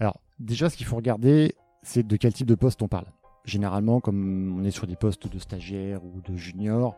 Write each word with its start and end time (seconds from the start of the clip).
Alors, 0.00 0.20
déjà, 0.38 0.70
ce 0.70 0.76
qu'il 0.76 0.86
faut 0.86 0.96
regarder, 0.96 1.54
c'est 1.82 2.06
de 2.06 2.16
quel 2.16 2.32
type 2.32 2.46
de 2.46 2.54
poste 2.54 2.82
on 2.82 2.88
parle. 2.88 3.06
Généralement, 3.44 4.00
comme 4.00 4.58
on 4.60 4.64
est 4.64 4.70
sur 4.70 4.86
des 4.86 4.96
postes 4.96 5.32
de 5.32 5.38
stagiaire 5.38 6.04
ou 6.04 6.20
de 6.20 6.36
junior, 6.36 6.96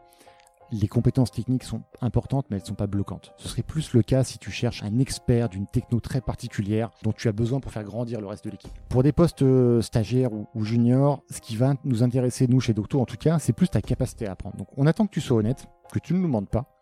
les 0.73 0.89
compétences 0.89 1.31
techniques 1.31 1.65
sont 1.65 1.83
importantes, 2.01 2.47
mais 2.51 2.57
elles 2.57 2.63
ne 2.63 2.69
sont 2.69 2.75
pas 2.75 2.87
bloquantes. 2.87 3.33
Ce 3.39 3.49
serait 3.49 3.63
plus 3.63 3.93
le 3.93 4.03
cas 4.03 4.23
si 4.25 4.39
tu 4.39 4.51
cherches 4.51 4.83
un 4.83 4.99
expert 4.99 5.49
d'une 5.49 5.67
techno 5.67 6.01
très 6.01 6.21
particulière 6.21 6.91
dont 7.03 7.13
tu 7.13 7.29
as 7.29 7.33
besoin 7.33 7.61
pour 7.61 7.73
faire 7.73 7.85
grandir 7.85 8.21
le 8.21 8.27
reste 8.27 8.45
de 8.45 8.51
l'équipe. 8.51 8.73
Pour 8.89 9.03
des 9.03 9.13
postes 9.13 9.43
euh, 9.43 9.83
stagiaires 9.83 10.31
ou, 10.33 10.65
juniors, 10.65 11.23
ce 11.31 11.41
qui 11.41 11.57
va 11.57 11.75
nous 11.85 12.03
intéresser, 12.03 12.47
nous, 12.47 12.61
chez 12.61 12.73
Docto, 12.73 13.01
en 13.01 13.07
tout 13.07 13.17
cas, 13.17 13.39
c'est 13.39 13.53
plus 13.53 13.69
ta 13.69 13.81
capacité 13.81 14.27
à 14.27 14.33
apprendre. 14.33 14.57
Donc, 14.57 14.69
on 14.77 14.87
attend 14.87 15.07
que 15.07 15.13
tu 15.13 15.21
sois 15.21 15.39
honnête, 15.39 15.67
que 15.93 15.99
tu 15.99 16.15
ne 16.15 16.19
nous 16.19 16.29
mentes 16.29 16.51
pas, 16.51 16.80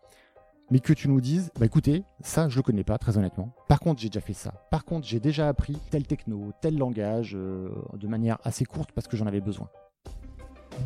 mais 0.71 0.79
que 0.79 0.93
tu 0.93 1.07
nous 1.07 1.21
dises, 1.21 1.51
bah 1.59 1.65
écoutez, 1.65 2.03
ça 2.21 2.49
je 2.49 2.57
le 2.57 2.61
connais 2.61 2.83
pas 2.83 2.97
très 2.97 3.17
honnêtement. 3.17 3.53
Par 3.67 3.79
contre, 3.79 4.01
j'ai 4.01 4.09
déjà 4.09 4.21
fait 4.21 4.33
ça. 4.33 4.53
Par 4.69 4.85
contre, 4.85 5.07
j'ai 5.07 5.19
déjà 5.19 5.47
appris 5.47 5.77
tel 5.89 6.05
techno, 6.05 6.51
tel 6.61 6.77
langage 6.77 7.33
euh, 7.35 7.69
de 7.93 8.07
manière 8.07 8.37
assez 8.43 8.65
courte 8.65 8.91
parce 8.91 9.07
que 9.07 9.17
j'en 9.17 9.25
avais 9.25 9.41
besoin. 9.41 9.69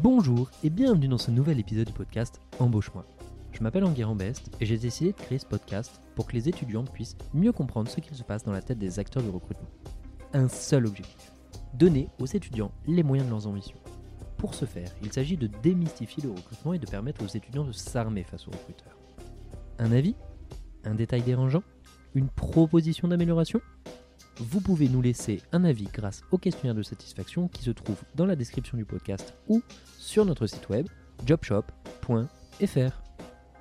Bonjour 0.02 0.50
et 0.64 0.70
bienvenue 0.70 1.08
dans 1.08 1.18
ce 1.18 1.32
nouvel 1.32 1.60
épisode 1.60 1.88
du 1.88 1.94
podcast 1.94 2.40
Embauche-moi. 2.60 3.06
Je 3.52 3.62
m'appelle 3.62 3.84
Enguerrand 3.84 4.16
Best 4.16 4.50
et 4.60 4.66
j'ai 4.66 4.78
décidé 4.78 5.12
de 5.12 5.18
créer 5.18 5.38
ce 5.38 5.46
podcast 5.46 6.02
pour 6.16 6.26
que 6.26 6.34
les 6.34 6.50
étudiants 6.50 6.84
puissent 6.84 7.18
mieux 7.34 7.52
comprendre 7.52 7.90
ce 7.90 8.00
qu'il 8.00 8.16
se 8.16 8.24
passe 8.24 8.44
dans 8.44 8.52
la 8.52 8.62
tête 8.62 8.80
des 8.80 9.00
acteurs 9.00 9.22
du 9.22 9.30
recrutement. 9.30 9.70
Un 10.34 10.48
seul 10.48 10.88
objectif 10.88 11.32
donner 11.74 12.10
aux 12.20 12.26
étudiants 12.26 12.72
les 12.88 13.04
moyens 13.04 13.28
de 13.28 13.34
leurs 13.34 13.48
ambitions. 13.48 13.78
Pour 14.38 14.54
ce 14.54 14.66
faire, 14.66 14.90
il 15.02 15.12
s'agit 15.12 15.38
de 15.38 15.48
démystifier 15.48 16.24
le 16.24 16.32
recrutement 16.32 16.74
et 16.74 16.80
de 16.80 16.86
permettre 16.86 17.24
aux 17.24 17.28
étudiants 17.28 17.64
de 17.64 17.72
s'armer 17.72 18.24
face 18.24 18.48
aux 18.48 18.52
recruteurs. 18.52 18.98
Un 19.80 19.92
avis 19.92 20.16
Un 20.84 20.96
détail 20.96 21.22
dérangeant 21.22 21.64
Une 22.16 22.30
proposition 22.30 23.08
d'amélioration? 23.08 23.62
Vous 24.38 24.62
pouvez 24.62 24.90
nous 24.90 25.02
laisser 25.02 25.42
un 25.52 25.64
avis 25.64 25.88
grâce 25.94 26.24
au 26.32 26.38
questionnaire 26.38 26.76
de 26.76 26.84
satisfaction 26.84 27.48
qui 27.48 27.64
se 27.64 27.72
trouve 27.72 28.02
dans 28.16 28.26
la 28.26 28.36
description 28.36 28.78
du 28.78 28.86
podcast 28.86 29.36
ou 29.48 29.62
sur 29.98 30.26
notre 30.26 30.48
site 30.48 30.70
web 30.70 30.88
jobshop.fr. 31.26 33.04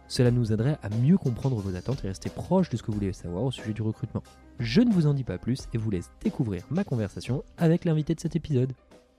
Cela 0.08 0.30
nous 0.30 0.52
aiderait 0.52 0.78
à 0.82 0.88
mieux 0.90 1.18
comprendre 1.18 1.56
vos 1.56 1.76
attentes 1.76 2.04
et 2.04 2.08
rester 2.08 2.30
proche 2.30 2.70
de 2.70 2.76
ce 2.76 2.82
que 2.82 2.88
vous 2.90 2.98
voulez 2.98 3.12
savoir 3.12 3.44
au 3.44 3.50
sujet 3.50 3.72
du 3.72 3.82
recrutement. 3.82 4.22
Je 4.58 4.80
ne 4.80 4.92
vous 4.92 5.06
en 5.06 5.14
dis 5.14 5.24
pas 5.24 5.38
plus 5.38 5.68
et 5.72 5.78
vous 5.78 5.90
laisse 5.90 6.10
découvrir 6.22 6.64
ma 6.70 6.84
conversation 6.84 7.44
avec 7.56 7.84
l'invité 7.84 8.14
de 8.14 8.20
cet 8.20 8.36
épisode. 8.36 8.72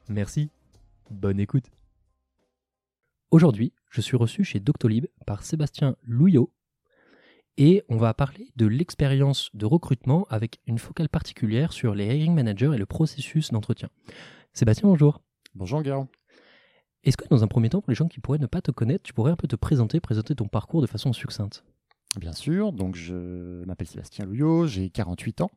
Merci, 0.10 0.50
bonne 1.10 1.40
écoute. 1.40 1.66
Aujourd'hui, 3.32 3.74
je 3.90 4.02
suis 4.02 4.18
reçu 4.18 4.44
chez 4.44 4.60
Doctolib 4.60 5.06
par 5.26 5.44
Sébastien 5.44 5.96
Louillot 6.04 6.52
et 7.58 7.84
on 7.90 7.98
va 7.98 8.14
parler 8.14 8.52
de 8.56 8.66
l'expérience 8.66 9.50
de 9.54 9.66
recrutement 9.66 10.26
avec 10.30 10.60
une 10.66 10.80
focale 10.80 11.10
particulière 11.10 11.74
sur 11.74 11.94
les 11.96 12.06
hiring 12.06 12.34
managers 12.34 12.72
et 12.74 12.78
le 12.78 12.86
processus 12.86 13.52
d'entretien. 13.52 13.90
Sébastien, 14.54 14.88
bonjour. 14.88 15.22
Bonjour 15.56 15.82
Guérin. 15.84 16.08
Est-ce 17.04 17.18
que 17.18 17.28
dans 17.28 17.44
un 17.44 17.48
premier 17.48 17.70
temps, 17.70 17.82
pour 17.82 17.92
les 17.92 17.96
gens 17.96 18.08
qui 18.08 18.20
pourraient 18.20 18.40
ne 18.40 18.48
pas 18.48 18.62
te 18.62 18.72
connaître, 18.72 19.04
tu 19.04 19.14
pourrais 19.14 19.32
un 19.32 19.36
peu 19.36 19.48
te 19.48 19.56
présenter, 19.56 20.00
présenter 20.00 20.36
ton 20.36 20.48
parcours 20.48 20.82
de 20.82 20.88
façon 20.88 21.12
succincte? 21.14 21.64
Bien 22.20 22.34
sûr, 22.34 22.72
donc 22.72 22.96
je 22.96 23.64
m'appelle 23.66 23.88
Sébastien 23.88 24.26
Louillot, 24.26 24.68
j'ai 24.68 24.90
48 24.90 25.42
ans. 25.42 25.52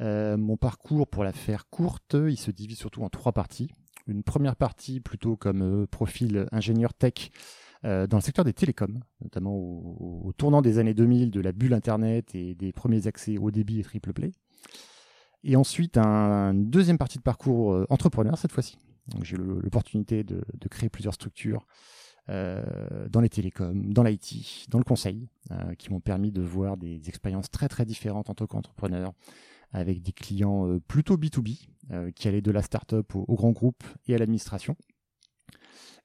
Euh, 0.00 0.36
mon 0.36 0.56
parcours, 0.56 1.08
pour 1.08 1.24
la 1.24 1.32
faire 1.32 1.68
courte, 1.70 2.14
il 2.14 2.36
se 2.36 2.50
divise 2.50 2.78
surtout 2.78 3.02
en 3.02 3.08
trois 3.08 3.32
parties. 3.32 3.70
Une 4.06 4.22
première 4.22 4.56
partie 4.56 5.00
plutôt 5.00 5.36
comme 5.36 5.62
euh, 5.62 5.86
profil 5.86 6.46
ingénieur 6.52 6.92
tech 6.92 7.30
euh, 7.84 8.06
dans 8.06 8.16
le 8.16 8.22
secteur 8.22 8.44
des 8.44 8.52
télécoms, 8.52 9.00
notamment 9.20 9.54
au, 9.54 10.32
tournant 10.36 10.62
des 10.62 10.78
années 10.78 10.94
2000 10.94 11.30
de 11.30 11.40
la 11.40 11.52
bulle 11.52 11.74
Internet 11.74 12.34
et 12.34 12.54
des 12.54 12.72
premiers 12.72 13.06
accès 13.06 13.38
au 13.38 13.50
débit 13.50 13.80
et 13.80 13.82
triple 13.82 14.12
play. 14.12 14.32
Et 15.44 15.56
ensuite, 15.56 15.96
un, 15.96 16.52
une 16.52 16.70
deuxième 16.70 16.98
partie 16.98 17.18
de 17.18 17.22
parcours 17.22 17.72
euh, 17.72 17.86
entrepreneur 17.90 18.38
cette 18.38 18.52
fois-ci. 18.52 18.78
J'ai 19.22 19.36
eu 19.36 19.38
l'opportunité 19.38 20.24
de, 20.24 20.42
créer 20.68 20.88
plusieurs 20.88 21.14
structures 21.14 21.64
euh, 22.28 22.64
dans 23.08 23.20
les 23.20 23.28
télécoms, 23.28 23.92
dans 23.92 24.02
l'IT, 24.02 24.68
dans 24.68 24.78
le 24.78 24.84
conseil, 24.84 25.28
qui 25.78 25.92
m'ont 25.92 26.00
permis 26.00 26.32
de 26.32 26.42
voir 26.42 26.76
des 26.76 27.08
expériences 27.08 27.48
très 27.48 27.68
très 27.68 27.84
différentes 27.84 28.30
en 28.30 28.34
tant 28.34 28.48
qu'entrepreneur, 28.48 29.12
avec 29.72 30.02
des 30.02 30.10
clients 30.10 30.80
plutôt 30.88 31.16
B2B, 31.16 31.68
qui 32.16 32.26
allaient 32.26 32.42
de 32.42 32.50
la 32.50 32.62
start-up 32.62 33.14
au 33.14 33.36
grand 33.36 33.52
groupe 33.52 33.84
et 34.08 34.16
à 34.16 34.18
l'administration. 34.18 34.76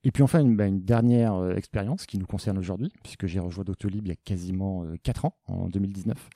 Et 0.04 0.12
puis 0.12 0.24
enfin, 0.24 0.40
une, 0.40 0.56
bah, 0.56 0.70
dernière 0.70 1.36
euh, 1.36 1.56
expérience 1.56 2.06
qui 2.06 2.18
nous 2.18 2.26
concerne 2.26 2.58
aujourd'hui, 2.58 2.92
puisque 3.04 3.28
j'ai 3.28 3.40
rejoint 3.40 3.64
Doctolib 3.64 4.06
il 4.06 4.10
y 4.10 4.14
a 4.14 4.16
quasiment 4.16 4.84
euh, 4.84 4.96
4 5.04 5.26
ans, 5.26 5.38
en 5.46 5.70
2019, 5.70 6.30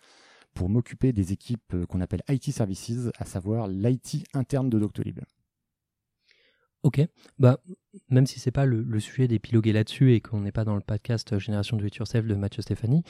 pour 0.53 0.69
m'occuper 0.69 1.13
des 1.13 1.33
équipes 1.33 1.73
euh, 1.73 1.85
qu'on 1.85 2.01
appelle 2.01 2.21
IT 2.29 2.51
Services, 2.51 3.09
à 3.17 3.25
savoir 3.25 3.67
l'IT 3.67 4.25
interne 4.33 4.69
de 4.69 4.79
Doctolib. 4.79 5.19
Ok, 6.83 7.01
bah, 7.39 7.59
même 8.09 8.27
si 8.27 8.39
c'est 8.39 8.51
pas 8.51 8.67
le, 8.67 8.83
le, 8.83 8.99
sujet 8.99 9.27
d'épiloguer 9.27 9.73
là-dessus 9.73 10.13
et 10.13 10.21
qu'on 10.21 10.41
n'est 10.41 10.51
pas 10.51 10.65
dans 10.65 10.75
le 10.75 10.81
podcast 10.81 11.39
Génération 11.39 11.77
Do 11.77 11.85
It 11.85 11.95
Yourself 11.95 12.27
de 12.27 12.35
Mathieu 12.35 12.61
Stéphanie, 12.61 13.01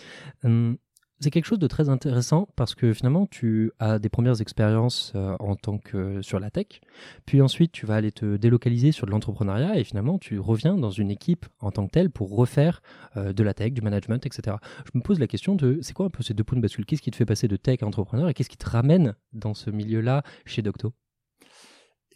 hum, 0.46 0.78
c'est 1.20 1.32
quelque 1.32 1.46
chose 1.46 1.60
de 1.60 1.68
très 1.68 1.90
intéressant 1.90 2.48
parce 2.56 2.76
que 2.76 2.94
finalement 2.94 3.26
tu 3.26 3.72
as 3.80 4.00
des 4.00 4.10
premières 4.10 4.42
expériences 4.42 5.14
euh, 5.16 5.36
en 5.40 5.56
tant 5.56 5.78
que 5.78 6.22
sur 6.22 6.40
la 6.40 6.52
tech, 6.52 6.82
puis 7.26 7.42
ensuite 7.42 7.72
tu 7.72 7.86
vas 7.86 7.96
aller 7.96 8.12
te 8.12 8.38
délocaliser 8.38 8.92
sur 8.92 9.06
de 9.06 9.12
l'entrepreneuriat 9.12 9.78
et 9.80 9.84
finalement 9.84 10.20
tu 10.20 10.40
reviens 10.40 10.78
dans 10.78 10.92
une 10.92 11.12
équipe 11.12 11.46
en 11.60 11.72
tant 11.72 11.88
que 11.88 11.92
telle 11.92 12.10
pour 12.10 12.36
refaire 12.36 12.82
euh, 13.18 13.34
de 13.34 13.44
la 13.44 13.54
tech, 13.54 13.72
du 13.72 13.82
management, 13.82 14.26
etc. 14.26 14.58
Je 14.86 14.92
me 14.98 15.02
pose 15.02 15.20
la 15.20 15.28
question 15.28 15.56
de 15.56 15.80
c'est 15.82 15.94
quoi 15.94 16.08
un 16.08 16.10
peu 16.10 16.24
ces 16.24 16.34
deux 16.34 16.44
points 16.44 16.58
de 16.58 16.62
bascule? 16.62 16.86
Qu'est-ce 16.86 17.02
qui 17.02 17.12
te 17.12 17.16
fait 17.16 17.26
passer 17.26 17.48
de 17.48 17.56
tech 17.56 17.82
à 17.82 17.86
entrepreneur 17.86 18.30
et 18.30 18.34
qu'est-ce 18.34 18.50
qui 18.50 18.58
te 18.58 18.70
ramène 18.70 19.16
dans 19.34 19.54
ce 19.54 19.70
milieu-là 19.70 20.24
chez 20.46 20.62
Docto? 20.62 20.94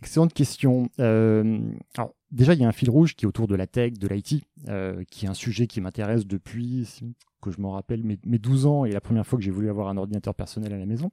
Excellente 0.01 0.33
question. 0.33 0.89
Euh, 0.99 1.59
alors, 1.97 2.15
déjà, 2.31 2.53
il 2.53 2.61
y 2.61 2.65
a 2.65 2.67
un 2.67 2.73
fil 2.73 2.89
rouge 2.89 3.15
qui 3.15 3.25
est 3.25 3.27
autour 3.27 3.47
de 3.47 3.55
la 3.55 3.67
tech, 3.67 3.93
de 3.93 4.07
l'IT, 4.07 4.43
euh, 4.69 5.03
qui 5.09 5.25
est 5.25 5.29
un 5.29 5.33
sujet 5.33 5.67
qui 5.67 5.81
m'intéresse 5.81 6.25
depuis 6.25 7.01
que 7.41 7.51
je 7.51 7.59
m'en 7.59 7.71
rappelle 7.71 8.03
mes, 8.03 8.17
mes, 8.25 8.37
12 8.37 8.65
ans 8.65 8.85
et 8.85 8.91
la 8.91 9.01
première 9.01 9.25
fois 9.25 9.37
que 9.37 9.43
j'ai 9.43 9.51
voulu 9.51 9.69
avoir 9.69 9.89
un 9.89 9.97
ordinateur 9.97 10.33
personnel 10.35 10.73
à 10.73 10.77
la 10.77 10.85
maison. 10.85 11.11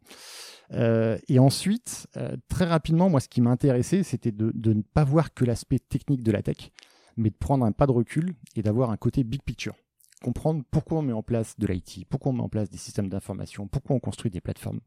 Euh, 0.73 1.19
et 1.29 1.39
ensuite, 1.39 2.09
très 2.49 2.65
rapidement, 2.65 3.09
moi, 3.11 3.21
ce 3.21 3.29
qui 3.29 3.41
m'a 3.41 3.51
intéressé, 3.51 4.03
c'était 4.03 4.33
de, 4.33 4.53
ne 4.73 4.83
pas 4.83 5.05
voir 5.05 5.35
que 5.35 5.45
l'aspect 5.45 5.79
technique 5.79 6.23
de 6.23 6.33
la 6.33 6.43
tech, 6.43 6.71
mais 7.17 7.31
de 7.31 7.37
prendre 7.37 7.65
un 7.65 7.73
pas 7.73 7.87
de 7.87 7.93
recul 7.93 8.35
et 8.55 8.63
d'avoir 8.63 8.91
un 8.91 8.97
côté 8.97 9.25
big 9.25 9.43
picture. 9.43 9.75
Comprendre 10.23 10.65
pourquoi 10.71 10.99
on 10.99 11.03
met 11.03 11.13
en 11.13 11.23
place 11.23 11.59
de 11.59 11.67
l'IT, 11.67 12.07
pourquoi 12.09 12.33
on 12.33 12.37
met 12.37 12.43
en 12.43 12.49
place 12.49 12.71
des 12.71 12.79
systèmes 12.79 13.09
d'information, 13.09 13.69
pourquoi 13.69 13.97
on 13.97 14.01
construit 14.01 14.31
des 14.31 14.41
plateformes, 14.41 14.81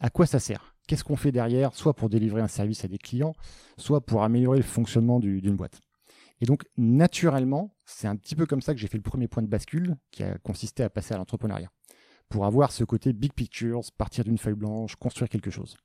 à 0.00 0.10
quoi 0.10 0.26
ça 0.26 0.40
sert, 0.40 0.74
qu'est-ce 0.88 1.04
qu'on 1.04 1.16
fait 1.16 1.30
derrière, 1.30 1.74
soit 1.74 1.94
pour 1.94 2.08
délivrer 2.08 2.42
un 2.42 2.48
service 2.48 2.84
à 2.84 2.88
des 2.88 2.98
clients, 2.98 3.34
soit 3.76 4.04
pour 4.04 4.24
améliorer 4.24 4.58
le 4.58 4.64
fonctionnement 4.64 5.20
d'une 5.20 5.54
boîte? 5.54 5.80
Et 6.40 6.44
donc, 6.44 6.64
naturellement, 6.76 7.76
c'est 7.84 8.08
un 8.08 8.16
petit 8.16 8.34
peu 8.34 8.46
comme 8.46 8.60
ça 8.60 8.74
que 8.74 8.80
j'ai 8.80 8.88
fait 8.88 8.96
le 8.96 9.02
premier 9.02 9.28
point 9.28 9.44
de 9.44 9.48
bascule, 9.48 9.96
qui 10.10 10.24
a 10.24 10.36
consisté 10.38 10.82
à 10.82 10.90
passer 10.90 11.14
à 11.14 11.18
l'entrepreneuriat. 11.18 11.70
Pour 12.28 12.44
avoir 12.46 12.72
ce 12.72 12.82
côté 12.82 13.12
big 13.12 13.32
pictures, 13.32 13.82
partir 13.96 14.24
d'une 14.24 14.38
feuille 14.38 14.54
blanche, 14.54 14.96
construire 14.96 15.28
quelque 15.28 15.52
chose. 15.52 15.76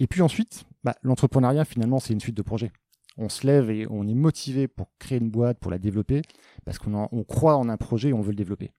Et 0.00 0.08
puis 0.08 0.22
ensuite, 0.22 0.64
bah, 0.82 0.96
l'entrepreneuriat, 1.02 1.64
finalement, 1.64 2.00
c'est 2.00 2.12
une 2.12 2.20
suite 2.20 2.36
de 2.36 2.42
projets. 2.42 2.72
On 3.18 3.28
se 3.28 3.46
lève 3.46 3.70
et 3.70 3.86
on 3.90 4.06
est 4.06 4.14
motivé 4.14 4.68
pour 4.68 4.90
créer 4.98 5.18
une 5.18 5.30
boîte, 5.30 5.58
pour 5.58 5.70
la 5.70 5.78
développer, 5.78 6.22
parce 6.64 6.78
qu'on 6.78 7.08
on 7.10 7.24
croit 7.24 7.56
en 7.56 7.68
un 7.68 7.76
projet 7.76 8.10
et 8.10 8.12
on 8.12 8.20
veut 8.20 8.30
le 8.30 8.36
développer. 8.36 8.70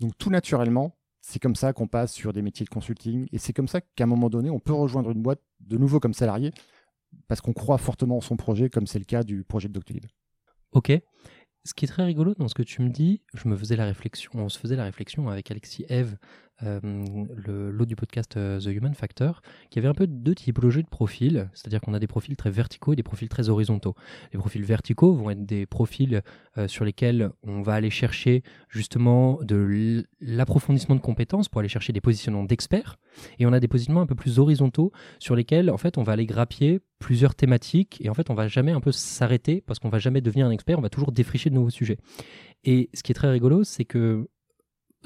Donc 0.00 0.16
tout 0.18 0.30
naturellement, 0.30 0.96
c'est 1.20 1.38
comme 1.38 1.56
ça 1.56 1.72
qu'on 1.72 1.86
passe 1.86 2.12
sur 2.12 2.32
des 2.32 2.42
métiers 2.42 2.64
de 2.64 2.70
consulting, 2.70 3.26
et 3.32 3.38
c'est 3.38 3.52
comme 3.52 3.68
ça 3.68 3.80
qu'à 3.80 4.04
un 4.04 4.06
moment 4.06 4.30
donné, 4.30 4.48
on 4.48 4.60
peut 4.60 4.72
rejoindre 4.72 5.10
une 5.10 5.22
boîte 5.22 5.42
de 5.60 5.76
nouveau 5.76 6.00
comme 6.00 6.14
salarié, 6.14 6.52
parce 7.28 7.40
qu'on 7.40 7.52
croit 7.52 7.78
fortement 7.78 8.18
en 8.18 8.20
son 8.20 8.36
projet, 8.36 8.70
comme 8.70 8.86
c'est 8.86 8.98
le 8.98 9.04
cas 9.04 9.22
du 9.22 9.44
projet 9.44 9.68
de 9.68 9.72
Doctolib. 9.72 10.06
Ok. 10.72 10.92
Ce 11.64 11.74
qui 11.74 11.84
est 11.84 11.88
très 11.88 12.04
rigolo 12.04 12.34
dans 12.34 12.46
ce 12.46 12.54
que 12.54 12.62
tu 12.62 12.80
me 12.80 12.90
dis, 12.90 13.22
je 13.34 13.48
me 13.48 13.56
faisais 13.56 13.74
la 13.74 13.86
réflexion, 13.86 14.30
on 14.34 14.48
se 14.48 14.58
faisait 14.58 14.76
la 14.76 14.84
réflexion 14.84 15.28
avec 15.28 15.50
Alexis 15.50 15.84
Eve, 15.88 16.16
l'autre 16.62 17.86
du 17.86 17.96
podcast 17.96 18.36
euh, 18.36 18.58
The 18.60 18.66
Human 18.66 18.94
Factor, 18.94 19.42
qui 19.70 19.78
avait 19.78 19.88
un 19.88 19.94
peu 19.94 20.06
deux 20.06 20.34
typologies 20.34 20.82
de 20.82 20.88
profils, 20.88 21.48
c'est-à-dire 21.52 21.80
qu'on 21.80 21.94
a 21.94 21.98
des 21.98 22.06
profils 22.06 22.36
très 22.36 22.50
verticaux 22.50 22.92
et 22.92 22.96
des 22.96 23.02
profils 23.02 23.28
très 23.28 23.48
horizontaux. 23.48 23.94
Les 24.32 24.38
profils 24.38 24.64
verticaux 24.64 25.14
vont 25.14 25.30
être 25.30 25.44
des 25.44 25.66
profils 25.66 26.22
euh, 26.58 26.68
sur 26.68 26.84
lesquels 26.84 27.30
on 27.42 27.62
va 27.62 27.74
aller 27.74 27.90
chercher 27.90 28.42
justement 28.68 29.38
de 29.42 30.04
l'approfondissement 30.20 30.94
de 30.94 31.00
compétences 31.00 31.48
pour 31.48 31.60
aller 31.60 31.68
chercher 31.68 31.92
des 31.92 32.00
positionnements 32.00 32.44
d'experts, 32.44 32.96
et 33.38 33.46
on 33.46 33.52
a 33.52 33.60
des 33.60 33.68
positionnements 33.68 34.02
un 34.02 34.06
peu 34.06 34.14
plus 34.14 34.38
horizontaux 34.38 34.92
sur 35.18 35.36
lesquels 35.36 35.70
en 35.70 35.76
fait 35.78 35.98
on 35.98 36.02
va 36.02 36.12
aller 36.12 36.26
grappier 36.26 36.80
plusieurs 36.98 37.34
thématiques 37.34 37.98
et 38.00 38.08
en 38.08 38.14
fait 38.14 38.30
on 38.30 38.34
va 38.34 38.48
jamais 38.48 38.72
un 38.72 38.80
peu 38.80 38.92
s'arrêter 38.92 39.62
parce 39.66 39.78
qu'on 39.78 39.88
va 39.88 39.98
jamais 39.98 40.20
devenir 40.20 40.46
un 40.46 40.50
expert, 40.50 40.78
on 40.78 40.82
va 40.82 40.88
toujours 40.88 41.12
défricher 41.12 41.50
de 41.50 41.54
nouveaux 41.54 41.70
sujets. 41.70 41.98
Et 42.64 42.90
ce 42.94 43.02
qui 43.02 43.12
est 43.12 43.14
très 43.14 43.30
rigolo, 43.30 43.64
c'est 43.64 43.84
que 43.84 44.28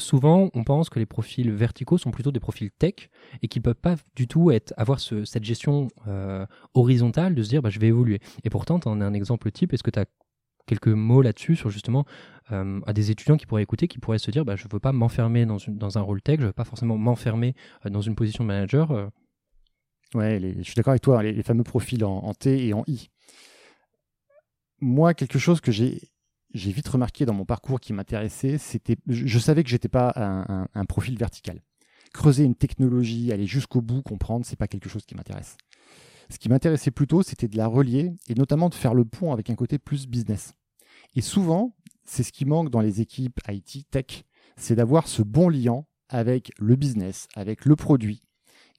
souvent, 0.00 0.50
on 0.54 0.64
pense 0.64 0.90
que 0.90 0.98
les 0.98 1.06
profils 1.06 1.50
verticaux 1.52 1.98
sont 1.98 2.10
plutôt 2.10 2.32
des 2.32 2.40
profils 2.40 2.70
tech 2.70 3.10
et 3.42 3.48
qui 3.48 3.60
peuvent 3.60 3.74
pas 3.74 3.96
du 4.16 4.26
tout 4.26 4.50
avoir 4.76 5.00
ce, 5.00 5.24
cette 5.24 5.44
gestion 5.44 5.88
euh, 6.08 6.46
horizontale 6.74 7.34
de 7.34 7.42
se 7.42 7.48
dire 7.48 7.62
bah, 7.62 7.70
je 7.70 7.78
vais 7.78 7.88
évoluer. 7.88 8.20
Et 8.44 8.50
pourtant, 8.50 8.80
tu 8.80 8.88
en 8.88 9.00
as 9.00 9.04
un 9.04 9.14
exemple 9.14 9.50
type. 9.50 9.72
Est-ce 9.72 9.82
que 9.82 9.90
tu 9.90 9.98
as 9.98 10.06
quelques 10.66 10.88
mots 10.88 11.22
là-dessus 11.22 11.56
sur 11.56 11.70
justement 11.70 12.04
euh, 12.52 12.80
à 12.86 12.92
des 12.92 13.10
étudiants 13.10 13.36
qui 13.36 13.46
pourraient 13.46 13.62
écouter, 13.62 13.88
qui 13.88 13.98
pourraient 13.98 14.18
se 14.18 14.30
dire 14.30 14.44
bah, 14.44 14.56
je 14.56 14.66
ne 14.66 14.72
veux 14.72 14.80
pas 14.80 14.92
m'enfermer 14.92 15.46
dans, 15.46 15.98
un 15.98 16.00
rôle 16.00 16.22
tech, 16.22 16.36
je 16.36 16.42
ne 16.42 16.46
veux 16.48 16.52
pas 16.52 16.64
forcément 16.64 16.98
m'enfermer 16.98 17.54
euh, 17.86 17.90
dans 17.90 18.00
une 18.00 18.14
position 18.14 18.44
de 18.44 18.48
manager 18.48 19.10
Ouais, 20.14 20.40
je 20.58 20.62
suis 20.62 20.74
d'accord 20.74 20.90
avec 20.90 21.02
toi, 21.02 21.22
les, 21.22 21.42
fameux 21.44 21.62
profils 21.62 22.04
en, 22.04 22.34
T 22.34 22.66
et 22.66 22.74
en 22.74 22.82
I. 22.88 23.10
Moi, 24.80 25.14
quelque 25.14 25.38
chose 25.38 25.60
que 25.60 25.70
j'ai 25.70 26.00
j'ai 26.52 26.72
vite 26.72 26.88
remarqué 26.88 27.24
dans 27.26 27.34
mon 27.34 27.44
parcours 27.44 27.80
qui 27.80 27.92
m'intéressait, 27.92 28.58
c'était, 28.58 28.96
je, 29.06 29.38
savais 29.38 29.62
que 29.62 29.70
j'étais 29.70 29.88
pas 29.88 30.12
un, 30.74 30.84
profil 30.84 31.16
vertical. 31.16 31.62
Creuser 32.12 32.44
une 32.44 32.56
technologie, 32.56 33.32
aller 33.32 33.46
jusqu'au 33.46 33.80
bout, 33.80 34.02
comprendre, 34.02 34.44
c'est 34.44 34.56
pas 34.56 34.68
quelque 34.68 34.88
chose 34.88 35.04
qui 35.06 35.14
m'intéresse. 35.14 35.56
Ce 36.28 36.38
qui 36.38 36.48
m'intéressait 36.48 36.90
plutôt, 36.90 37.22
c'était 37.22 37.48
de 37.48 37.56
la 37.56 37.66
relier 37.66 38.12
et 38.28 38.34
notamment 38.34 38.68
de 38.68 38.74
faire 38.74 38.94
le 38.94 39.04
pont 39.04 39.32
avec 39.32 39.50
un 39.50 39.54
côté 39.54 39.78
plus 39.78 40.06
business. 40.06 40.52
Et 41.14 41.20
souvent, 41.20 41.76
c'est 42.04 42.22
ce 42.22 42.32
qui 42.32 42.44
manque 42.44 42.70
dans 42.70 42.80
les 42.80 43.00
équipes 43.00 43.40
IT, 43.48 43.88
tech, 43.90 44.24
c'est 44.56 44.76
d'avoir 44.76 45.08
ce 45.08 45.22
bon 45.22 45.48
lien 45.48 45.84
avec 46.08 46.52
le 46.58 46.76
business, 46.76 47.28
avec 47.34 47.64
le 47.64 47.76
produit, 47.76 48.22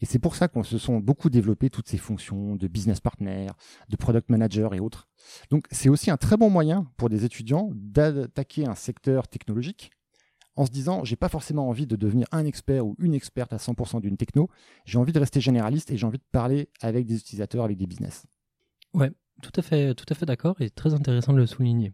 et 0.01 0.06
c'est 0.06 0.19
pour 0.19 0.36
ça 0.36 0.48
qu'on 0.48 0.63
se 0.63 0.77
sont 0.77 1.00
beaucoup 1.00 1.30
développé 1.30 1.69
toutes 1.69 1.88
ces 1.88 1.98
fonctions 1.98 2.56
de 2.56 2.68
business 2.68 3.00
partner, 3.00 3.48
de 3.89 3.95
product 3.95 4.30
manager 4.30 4.74
et 4.74 4.80
autres. 4.80 5.07
Donc 5.50 5.65
c'est 5.71 5.89
aussi 5.89 6.09
un 6.09 6.18
très 6.18 6.38
bon 6.38 6.50
moyen 6.50 6.88
pour 6.98 7.09
des 7.09 7.24
étudiants 7.24 7.69
d'attaquer 7.74 8.65
un 8.65 8.75
secteur 8.75 9.27
technologique 9.27 9.92
en 10.56 10.65
se 10.65 10.71
disant 10.71 11.03
j'ai 11.03 11.15
pas 11.15 11.30
forcément 11.30 11.69
envie 11.69 11.88
de 11.88 11.95
devenir 11.95 12.27
un 12.31 12.45
expert 12.45 12.86
ou 12.86 12.95
une 13.00 13.13
experte 13.13 13.53
à 13.53 13.57
100% 13.57 14.01
d'une 14.01 14.18
techno, 14.18 14.50
j'ai 14.86 14.98
envie 14.98 15.13
de 15.13 15.19
rester 15.19 15.39
généraliste 15.39 15.92
et 15.92 15.98
j'ai 15.98 16.06
envie 16.06 16.18
de 16.18 16.27
parler 16.31 16.69
avec 16.81 17.06
des 17.06 17.18
utilisateurs, 17.18 17.63
avec 17.63 17.77
des 17.77 17.88
business. 17.88 18.25
Ouais, 18.94 19.12
tout 19.42 19.51
à 19.56 19.62
fait, 19.62 19.94
tout 19.95 20.06
à 20.09 20.15
fait 20.15 20.25
d'accord 20.25 20.59
et 20.62 20.69
très 20.69 20.94
intéressant 20.94 21.33
de 21.33 21.38
le 21.38 21.45
souligner. 21.45 21.94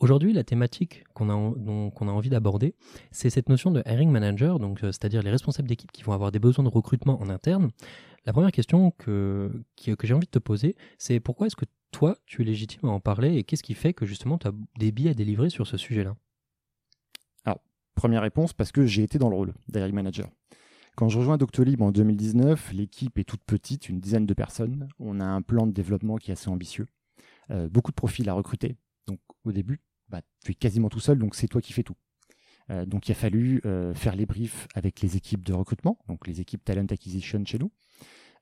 Aujourd'hui, 0.00 0.32
la 0.32 0.44
thématique 0.44 1.02
qu'on 1.12 1.28
a, 1.28 1.32
a 1.32 2.12
envie 2.12 2.30
d'aborder, 2.30 2.74
c'est 3.10 3.30
cette 3.30 3.48
notion 3.48 3.72
de 3.72 3.82
hiring 3.84 4.10
manager, 4.10 4.58
euh, 4.62 4.74
c'est-à-dire 4.92 5.22
les 5.22 5.30
responsables 5.30 5.66
d'équipe 5.66 5.90
qui 5.90 6.04
vont 6.04 6.12
avoir 6.12 6.30
des 6.30 6.38
besoins 6.38 6.64
de 6.64 6.68
recrutement 6.68 7.20
en 7.20 7.28
interne. 7.28 7.70
La 8.24 8.32
première 8.32 8.52
question 8.52 8.92
que, 8.92 9.50
que 9.76 10.06
j'ai 10.06 10.14
envie 10.14 10.26
de 10.26 10.30
te 10.30 10.38
poser, 10.38 10.76
c'est 10.98 11.18
pourquoi 11.18 11.48
est-ce 11.48 11.56
que 11.56 11.64
toi, 11.90 12.16
tu 12.26 12.42
es 12.42 12.44
légitime 12.44 12.88
à 12.88 12.92
en 12.92 13.00
parler 13.00 13.36
et 13.36 13.44
qu'est-ce 13.44 13.64
qui 13.64 13.74
fait 13.74 13.92
que 13.92 14.06
justement 14.06 14.38
tu 14.38 14.46
as 14.46 14.52
des 14.78 14.92
billes 14.92 15.08
à 15.08 15.14
délivrer 15.14 15.50
sur 15.50 15.66
ce 15.66 15.76
sujet-là? 15.76 16.14
Alors, 17.44 17.60
première 17.96 18.22
réponse, 18.22 18.52
parce 18.52 18.70
que 18.70 18.86
j'ai 18.86 19.02
été 19.02 19.18
dans 19.18 19.28
le 19.28 19.34
rôle 19.34 19.52
d'hiring 19.68 19.94
manager. 19.94 20.28
Quand 20.94 21.08
je 21.08 21.18
rejoins 21.18 21.38
Doctolib 21.38 21.82
en 21.82 21.90
2019, 21.90 22.72
l'équipe 22.72 23.18
est 23.18 23.24
toute 23.24 23.42
petite, 23.44 23.88
une 23.88 23.98
dizaine 23.98 24.26
de 24.26 24.34
personnes. 24.34 24.88
On 25.00 25.18
a 25.18 25.24
un 25.24 25.42
plan 25.42 25.66
de 25.66 25.72
développement 25.72 26.16
qui 26.16 26.30
est 26.30 26.34
assez 26.34 26.50
ambitieux. 26.50 26.86
Euh, 27.50 27.68
beaucoup 27.68 27.90
de 27.90 27.96
profils 27.96 28.28
à 28.28 28.32
recruter. 28.32 28.76
Donc 29.06 29.20
au 29.44 29.52
début, 29.52 29.80
bah, 30.08 30.22
tu 30.44 30.52
es 30.52 30.54
quasiment 30.54 30.88
tout 30.88 31.00
seul, 31.00 31.18
donc 31.18 31.34
c'est 31.34 31.48
toi 31.48 31.60
qui 31.60 31.72
fais 31.72 31.82
tout. 31.82 31.96
Euh, 32.70 32.84
donc 32.84 33.08
il 33.08 33.12
a 33.12 33.14
fallu 33.14 33.60
euh, 33.64 33.94
faire 33.94 34.14
les 34.14 34.26
briefs 34.26 34.68
avec 34.74 35.00
les 35.00 35.16
équipes 35.16 35.44
de 35.44 35.52
recrutement, 35.52 35.98
donc 36.08 36.26
les 36.26 36.40
équipes 36.40 36.64
Talent 36.64 36.86
Acquisition 36.90 37.44
chez 37.44 37.58
nous. 37.58 37.70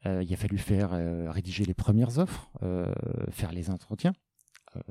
Euh, 0.04 0.22
il 0.22 0.32
a 0.32 0.36
fallu 0.36 0.58
faire 0.58 0.90
rédiger 1.32 1.64
les 1.64 1.74
premières 1.74 2.18
offres, 2.18 2.50
faire 3.30 3.52
les 3.52 3.70
entretiens, 3.70 4.12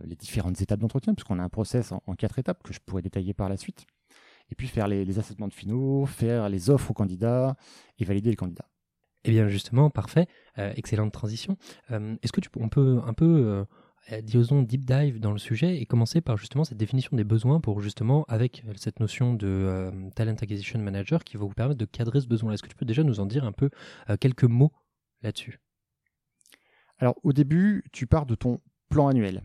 les 0.04 0.16
différentes 0.16 0.60
étapes 0.62 0.80
d'entretien, 0.80 1.14
puisqu'on 1.14 1.40
a 1.40 1.44
un 1.44 1.50
process 1.50 1.92
en, 1.92 2.16
quatre 2.16 2.40
étapes 2.40 2.64
que 2.64 2.74
je 2.74 2.80
pourrais 2.80 3.02
détailler 3.02 3.34
par 3.34 3.48
la 3.48 3.58
suite. 3.58 3.86
Et 4.52 4.56
puis 4.56 4.68
faire 4.68 4.88
les, 4.88 5.06
les 5.06 5.20
assessments 5.20 5.50
finaux, 5.50 6.06
faire 6.06 6.50
les 6.50 6.70
offres 6.70 6.92
aux 6.92 6.94
candidats 6.94 7.56
et 7.98 8.06
valider 8.06 8.30
les 8.30 8.36
candidats. 8.36 8.70
Eh 9.24 9.32
bien 9.32 9.48
justement, 9.48 9.90
parfait, 9.90 10.28
excellente 10.58 11.14
transition. 11.14 11.58
Est-ce 11.90 12.32
que 12.32 12.42
tu, 12.42 12.50
on 12.58 12.70
peut 12.70 13.00
un 13.06 13.14
peu 13.14 13.66
disons, 14.24 14.62
deep 14.62 14.86
dive 14.86 15.20
dans 15.20 15.32
le 15.32 15.38
sujet 15.38 15.82
et 15.82 15.86
commencer 15.86 16.22
par 16.22 16.38
justement 16.38 16.64
cette 16.64 16.78
définition 16.78 17.18
des 17.18 17.24
besoins 17.24 17.60
pour 17.60 17.82
justement, 17.82 18.24
avec 18.28 18.64
cette 18.76 19.00
notion 19.00 19.34
de 19.34 19.48
euh, 19.48 19.92
Talent 20.16 20.36
Acquisition 20.36 20.80
Manager 20.80 21.24
qui 21.24 21.38
va 21.38 21.46
vous 21.46 21.54
permettre 21.54 21.80
de 21.80 21.86
cadrer 21.86 22.22
ce 22.22 22.28
besoin. 22.28 22.54
Est-ce 22.54 22.64
que 22.64 22.68
tu 22.68 22.76
peux 22.76 22.86
déjà 22.86 23.04
nous 23.04 23.20
en 23.20 23.26
dire 23.26 23.46
un 23.46 23.52
peu 23.52 23.70
euh, 24.10 24.18
quelques 24.18 24.44
mots 24.44 24.72
là-dessus? 25.22 25.60
Alors, 27.00 27.16
au 27.24 27.34
début, 27.34 27.84
tu 27.92 28.08
pars 28.08 28.26
de 28.26 28.36
ton 28.36 28.62
plan 28.90 29.08
annuel. 29.08 29.42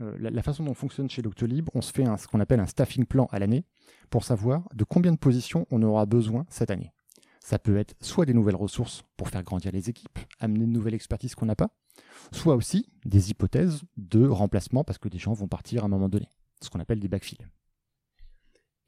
la, 0.00 0.42
façon 0.42 0.64
dont 0.64 0.72
on 0.72 0.74
fonctionne 0.74 1.08
chez 1.08 1.22
Doctolib, 1.22 1.68
on 1.72 1.80
se 1.80 1.92
fait 1.92 2.04
ce 2.18 2.26
qu'on 2.26 2.40
appelle 2.40 2.60
un 2.60 2.66
staffing 2.66 3.06
plan 3.06 3.28
à 3.30 3.38
l'année 3.38 3.64
pour 4.10 4.24
savoir 4.24 4.68
de 4.74 4.84
combien 4.84 5.12
de 5.12 5.16
positions 5.16 5.66
on 5.70 5.82
aura 5.82 6.04
besoin 6.04 6.44
cette 6.50 6.70
année. 6.70 6.92
Ça 7.40 7.58
peut 7.58 7.78
être 7.78 7.94
soit 8.00 8.26
des 8.26 8.34
nouvelles 8.34 8.56
ressources 8.56 9.04
pour 9.16 9.28
faire 9.28 9.42
grandir 9.42 9.72
les 9.72 9.88
équipes, 9.88 10.18
amener 10.40 10.64
une 10.64 10.72
nouvelle 10.72 10.94
expertise 10.94 11.34
qu'on 11.34 11.46
n'a 11.46 11.54
pas, 11.54 11.70
soit 12.32 12.54
aussi 12.54 12.88
des 13.04 13.30
hypothèses 13.30 13.82
de 13.96 14.26
remplacement 14.26 14.84
parce 14.84 14.98
que 14.98 15.08
des 15.08 15.18
gens 15.18 15.32
vont 15.32 15.48
partir 15.48 15.82
à 15.82 15.86
un 15.86 15.88
moment 15.88 16.08
donné, 16.08 16.30
ce 16.60 16.70
qu'on 16.70 16.80
appelle 16.80 17.00
des 17.00 17.08
backfills. 17.08 17.46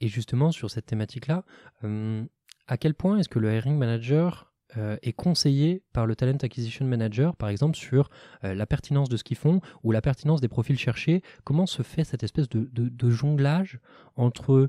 Et 0.00 0.08
justement, 0.08 0.52
sur 0.52 0.70
cette 0.70 0.86
thématique-là, 0.86 1.44
euh, 1.84 2.24
à 2.66 2.76
quel 2.76 2.94
point 2.94 3.18
est-ce 3.18 3.28
que 3.28 3.38
le 3.38 3.52
hiring 3.52 3.76
manager 3.76 4.52
euh, 4.76 4.96
est 5.02 5.12
conseillé 5.12 5.82
par 5.92 6.06
le 6.06 6.14
talent 6.14 6.36
acquisition 6.42 6.84
manager, 6.84 7.34
par 7.36 7.48
exemple, 7.48 7.76
sur 7.76 8.10
euh, 8.44 8.54
la 8.54 8.66
pertinence 8.66 9.08
de 9.08 9.16
ce 9.16 9.24
qu'ils 9.24 9.36
font 9.36 9.60
ou 9.82 9.90
la 9.90 10.02
pertinence 10.02 10.40
des 10.40 10.48
profils 10.48 10.78
cherchés? 10.78 11.22
Comment 11.44 11.66
se 11.66 11.82
fait 11.82 12.04
cette 12.04 12.22
espèce 12.22 12.48
de 12.48 13.10
jonglage 13.10 13.80
entre 14.16 14.68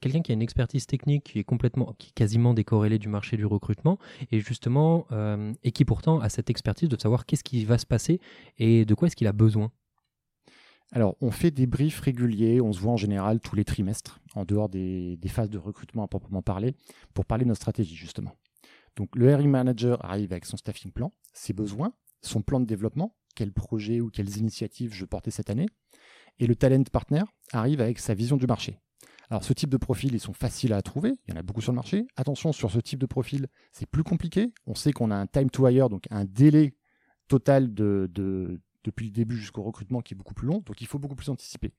quelqu'un 0.00 0.22
qui 0.22 0.32
a 0.32 0.34
une 0.34 0.42
expertise 0.42 0.86
technique 0.86 1.24
qui 1.24 1.38
est 1.38 1.44
complètement, 1.44 1.94
qui 1.98 2.08
est 2.08 2.12
quasiment 2.12 2.54
décorrélée 2.54 2.98
du 2.98 3.08
marché 3.08 3.36
du 3.36 3.46
recrutement, 3.46 3.98
et 4.30 4.40
justement, 4.40 5.06
euh, 5.12 5.52
et 5.62 5.72
qui 5.72 5.84
pourtant 5.84 6.20
a 6.20 6.28
cette 6.28 6.50
expertise 6.50 6.88
de 6.88 6.98
savoir 6.98 7.26
qu'est-ce 7.26 7.44
qui 7.44 7.64
va 7.64 7.78
se 7.78 7.86
passer 7.86 8.20
et 8.58 8.84
de 8.84 8.94
quoi 8.94 9.08
est-ce 9.08 9.16
qu'il 9.16 9.26
a 9.26 9.32
besoin. 9.32 9.70
Alors, 10.92 11.16
on 11.20 11.30
fait 11.30 11.52
des 11.52 11.66
briefs 11.66 12.00
réguliers, 12.00 12.60
on 12.60 12.72
se 12.72 12.80
voit 12.80 12.92
en 12.92 12.96
général 12.96 13.38
tous 13.40 13.54
les 13.54 13.64
trimestres, 13.64 14.20
en 14.34 14.44
dehors 14.44 14.68
des, 14.68 15.18
phases 15.28 15.50
de 15.50 15.58
recrutement 15.58 16.02
à 16.02 16.08
proprement 16.08 16.42
parler, 16.42 16.74
pour 17.14 17.24
parler 17.24 17.44
de 17.44 17.48
notre 17.48 17.60
stratégie, 17.60 17.94
justement. 17.94 18.34
Donc, 18.96 19.14
le 19.14 19.30
hiring 19.30 19.50
manager 19.50 20.04
arrive 20.04 20.32
avec 20.32 20.44
son 20.44 20.56
staffing 20.56 20.90
plan, 20.90 21.12
ses 21.32 21.52
besoins, 21.52 21.92
son 22.22 22.42
plan 22.42 22.58
de 22.58 22.64
développement, 22.64 23.14
quels 23.36 23.52
projets 23.52 24.00
ou 24.00 24.10
quelles 24.10 24.36
initiatives 24.36 24.92
je 24.92 25.04
portais 25.04 25.30
cette 25.30 25.48
année, 25.48 25.68
et 26.40 26.46
le 26.48 26.56
talent 26.56 26.82
partner 26.90 27.22
arrive 27.52 27.80
avec 27.80 28.00
sa 28.00 28.14
vision 28.14 28.36
du 28.36 28.46
marché, 28.46 28.80
alors 29.30 29.44
ce 29.44 29.52
type 29.52 29.70
de 29.70 29.76
profil, 29.76 30.12
ils 30.14 30.20
sont 30.20 30.32
faciles 30.32 30.72
à 30.72 30.82
trouver, 30.82 31.14
il 31.26 31.32
y 31.32 31.36
en 31.36 31.40
a 31.40 31.42
beaucoup 31.42 31.60
sur 31.60 31.70
le 31.70 31.76
marché. 31.76 32.06
Attention, 32.16 32.52
sur 32.52 32.70
ce 32.70 32.80
type 32.80 32.98
de 32.98 33.06
profil, 33.06 33.46
c'est 33.70 33.86
plus 33.86 34.02
compliqué. 34.02 34.52
On 34.66 34.74
sait 34.74 34.92
qu'on 34.92 35.12
a 35.12 35.16
un 35.16 35.26
time 35.26 35.50
to 35.50 35.68
hire, 35.68 35.88
donc 35.88 36.06
un 36.10 36.24
délai 36.24 36.74
total 37.28 37.72
de, 37.72 38.10
depuis 38.82 39.06
le 39.06 39.12
début 39.12 39.36
jusqu'au 39.36 39.62
recrutement 39.62 40.00
qui 40.00 40.14
est 40.14 40.16
beaucoup 40.16 40.34
plus 40.34 40.48
long, 40.48 40.62
donc 40.66 40.80
il 40.80 40.88
faut 40.88 40.98
beaucoup 40.98 41.14
plus 41.14 41.28
anticiper. 41.28 41.72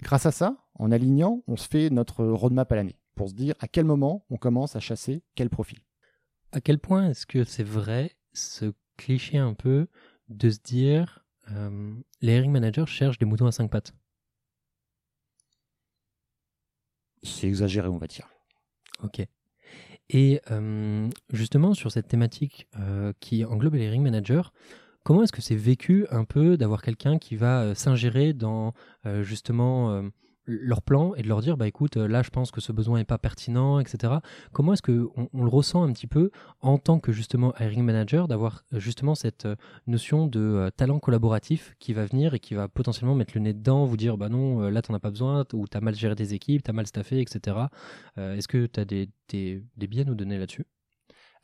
Grâce 0.00 0.24
à 0.26 0.30
ça, 0.30 0.56
en 0.74 0.90
alignant, 0.90 1.42
on 1.48 1.56
se 1.56 1.68
fait 1.68 1.90
notre 1.90 2.24
roadmap 2.24 2.70
à 2.72 2.76
l'année 2.76 2.98
pour 3.14 3.28
se 3.28 3.34
dire 3.34 3.54
à 3.60 3.68
quel 3.68 3.84
moment 3.84 4.24
on 4.30 4.36
commence 4.36 4.74
à 4.74 4.80
chasser 4.80 5.22
quel 5.34 5.50
profil. 5.50 5.80
À 6.52 6.62
quel 6.62 6.78
point 6.78 7.10
est-ce 7.10 7.26
que 7.26 7.44
c'est 7.44 7.64
vrai 7.64 8.16
ce 8.32 8.72
cliché 8.96 9.36
un 9.36 9.54
peu 9.54 9.88
de 10.28 10.48
se 10.50 10.60
dire 10.60 11.26
euh, 11.50 11.94
les 12.22 12.36
hiring 12.36 12.52
managers 12.52 12.86
cherchent 12.86 13.18
des 13.18 13.26
moutons 13.26 13.46
à 13.46 13.52
cinq 13.52 13.70
pattes? 13.70 13.92
C'est 17.22 17.46
exagéré, 17.46 17.88
on 17.88 17.98
va 17.98 18.06
dire. 18.06 18.28
Ok. 19.02 19.26
Et 20.10 20.40
euh, 20.50 21.08
justement, 21.32 21.74
sur 21.74 21.92
cette 21.92 22.08
thématique 22.08 22.66
euh, 22.78 23.12
qui 23.20 23.44
englobe 23.44 23.74
les 23.74 23.90
ring 23.90 24.02
managers, 24.02 24.42
comment 25.04 25.22
est-ce 25.22 25.32
que 25.32 25.42
c'est 25.42 25.56
vécu 25.56 26.06
un 26.10 26.24
peu 26.24 26.56
d'avoir 26.56 26.82
quelqu'un 26.82 27.18
qui 27.18 27.36
va 27.36 27.62
euh, 27.62 27.74
s'ingérer 27.74 28.32
dans 28.32 28.72
justement 29.22 30.02
leur 30.48 30.82
plan 30.82 31.14
et 31.14 31.22
de 31.22 31.28
leur 31.28 31.40
dire 31.40 31.56
bah 31.56 31.68
écoute 31.68 31.96
là 31.96 32.22
je 32.22 32.30
pense 32.30 32.50
que 32.50 32.60
ce 32.60 32.72
besoin 32.72 32.98
n'est 32.98 33.04
pas 33.04 33.18
pertinent 33.18 33.78
etc 33.78 34.14
comment 34.52 34.72
est-ce 34.72 34.82
que 34.82 35.08
on, 35.16 35.42
le 35.42 35.48
ressent 35.48 35.82
un 35.82 35.92
petit 35.92 36.06
peu 36.06 36.30
en 36.60 36.78
tant 36.78 36.98
que 36.98 37.12
justement 37.12 37.54
hiring 37.60 37.84
manager 37.84 38.28
d'avoir 38.28 38.64
euh, 38.72 38.80
justement 38.80 39.14
cette 39.14 39.44
euh, 39.44 39.56
notion 39.86 40.26
de 40.26 40.40
euh, 40.40 40.70
talent 40.70 40.98
collaboratif 40.98 41.74
qui 41.78 41.92
va 41.92 42.06
venir 42.06 42.34
et 42.34 42.40
qui 42.40 42.54
va 42.54 42.66
potentiellement 42.68 43.14
mettre 43.14 43.32
le 43.34 43.42
nez 43.42 43.52
dedans 43.52 43.84
vous 43.84 43.96
dire 43.96 44.16
bah 44.16 44.28
non 44.28 44.70
là 44.70 44.82
t'en 44.82 44.94
as 44.94 45.00
pas 45.00 45.10
besoin 45.10 45.44
ou 45.52 45.68
t'as 45.68 45.80
mal 45.80 45.94
géré 45.94 46.16
tes 46.16 46.32
équipes 46.32 46.62
t'as 46.62 46.72
mal 46.72 46.86
staffé 46.86 47.20
etc 47.20 47.56
est-ce 48.16 48.48
que 48.48 48.66
t'as 48.66 48.84
des, 48.84 49.10
des, 49.28 49.62
des 49.76 49.86
biais 49.86 50.02
à 50.02 50.04
nous 50.04 50.14
donner 50.14 50.38
là-dessus? 50.38 50.64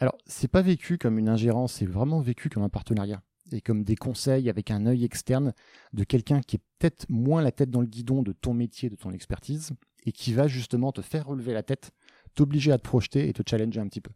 Alors 0.00 0.16
c'est 0.26 0.48
pas 0.48 0.62
vécu 0.62 0.98
comme 0.98 1.18
une 1.18 1.28
ingérence 1.28 1.74
c'est 1.74 1.86
vraiment 1.86 2.20
vécu 2.20 2.48
comme 2.48 2.62
un 2.62 2.68
partenariat 2.68 3.22
et 3.52 3.60
comme 3.60 3.84
des 3.84 3.96
conseils 3.96 4.48
avec 4.48 4.70
un 4.70 4.86
œil 4.86 5.04
externe 5.04 5.52
de 5.92 6.04
quelqu'un 6.04 6.40
qui 6.40 6.56
est 6.56 6.62
peut-être 6.78 7.06
moins 7.08 7.42
la 7.42 7.52
tête 7.52 7.70
dans 7.70 7.80
le 7.80 7.86
guidon 7.86 8.22
de 8.22 8.32
ton 8.32 8.54
métier, 8.54 8.90
de 8.90 8.96
ton 8.96 9.10
expertise, 9.10 9.72
et 10.06 10.12
qui 10.12 10.32
va 10.32 10.48
justement 10.48 10.92
te 10.92 11.00
faire 11.00 11.26
relever 11.26 11.52
la 11.52 11.62
tête, 11.62 11.92
t'obliger 12.34 12.72
à 12.72 12.78
te 12.78 12.82
projeter 12.82 13.28
et 13.28 13.32
te 13.32 13.42
challenger 13.48 13.80
un 13.80 13.88
petit 13.88 14.00
peu. 14.00 14.12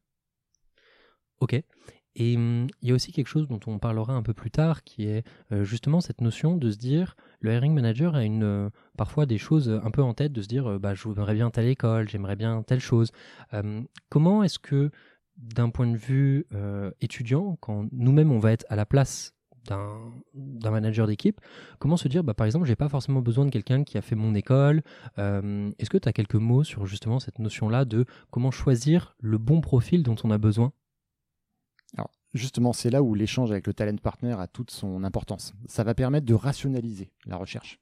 Ok. 1.41 1.63
Et 2.21 2.37
hum, 2.37 2.67
il 2.83 2.89
y 2.89 2.93
a 2.93 2.95
aussi 2.95 3.13
quelque 3.13 3.29
chose 3.29 3.47
dont 3.47 3.61
on 3.67 3.79
parlera 3.79 4.15
un 4.15 4.23
peu 4.23 4.35
plus 4.35 4.51
tard, 4.51 4.83
qui 4.83 5.05
est 5.07 5.25
euh, 5.53 5.63
justement 5.65 6.01
cette 6.01 6.21
notion 6.21 6.57
de 6.57 6.71
se 6.71 6.77
dire, 6.77 7.15
le 7.41 7.53
hiring 7.53 7.73
manager 7.73 8.17
a 8.17 8.25
une, 8.25 8.43
euh, 8.43 8.71
parfois 8.97 9.25
des 9.25 9.39
choses 9.39 9.69
un 9.71 9.91
peu 9.91 10.03
en 10.03 10.15
tête, 10.15 10.33
de 10.33 10.43
se 10.43 10.49
dire, 10.49 10.67
euh, 10.67 10.79
bah, 10.79 10.95
j'aimerais 10.95 11.35
bien 11.35 11.51
telle 11.51 11.69
école, 11.69 12.09
j'aimerais 12.09 12.37
bien 12.37 12.63
telle 12.63 12.81
chose. 12.81 13.13
Hum, 13.53 13.87
comment 14.09 14.43
est-ce 14.43 14.59
que 14.59 14.91
d'un 15.39 15.71
point 15.71 15.87
de 15.87 15.97
vue 15.97 16.47
euh, 16.53 16.91
étudiant, 17.01 17.57
quand 17.61 17.87
nous-mêmes 17.93 18.33
on 18.33 18.39
va 18.39 18.53
être 18.53 18.67
à 18.69 18.77
la 18.77 18.87
place 18.87 19.35
d'un 19.65 20.71
manager 20.71 21.07
d'équipe, 21.07 21.41
comment 21.79 21.97
se 21.97 22.09
dire, 22.09 22.25
bah, 22.25 22.35
par 22.35 22.47
exemple, 22.47 22.67
j'ai 22.67 22.77
pas 22.77 22.89
forcément 22.89 23.21
besoin 23.21 23.45
de 23.45 23.51
quelqu'un 23.51 23.85
qui 23.85 23.99
a 23.99 24.03
fait 24.03 24.15
mon 24.15 24.35
école. 24.35 24.83
Euh, 25.19 25.71
est-ce 25.79 25.91
que 25.91 25.99
tu 25.99 26.09
as 26.09 26.13
quelques 26.13 26.37
mots 26.37 26.65
sur 26.65 26.87
justement 26.87 27.19
cette 27.19 27.39
notion-là 27.39 27.85
de 27.85 28.07
comment 28.31 28.51
choisir 28.51 29.15
le 29.21 29.39
bon 29.39 29.61
profil 29.61 30.03
dont 30.03 30.17
on 30.25 30.31
a 30.31 30.39
besoin? 30.39 30.73
Alors, 31.97 32.11
justement, 32.33 32.73
c'est 32.73 32.91
là 32.91 33.03
où 33.03 33.15
l'échange 33.15 33.51
avec 33.51 33.67
le 33.67 33.75
talent 33.75 33.97
partner 33.97 34.37
a 34.39 34.47
toute 34.47 34.71
son 34.71 35.05
importance. 35.05 35.55
Ça 35.67 35.85
va 35.85 35.95
permettre 35.95 36.27
de 36.27 36.35
rationaliser 36.35 37.13
la 37.27 37.37
recherche 37.37 37.79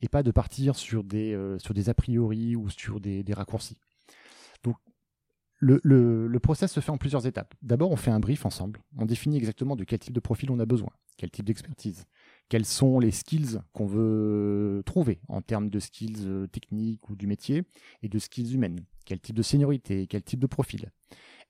et 0.00 0.08
pas 0.08 0.22
de 0.22 0.30
partir 0.30 0.76
sur 0.76 1.02
des, 1.02 1.34
euh, 1.34 1.58
sur 1.58 1.74
des 1.74 1.88
a 1.88 1.94
priori 1.94 2.56
ou 2.56 2.68
sur 2.68 3.00
des, 3.00 3.24
des 3.24 3.34
raccourcis. 3.34 3.78
Donc, 4.62 4.76
le, 5.64 6.26
le, 6.28 6.40
process 6.40 6.72
se 6.72 6.80
fait 6.80 6.90
en 6.90 6.98
plusieurs 6.98 7.26
étapes. 7.26 7.54
D'abord, 7.62 7.90
on 7.90 7.96
fait 7.96 8.10
un 8.10 8.20
brief 8.20 8.44
ensemble. 8.44 8.82
On 8.98 9.06
définit 9.06 9.36
exactement 9.36 9.76
de 9.76 9.84
quel 9.84 9.98
type 9.98 10.12
de 10.12 10.20
profil 10.20 10.50
on 10.50 10.58
a 10.58 10.66
besoin, 10.66 10.90
quel 11.16 11.30
type 11.30 11.46
d'expertise, 11.46 12.04
quels 12.48 12.66
sont 12.66 12.98
les 12.98 13.10
skills 13.10 13.60
qu'on 13.72 13.86
veut 13.86 14.82
trouver 14.84 15.20
en 15.28 15.40
termes 15.40 15.70
de 15.70 15.78
skills 15.78 16.26
euh, 16.26 16.46
techniques 16.46 17.08
ou 17.08 17.16
du 17.16 17.26
métier 17.26 17.62
et 18.02 18.08
de 18.08 18.18
skills 18.18 18.54
humaines, 18.54 18.80
quel 19.06 19.20
type 19.20 19.36
de 19.36 19.42
seniorité, 19.42 20.06
quel 20.06 20.22
type 20.22 20.40
de 20.40 20.46
profil. 20.46 20.90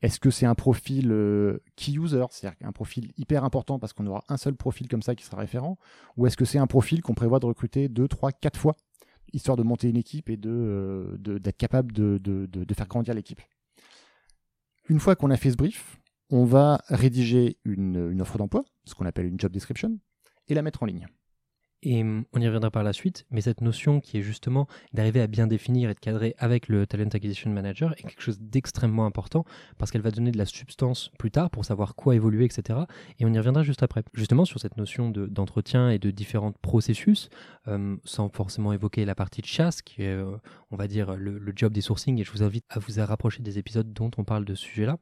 Est-ce 0.03 0.21
que 0.21 0.31
c'est 0.31 0.47
un 0.47 0.55
profil 0.55 1.11
euh, 1.11 1.59
key 1.77 1.93
user, 1.93 2.25
c'est-à-dire 2.31 2.59
un 2.67 2.73
profil 2.73 3.13
hyper 3.17 3.43
important 3.45 3.79
parce 3.79 3.93
qu'on 3.93 4.07
aura 4.07 4.23
un 4.29 4.37
seul 4.37 4.55
profil 4.55 4.87
comme 4.89 5.03
ça 5.03 5.15
qui 5.15 5.25
sera 5.25 5.39
référent, 5.39 5.79
ou 6.17 6.27
est-ce 6.27 6.37
que 6.37 6.45
c'est 6.45 6.59
un 6.59 6.67
profil 6.67 7.03
qu'on 7.03 7.15
prévoit 7.15 7.41
de 7.41 7.47
recruter 7.47 7.89
deux, 7.89 8.07
trois, 8.07 8.31
quatre 8.31 8.61
fois, 8.61 8.77
histoire 9.33 9.57
de 9.57 9.63
monter 9.63 9.89
une 9.89 9.97
équipe 9.97 10.31
et 10.31 10.39
euh, 10.47 11.17
d'être 11.19 11.57
capable 11.57 11.93
de, 11.93 12.19
de, 12.23 12.47
de, 12.47 12.75
faire 12.75 12.87
grandir 12.87 13.15
l'équipe? 13.15 13.41
Une 14.89 15.01
fois 15.01 15.17
qu'on 15.17 15.31
a 15.31 15.37
fait 15.37 15.51
ce 15.51 15.57
brief, 15.57 15.99
on 16.31 16.45
va 16.45 16.83
rédiger 16.89 17.59
une, 17.65 18.21
offre 18.21 18.39
d'emploi, 18.39 18.65
ce 18.85 18.95
qu'on 18.95 19.07
appelle 19.07 19.27
une 19.27 19.41
job 19.41 19.53
description, 19.53 19.99
et 20.49 20.55
la 20.55 20.63
mettre 20.63 20.83
en 20.83 20.87
ligne. 20.87 21.07
Et 21.85 22.01
hum, 22.01 22.25
on 22.33 22.41
y 22.41 22.47
reviendra 22.47 22.71
par 22.71 22.83
la 22.83 22.93
suite, 22.93 23.27
mais 23.31 23.43
cette 23.43 23.61
notion 23.61 24.01
qui 24.01 24.17
est 24.17 24.23
justement 24.23 24.67
d'arriver 24.95 25.21
à 25.21 25.27
bien 25.27 25.47
définir 25.47 25.91
et 25.91 25.95
de 25.95 26.01
cadrer 26.01 26.35
avec 26.39 26.69
le 26.69 26.87
Talent 26.87 27.09
Acquisition 27.13 27.51
Manager 27.51 27.93
est 27.93 28.03
quelque 28.03 28.23
chose 28.23 28.41
d'extrêmement 28.41 29.05
important 29.05 29.45
parce 29.79 29.91
qu'elle 29.91 30.01
va 30.01 30.11
donner 30.11 30.31
de 30.31 30.39
la 30.39 30.47
substance 30.47 31.11
plus 31.19 31.31
tard 31.31 31.51
pour 31.51 31.65
savoir 31.65 31.95
quoi 31.95 32.15
évoluer, 32.15 32.47
etc. 32.47 32.81
Et 33.19 33.27
on 33.27 33.33
y 33.33 33.39
reviendra 33.39 33.63
juste 33.63 33.83
après. 33.83 34.03
Justement 34.15 34.47
sur 34.47 34.59
cette 34.59 34.79
notion 34.79 35.11
d'entretien 35.11 35.91
et 35.91 35.99
de 35.99 36.11
différents 36.11 36.53
processus, 36.53 37.29
hum, 37.67 38.01
sans 38.05 38.31
forcément 38.31 38.73
évoquer 38.73 39.05
la 39.05 39.15
partie 39.15 39.43
de 39.43 39.47
chasse 39.47 39.83
qui 39.83 40.03
est, 40.03 40.09
euh, 40.09 40.37
on 40.71 40.77
va 40.77 40.89
dire, 40.89 41.17
le, 41.17 41.39
le, 41.39 41.53
job 41.55 41.73
des 41.73 41.83
sourcing, 41.83 42.19
et 42.19 42.25
je 42.25 42.33
vous 42.33 42.43
invite 42.43 42.65
à 42.71 42.79
vous 42.79 42.95
rapprocher 43.05 43.43
des 43.43 43.59
épisodes 43.59 43.93
dont 43.93 44.11
on 44.17 44.25
parle 44.25 44.45
de 44.45 44.55
ce 44.55 44.65
sujet-là 44.65 44.99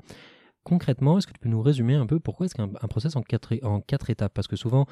concrètement, 0.65 1.19
est-ce 1.19 1.27
que 1.27 1.33
tu 1.33 1.39
peux 1.39 1.49
nous 1.49 1.63
résumer 1.63 1.95
un 1.95 2.07
peu 2.07 2.21
pourquoi 2.21 2.47
est-ce 2.47 2.55
qu'un 2.55 2.69
process 2.69 3.17
en 3.17 3.23
quatre, 3.23 4.11
étapes? 4.11 4.33
Parce 4.35 4.49
que 4.49 4.57
souvent, 4.57 4.87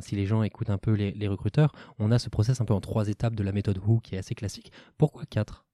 si 0.00 0.16
les 0.16 0.26
gens 0.26 0.42
écoutent 0.42 0.70
un 0.70 0.78
peu 0.78 0.92
les, 0.92 1.28
recruteurs, 1.28 1.72
on 1.98 2.10
a 2.10 2.18
ce 2.18 2.28
process 2.28 2.60
un 2.60 2.64
peu 2.64 2.74
en 2.74 2.80
trois 2.80 3.08
étapes 3.08 3.34
de 3.34 3.42
la 3.42 3.52
méthode 3.52 3.78
Who 3.78 4.00
qui 4.00 4.14
est 4.14 4.18
assez 4.18 4.34
classique. 4.34 4.72
Pourquoi 4.98 5.24
quatre? 5.26 5.66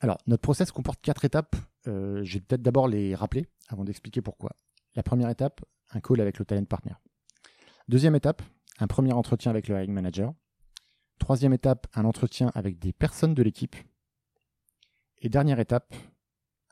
Alors, 0.00 0.18
notre 0.26 0.42
process 0.42 0.72
comporte 0.72 1.00
quatre 1.00 1.24
étapes. 1.24 1.56
Euh, 1.86 2.22
je 2.24 2.34
vais 2.34 2.40
peut-être 2.40 2.62
d'abord 2.62 2.88
les 2.88 3.14
rappeler 3.14 3.46
avant 3.68 3.84
d'expliquer 3.84 4.22
pourquoi. 4.22 4.50
La 4.96 5.02
première 5.02 5.28
étape, 5.28 5.60
un 5.90 6.00
call 6.00 6.20
avec 6.20 6.38
le 6.38 6.44
talent 6.44 6.64
partner. 6.64 6.94
Deuxième 7.88 8.14
étape, 8.14 8.42
un 8.78 8.86
premier 8.86 9.12
entretien 9.12 9.50
avec 9.50 9.68
le 9.68 9.76
hiring 9.76 9.92
manager. 9.92 10.32
Troisième 11.18 11.52
étape, 11.52 11.86
un 11.94 12.04
entretien 12.04 12.50
avec 12.54 12.78
des 12.78 12.92
personnes 12.92 13.34
de 13.34 13.42
l'équipe. 13.42 13.76
Et 15.20 15.28
dernière 15.28 15.60
étape, 15.60 15.94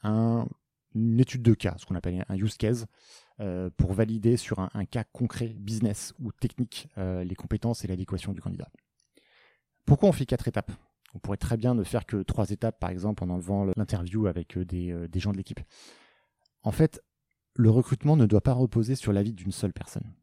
un 0.02 0.46
une 0.94 1.20
étude 1.20 1.42
de 1.42 1.54
cas, 1.54 1.74
ce 1.78 1.86
qu'on 1.86 1.94
appelle 1.94 2.24
un 2.28 2.36
use 2.36 2.56
case, 2.56 2.86
euh, 3.40 3.70
pour 3.76 3.92
valider 3.92 4.36
sur 4.36 4.60
un, 4.60 4.84
cas 4.84 5.04
concret, 5.04 5.48
business 5.48 6.14
ou 6.20 6.32
technique, 6.32 6.88
euh, 6.98 7.24
les 7.24 7.34
compétences 7.34 7.84
et 7.84 7.88
l'adéquation 7.88 8.32
du 8.32 8.40
candidat. 8.40 8.68
Pourquoi 9.84 10.08
on 10.08 10.12
fait 10.12 10.26
quatre 10.26 10.48
étapes? 10.48 10.70
On 11.14 11.18
pourrait 11.18 11.38
très 11.38 11.56
bien 11.56 11.74
ne 11.74 11.82
faire 11.82 12.06
que 12.06 12.22
trois 12.22 12.50
étapes, 12.50 12.78
par 12.78 12.90
exemple, 12.90 13.24
en 13.24 13.30
enlevant 13.30 13.64
l'interview 13.76 14.26
avec 14.26 14.56
euh, 14.56 14.64
des, 14.64 15.20
gens 15.20 15.32
de 15.32 15.36
l'équipe. 15.36 15.60
En 16.62 16.72
fait, 16.72 17.02
le 17.54 17.70
recrutement 17.70 18.16
ne 18.16 18.26
doit 18.26 18.40
pas 18.40 18.52
reposer 18.52 18.94
sur 18.94 19.12
l'avis 19.12 19.32
d'une 19.32 19.52
seule 19.52 19.72
personne. 19.72 20.14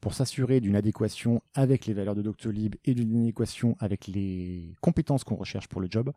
Pour 0.00 0.14
s'assurer 0.14 0.60
d'une 0.60 0.76
adéquation 0.76 1.42
avec 1.54 1.86
les 1.86 1.94
valeurs 1.94 2.16
de 2.16 2.22
Doctolib 2.22 2.74
et 2.84 2.94
d'une 2.94 3.22
adéquation 3.22 3.76
avec 3.78 4.08
les 4.08 4.74
compétences 4.80 5.24
qu'on 5.24 5.36
recherche 5.36 5.68
pour 5.68 5.80
le 5.80 5.88
job, 5.90 6.12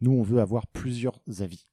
nous, 0.00 0.12
on 0.12 0.22
veut 0.22 0.40
avoir 0.40 0.66
plusieurs 0.66 1.20
avis. 1.40 1.66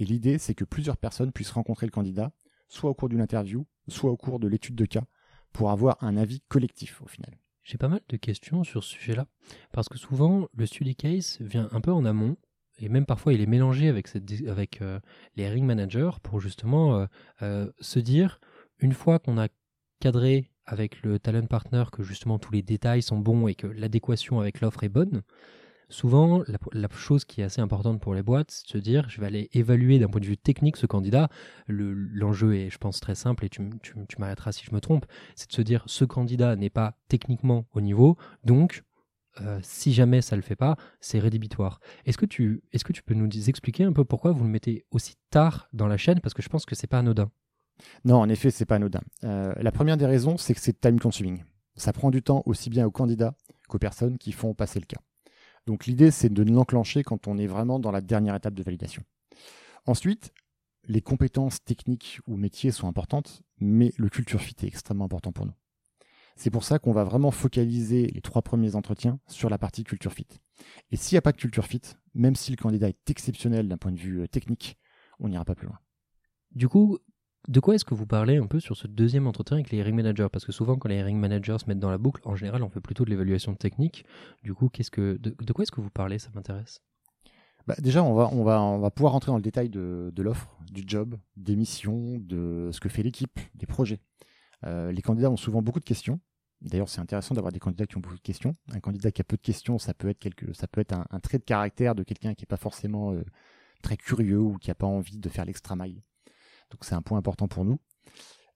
Et 0.00 0.04
l'idée, 0.06 0.38
c'est 0.38 0.54
que 0.54 0.64
plusieurs 0.64 0.96
personnes 0.96 1.30
puissent 1.30 1.50
rencontrer 1.50 1.86
le 1.86 1.92
candidat, 1.92 2.32
soit 2.68 2.88
au 2.88 2.94
cours 2.94 3.10
d'une 3.10 3.20
interview, 3.20 3.66
soit 3.86 4.10
au 4.10 4.16
cours 4.16 4.40
de 4.40 4.48
l'étude 4.48 4.74
de 4.74 4.86
cas, 4.86 5.04
pour 5.52 5.70
avoir 5.70 6.02
un 6.02 6.16
avis 6.16 6.40
collectif 6.48 7.02
au 7.02 7.06
final. 7.06 7.36
J'ai 7.64 7.76
pas 7.76 7.88
mal 7.88 8.00
de 8.08 8.16
questions 8.16 8.64
sur 8.64 8.82
ce 8.82 8.94
sujet-là, 8.94 9.26
parce 9.72 9.90
que 9.90 9.98
souvent, 9.98 10.48
le 10.54 10.64
study 10.64 10.96
case 10.96 11.36
vient 11.40 11.68
un 11.72 11.82
peu 11.82 11.92
en 11.92 12.06
amont, 12.06 12.38
et 12.78 12.88
même 12.88 13.04
parfois 13.04 13.34
il 13.34 13.42
est 13.42 13.46
mélangé 13.46 13.88
avec, 13.88 14.80
euh, 14.80 15.00
les 15.36 15.48
ring 15.50 15.66
managers 15.66 16.12
pour 16.22 16.40
justement 16.40 16.96
euh, 16.96 17.06
euh, 17.42 17.70
se 17.80 17.98
dire, 17.98 18.40
une 18.78 18.94
fois 18.94 19.18
qu'on 19.18 19.36
a 19.36 19.48
cadré 20.00 20.50
avec 20.64 21.02
le 21.02 21.18
talent 21.18 21.46
partner 21.46 21.84
que 21.92 22.02
justement 22.02 22.38
tous 22.38 22.52
les 22.52 22.62
détails 22.62 23.02
sont 23.02 23.18
bons 23.18 23.48
et 23.48 23.54
que 23.54 23.66
l'adéquation 23.66 24.40
avec 24.40 24.62
l'offre 24.62 24.82
est 24.82 24.88
bonne, 24.88 25.20
souvent, 25.90 26.42
la, 26.72 26.88
chose 26.90 27.24
qui 27.24 27.40
est 27.40 27.44
assez 27.44 27.60
importante 27.60 28.00
pour 28.00 28.14
les 28.14 28.22
boîtes, 28.22 28.50
c'est 28.50 28.64
de 28.66 28.70
se 28.70 28.78
dire, 28.78 29.08
je 29.08 29.20
vais 29.20 29.26
aller 29.26 29.50
évaluer 29.52 29.98
d'un 29.98 30.08
point 30.08 30.20
de 30.20 30.26
vue 30.26 30.36
technique 30.36 30.76
ce 30.76 30.86
candidat. 30.86 31.28
L'enjeu 31.68 32.54
est, 32.54 32.70
je 32.70 32.78
pense, 32.78 33.00
très 33.00 33.14
simple, 33.14 33.44
et 33.44 33.48
tu, 33.48 33.62
m'arrêteras 34.18 34.52
si 34.52 34.64
je 34.64 34.74
me 34.74 34.80
trompe, 34.80 35.06
c'est 35.34 35.48
de 35.48 35.54
se 35.54 35.62
dire, 35.62 35.82
ce 35.86 36.04
candidat 36.04 36.56
n'est 36.56 36.70
pas 36.70 36.96
techniquement 37.08 37.66
au 37.72 37.80
niveau, 37.80 38.16
donc 38.44 38.84
euh, 39.40 39.60
si 39.62 39.92
jamais 39.92 40.22
ça 40.22 40.36
ne 40.36 40.40
le 40.40 40.46
fait 40.46 40.56
pas, 40.56 40.76
c'est 41.00 41.18
rédhibitoire. 41.18 41.80
Est-ce 42.04 42.18
que, 42.18 42.26
tu, 42.26 42.62
peux 43.04 43.14
nous 43.14 43.48
expliquer 43.48 43.84
un 43.84 43.92
peu 43.92 44.04
pourquoi 44.04 44.32
vous 44.32 44.44
le 44.44 44.50
mettez 44.50 44.84
aussi 44.90 45.16
tard 45.30 45.68
dans 45.72 45.86
la 45.86 45.96
chaîne? 45.96 46.20
Parce 46.20 46.34
que 46.34 46.42
je 46.42 46.48
pense 46.48 46.66
que 46.66 46.74
c'est 46.74 46.86
pas 46.86 46.98
anodin. 46.98 47.30
Non, 48.04 48.16
en 48.16 48.28
effet, 48.28 48.50
c'est 48.50 48.66
pas 48.66 48.76
anodin. 48.76 49.00
Euh, 49.24 49.54
la 49.56 49.72
première 49.72 49.96
des 49.96 50.06
raisons, 50.06 50.36
c'est 50.36 50.54
que 50.54 50.60
c'est 50.60 50.80
time 50.80 50.98
consuming. 50.98 51.42
Ça 51.76 51.92
prend 51.92 52.10
du 52.10 52.22
temps 52.22 52.42
aussi 52.44 52.68
bien 52.68 52.86
aux 52.86 52.90
candidats 52.90 53.34
qu'aux 53.68 53.78
personnes 53.78 54.18
qui 54.18 54.32
font 54.32 54.52
passer 54.52 54.80
le 54.80 54.86
cas. 54.86 55.00
Donc 55.66 55.86
l'idée, 55.86 56.10
c'est 56.10 56.32
de 56.32 56.42
l'enclencher 56.42 57.02
quand 57.02 57.26
on 57.26 57.38
est 57.38 57.46
vraiment 57.46 57.78
dans 57.78 57.90
la 57.90 58.00
dernière 58.00 58.34
étape 58.34 58.54
de 58.54 58.62
validation. 58.62 59.02
Ensuite, 59.86 60.32
les 60.84 61.02
compétences 61.02 61.62
techniques 61.62 62.20
ou 62.26 62.36
métiers 62.36 62.72
sont 62.72 62.88
importantes, 62.88 63.42
mais 63.58 63.92
le 63.96 64.08
culture 64.08 64.40
fit 64.40 64.56
est 64.62 64.66
extrêmement 64.66 65.04
important 65.04 65.32
pour 65.32 65.46
nous. 65.46 65.52
C'est 66.36 66.50
pour 66.50 66.64
ça 66.64 66.78
qu'on 66.78 66.92
va 66.92 67.04
vraiment 67.04 67.30
focaliser 67.30 68.06
les 68.06 68.20
trois 68.22 68.42
premiers 68.42 68.74
entretiens 68.74 69.20
sur 69.28 69.50
la 69.50 69.58
partie 69.58 69.84
culture 69.84 70.12
fit. 70.12 70.26
Et 70.90 70.96
s'il 70.96 71.14
n'y 71.14 71.18
a 71.18 71.22
pas 71.22 71.32
de 71.32 71.36
culture 71.36 71.66
fit, 71.66 71.82
même 72.14 72.34
si 72.34 72.50
le 72.50 72.56
candidat 72.56 72.88
est 72.88 73.10
exceptionnel 73.10 73.68
d'un 73.68 73.76
point 73.76 73.92
de 73.92 73.98
vue 73.98 74.22
euh, 74.22 74.26
technique, 74.26 74.78
on 75.18 75.28
n'ira 75.28 75.44
pas 75.44 75.54
plus 75.54 75.66
loin. 75.66 75.78
Du 76.52 76.68
coup, 76.68 76.98
de 77.50 77.58
quoi 77.58 77.74
est-ce 77.74 77.84
que 77.84 77.94
vous 77.94 78.06
parlez 78.06 78.36
un 78.36 78.46
peu 78.46 78.60
sur 78.60 78.76
ce 78.76 78.86
deuxième 78.86 79.26
entretien 79.26 79.56
avec 79.56 79.70
les 79.70 79.78
hiring 79.78 79.96
managers? 79.96 80.28
Parce 80.30 80.44
que 80.44 80.52
souvent, 80.52 80.76
quand 80.76 80.88
les 80.88 80.98
hiring 80.98 81.18
managers 81.18 81.58
se 81.58 81.66
mettent 81.66 81.80
dans 81.80 81.90
la 81.90 81.98
boucle, 81.98 82.22
en 82.24 82.36
général, 82.36 82.62
on 82.62 82.70
fait 82.70 82.80
plutôt 82.80 83.04
de 83.04 83.10
l'évaluation 83.10 83.56
technique. 83.56 84.04
Du 84.44 84.54
coup, 84.54 84.68
qu'est-ce 84.68 84.92
que, 84.92 85.18
de, 85.20 85.52
quoi 85.52 85.64
est-ce 85.64 85.72
que 85.72 85.80
vous 85.80 85.90
parlez? 85.90 86.20
Ça 86.20 86.30
m'intéresse. 86.32 86.80
Bah 87.66 87.74
déjà, 87.80 88.04
on 88.04 88.14
va, 88.14 88.28
on, 88.32 88.44
va, 88.44 88.62
on 88.62 88.78
va 88.78 88.90
pouvoir 88.92 89.12
rentrer 89.12 89.32
dans 89.32 89.36
le 89.36 89.42
détail 89.42 89.68
de, 89.68 90.12
l'offre, 90.18 90.56
du 90.70 90.84
job, 90.86 91.16
des 91.36 91.56
missions, 91.56 92.18
de 92.18 92.70
ce 92.72 92.78
que 92.78 92.88
fait 92.88 93.02
l'équipe, 93.02 93.40
des 93.56 93.66
projets. 93.66 94.00
Euh, 94.64 94.92
les 94.92 95.02
candidats 95.02 95.30
ont 95.30 95.36
souvent 95.36 95.60
beaucoup 95.60 95.80
de 95.80 95.84
questions. 95.84 96.20
D'ailleurs, 96.60 96.88
c'est 96.88 97.00
intéressant 97.00 97.34
d'avoir 97.34 97.52
des 97.52 97.58
candidats 97.58 97.86
qui 97.86 97.96
ont 97.96 98.00
beaucoup 98.00 98.16
de 98.16 98.22
questions. 98.22 98.54
Un 98.72 98.78
candidat 98.78 99.10
qui 99.10 99.22
a 99.22 99.24
peu 99.24 99.36
de 99.36 99.42
questions, 99.42 99.78
ça 99.78 99.92
peut 99.92 100.08
être, 100.08 100.20
quelque, 100.20 100.52
ça 100.52 100.68
peut 100.68 100.80
être 100.80 100.92
un, 100.92 101.20
trait 101.20 101.38
de 101.38 101.44
caractère 101.44 101.96
de 101.96 102.04
quelqu'un 102.04 102.34
qui 102.34 102.44
n'est 102.44 102.48
pas 102.48 102.56
forcément 102.56 103.12
euh, 103.12 103.24
très 103.82 103.96
curieux 103.96 104.38
ou 104.38 104.56
qui 104.56 104.70
n'a 104.70 104.76
pas 104.76 104.86
envie 104.86 105.18
de 105.18 105.28
faire 105.28 105.44
l'extra 105.44 105.74
maille. 105.74 106.00
Donc 106.70 106.84
c'est 106.84 106.94
un 106.94 107.02
point 107.02 107.18
important 107.18 107.48
pour 107.48 107.64
nous. 107.64 107.78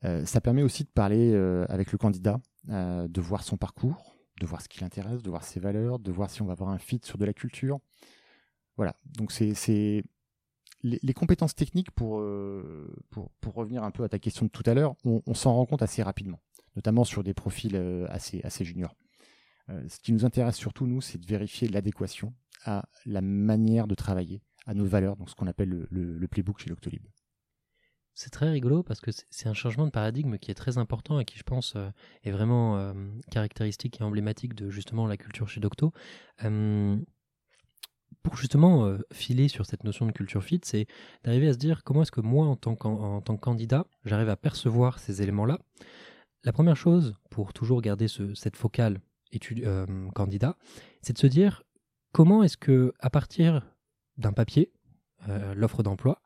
Euh, 0.05 0.25
ça 0.27 0.41
permet 0.41 0.63
aussi 0.63 0.85
de 0.85 0.89
parler 0.89 1.33
euh, 1.33 1.65
avec 1.69 1.93
le 1.93 1.99
candidat, 1.99 2.41
euh, 2.69 3.09
de 3.09 3.21
voir 3.21 3.43
son 3.43 3.57
parcours, 3.57 4.17
de 4.41 4.47
voir 4.47 4.61
ce 4.61 4.69
qui 4.69 4.81
l'intéresse, 4.81 5.23
de 5.23 5.31
voir 5.31 5.45
ses 5.45 5.61
valeurs, 5.61 5.99
de 5.99 6.13
voir 6.13 6.31
si 6.31 6.43
on 6.43 6.47
va 6.47 6.53
avoir 6.53 6.71
un 6.71 6.79
fit 6.79 7.01
sur 7.03 7.19
de 7.19 7.25
la 7.25 7.33
culture. 7.33 7.79
Voilà, 8.77 8.97
donc 9.05 9.33
c'est 9.33 10.05
les, 10.83 11.15
compétences 11.15 11.55
techniques, 11.55 11.93
pour, 11.93 12.17
revenir 12.19 13.85
un 13.85 13.91
peu 13.93 14.03
à 14.03 14.09
ta 14.09 14.19
question 14.19 14.47
de 14.47 14.51
tout 14.51 14.65
à 14.67 14.75
l'heure, 14.75 14.97
on, 15.05 15.35
s'en 15.35 15.55
rend 15.55 15.65
compte 15.65 15.83
assez 15.83 16.03
rapidement, 16.03 16.41
notamment 16.75 17.05
sur 17.05 17.23
des 17.23 17.35
profils 17.35 17.77
assez, 18.09 18.43
assez 18.43 18.65
juniors. 18.65 18.97
ce 19.69 20.01
qui 20.01 20.13
nous 20.13 20.25
intéresse 20.25 20.57
surtout, 20.57 20.89
nous, 20.89 21.01
c'est 21.01 21.19
de 21.19 21.27
vérifier 21.27 21.69
l'adéquation 21.69 22.35
à 22.65 22.85
la 23.07 23.21
manière 23.21 23.87
de 23.87 23.95
travailler, 23.95 24.43
à 24.67 24.75
nos 24.75 24.85
valeurs, 24.85 25.17
donc 25.17 25.31
ce 25.31 25.37
qu'on 25.37 25.47
appelle 25.47 25.69
le, 25.69 26.19
le 26.19 26.29
playbook 26.29 26.59
chez 26.59 26.69
Loctolib. 26.69 27.05
C'est 28.15 28.31
très 28.31 28.49
rigolo 28.49 28.85
parce 28.85 29.01
que 29.01 29.11
c'est 29.31 29.49
un 29.49 29.55
changement 29.55 29.87
de 29.87 29.91
paradigme 29.91 30.39
qui 30.39 30.53
est 30.53 30.55
très 30.55 30.79
important 30.79 31.19
et 31.19 31.25
qui, 31.25 31.37
je 31.37 31.43
pense, 31.43 31.75
euh, 31.75 31.91
est 32.23 32.31
vraiment 32.31 32.79
euh, 32.79 32.95
caractéristique 33.31 34.01
et 34.01 34.05
emblématique 34.05 34.55
de 34.55 34.71
justement 34.71 35.09
la 35.09 35.17
culture 35.17 35.49
chez 35.49 35.61
Docto. 35.61 35.93
pour 38.23 38.37
justement 38.37 38.87
euh, 38.87 38.99
filer 39.13 39.49
sur 39.49 39.67
cette 39.67 39.83
notion 39.83 40.07
de 40.07 40.13
culture 40.13 40.45
fit, 40.45 40.61
c'est 40.63 40.87
d'arriver 41.25 41.49
à 41.49 41.55
se 41.55 41.59
dire 41.59 41.83
comment 41.83 42.03
est-ce 42.03 42.13
que 42.13 42.21
moi, 42.21 42.47
en 42.47 42.55
tant, 42.55 42.77
tant 42.77 43.37
que 43.37 43.41
candidat, 43.41 43.85
j'arrive 44.05 44.29
à 44.29 44.37
percevoir 44.37 45.01
ces 45.01 45.21
éléments-là. 45.21 45.59
La 46.45 46.53
première 46.53 46.77
chose, 46.77 47.17
pour 47.31 47.53
toujours 47.53 47.83
garder 47.83 48.07
cette 48.09 48.57
focale 48.57 49.01
étude, 49.33 49.67
candidat, 50.15 50.57
c'est 51.03 51.15
de 51.15 51.19
se 51.19 51.27
dire 51.27 51.65
comment 52.13 52.45
est-ce 52.45 52.57
que, 52.57 52.95
à 53.01 53.11
partir 53.11 53.67
d'un 54.19 54.33
papier, 54.33 54.73
l'offre 55.55 55.83
d'emploi, 55.83 56.23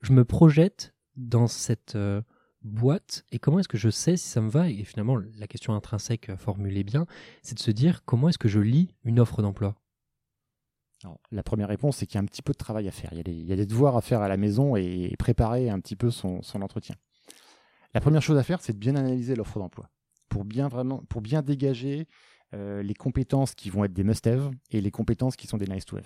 je 0.00 0.12
me 0.12 0.24
projette 0.24 0.94
dans 1.18 1.48
cette 1.48 1.96
euh, 1.96 2.22
boîte 2.62 3.24
et 3.32 3.38
comment 3.38 3.58
est-ce 3.58 3.68
que 3.68 3.76
je 3.76 3.90
sais 3.90 4.16
si 4.16 4.28
ça 4.28 4.40
me 4.40 4.48
va 4.48 4.70
Et 4.70 4.84
finalement, 4.84 5.16
la 5.16 5.46
question 5.46 5.74
intrinsèque 5.74 6.34
formulée 6.36 6.84
bien, 6.84 7.06
c'est 7.42 7.54
de 7.54 7.60
se 7.60 7.70
dire 7.70 8.04
comment 8.04 8.28
est-ce 8.28 8.38
que 8.38 8.48
je 8.48 8.60
lis 8.60 8.94
une 9.04 9.20
offre 9.20 9.42
d'emploi? 9.42 9.74
La 11.30 11.44
première 11.44 11.68
réponse, 11.68 11.98
c'est 11.98 12.06
qu'il 12.06 12.16
y 12.16 12.18
a 12.18 12.22
un 12.22 12.26
petit 12.26 12.42
peu 12.42 12.52
de 12.52 12.58
travail 12.58 12.88
à 12.88 12.90
faire. 12.90 13.10
Il 13.12 13.18
y 13.18 13.52
a 13.52 13.56
des, 13.56 13.66
devoirs 13.66 13.96
à 13.96 14.00
faire 14.00 14.20
à 14.20 14.28
la 14.28 14.36
maison 14.36 14.74
et, 14.74 15.14
préparer 15.16 15.70
un 15.70 15.78
petit 15.78 15.94
peu 15.94 16.10
son, 16.10 16.40
entretien. 16.54 16.96
La 17.94 18.00
première 18.00 18.20
chose 18.20 18.36
à 18.36 18.42
faire, 18.42 18.60
c'est 18.60 18.72
de 18.72 18.78
bien 18.78 18.96
analyser 18.96 19.36
l'offre 19.36 19.60
d'emploi 19.60 19.88
pour 20.28 20.44
bien 20.44 20.68
vraiment, 20.68 20.98
pour 21.08 21.22
bien 21.22 21.40
dégager 21.40 22.06
euh, 22.52 22.82
les 22.82 22.94
compétences 22.94 23.54
qui 23.54 23.70
vont 23.70 23.84
être 23.84 23.92
des 23.92 24.04
must-have 24.04 24.50
et 24.70 24.80
les 24.80 24.90
compétences 24.90 25.36
qui 25.36 25.46
sont 25.46 25.56
des 25.56 25.66
nice-to-have. 25.66 26.04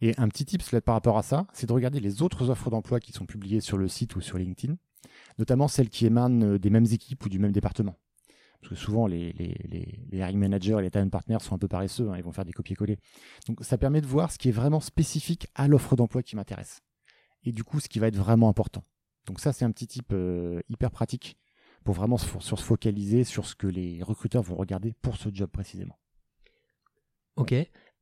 Et 0.00 0.14
un 0.18 0.28
petit 0.28 0.44
tip 0.44 0.62
par 0.80 0.94
rapport 0.94 1.18
à 1.18 1.22
ça, 1.22 1.46
c'est 1.52 1.66
de 1.66 1.72
regarder 1.72 2.00
les 2.00 2.22
autres 2.22 2.50
offres 2.50 2.70
d'emploi 2.70 3.00
qui 3.00 3.12
sont 3.12 3.26
publiées 3.26 3.60
sur 3.60 3.78
le 3.78 3.88
site 3.88 4.14
ou 4.16 4.20
sur 4.20 4.38
LinkedIn, 4.38 4.76
notamment 5.38 5.66
celles 5.66 5.88
qui 5.88 6.06
émanent 6.06 6.56
des 6.56 6.70
mêmes 6.70 6.86
équipes 6.86 7.24
ou 7.24 7.28
du 7.28 7.38
même 7.38 7.52
département. 7.52 7.96
Parce 8.60 8.70
que 8.70 8.76
souvent, 8.76 9.06
les, 9.06 9.32
les, 9.34 9.54
les, 10.10 10.18
hiring 10.18 10.38
managers 10.38 10.76
et 10.78 10.82
les 10.82 10.90
talent 10.90 11.10
partners 11.10 11.38
sont 11.40 11.54
un 11.54 11.58
peu 11.58 11.68
paresseux, 11.68 12.10
hein, 12.10 12.16
ils 12.16 12.24
vont 12.24 12.32
faire 12.32 12.44
des 12.44 12.52
copier-coller. 12.52 12.98
Donc 13.46 13.64
ça 13.64 13.78
permet 13.78 14.00
de 14.00 14.06
voir 14.06 14.32
ce 14.32 14.38
qui 14.38 14.48
est 14.48 14.52
vraiment 14.52 14.80
spécifique 14.80 15.46
à 15.54 15.68
l'offre 15.68 15.94
d'emploi 15.94 16.22
qui 16.22 16.34
m'intéresse. 16.34 16.80
Et 17.44 17.52
du 17.52 17.62
coup, 17.62 17.78
ce 17.78 17.88
qui 17.88 18.00
va 18.00 18.08
être 18.08 18.16
vraiment 18.16 18.48
important. 18.48 18.84
Donc 19.26 19.38
ça, 19.38 19.52
c'est 19.52 19.64
un 19.64 19.70
petit 19.70 19.86
type 19.86 20.12
euh, 20.12 20.60
hyper 20.68 20.90
pratique 20.90 21.38
pour 21.84 21.94
vraiment 21.94 22.18
se, 22.18 22.26
se 22.40 22.56
focaliser 22.56 23.22
sur 23.22 23.46
ce 23.46 23.54
que 23.54 23.68
les 23.68 24.02
recruteurs 24.02 24.42
vont 24.42 24.56
regarder 24.56 24.92
pour 25.02 25.16
ce 25.16 25.28
job 25.32 25.50
précisément. 25.50 25.98
Ok 27.36 27.54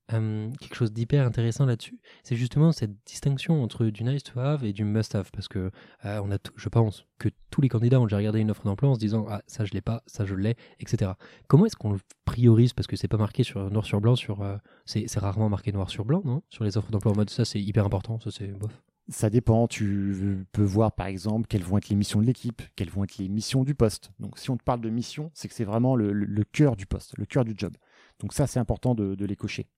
quelque 0.08 0.74
chose 0.74 0.92
d'hyper 0.92 1.26
intéressant 1.26 1.66
là-dessus, 1.66 1.98
c'est 2.22 2.36
justement 2.36 2.72
cette 2.72 2.92
distinction 3.04 3.62
entre 3.62 3.86
du 3.86 4.04
nice 4.04 4.22
to 4.22 4.38
have 4.38 4.64
et 4.64 4.72
du 4.72 4.84
must 4.84 5.14
have, 5.14 5.30
parce 5.32 5.48
que 5.48 5.70
euh, 6.04 6.20
on 6.22 6.30
a, 6.30 6.38
je 6.54 6.68
pense 6.68 7.06
que 7.18 7.28
tous 7.50 7.60
les 7.60 7.68
candidats 7.68 8.00
ont 8.00 8.04
déjà 8.04 8.18
regardé 8.18 8.40
une 8.40 8.50
offre 8.50 8.64
d'emploi 8.64 8.90
en 8.90 8.94
se 8.94 9.00
disant 9.00 9.26
ah 9.28 9.42
ça 9.46 9.64
je 9.64 9.72
l'ai 9.72 9.80
pas, 9.80 10.02
ça 10.06 10.24
je 10.24 10.34
l'ai, 10.34 10.56
etc. 10.80 11.12
Comment 11.48 11.66
est-ce 11.66 11.76
qu'on 11.76 11.92
le 11.92 12.00
priorise? 12.24 12.72
Parce 12.72 12.86
que 12.86 12.96
c'est 12.96 13.08
pas 13.08 13.16
marqué 13.16 13.42
sur 13.42 13.70
noir 13.70 13.84
sur 13.84 14.00
blanc 14.00 14.16
sur, 14.16 14.42
euh, 14.42 14.56
c'est 14.84 15.18
rarement 15.18 15.48
marqué 15.48 15.72
noir 15.72 15.90
sur 15.90 16.04
blanc 16.04 16.22
non? 16.24 16.42
Sur 16.50 16.64
les 16.64 16.76
offres 16.76 16.90
d'emploi 16.90 17.12
en 17.12 17.16
mode 17.16 17.30
ça 17.30 17.44
c'est 17.44 17.60
hyper 17.60 17.84
important, 17.84 18.20
ça 18.20 18.30
c'est 18.30 18.48
bof. 18.48 18.82
Ça 19.08 19.30
dépend. 19.30 19.68
Tu 19.68 20.46
peux 20.50 20.64
voir, 20.64 20.92
par 20.92 21.06
exemple, 21.06 21.46
quelles 21.46 21.62
vont 21.62 21.78
être 21.78 21.88
les 21.88 21.96
missions 21.96 22.20
de 22.20 22.26
l'équipe, 22.26 22.60
quelles 22.74 22.90
vont 22.90 23.04
être 23.04 23.18
les 23.18 23.28
missions 23.28 23.62
du 23.62 23.74
poste. 23.74 24.10
Donc, 24.18 24.36
si 24.38 24.50
on 24.50 24.56
te 24.56 24.64
parle 24.64 24.80
de 24.80 24.90
mission, 24.90 25.30
c'est 25.32 25.46
que 25.46 25.54
c'est 25.54 25.64
vraiment 25.64 25.94
le, 25.94 26.42
cœur 26.50 26.74
du 26.74 26.86
poste, 26.86 27.16
le 27.16 27.24
cœur 27.24 27.44
du 27.44 27.54
job. 27.56 27.76
Donc, 28.18 28.32
ça, 28.32 28.48
c'est 28.48 28.58
important 28.58 28.94
de, 28.96 29.24
les 29.24 29.36
cocher. 29.36 29.68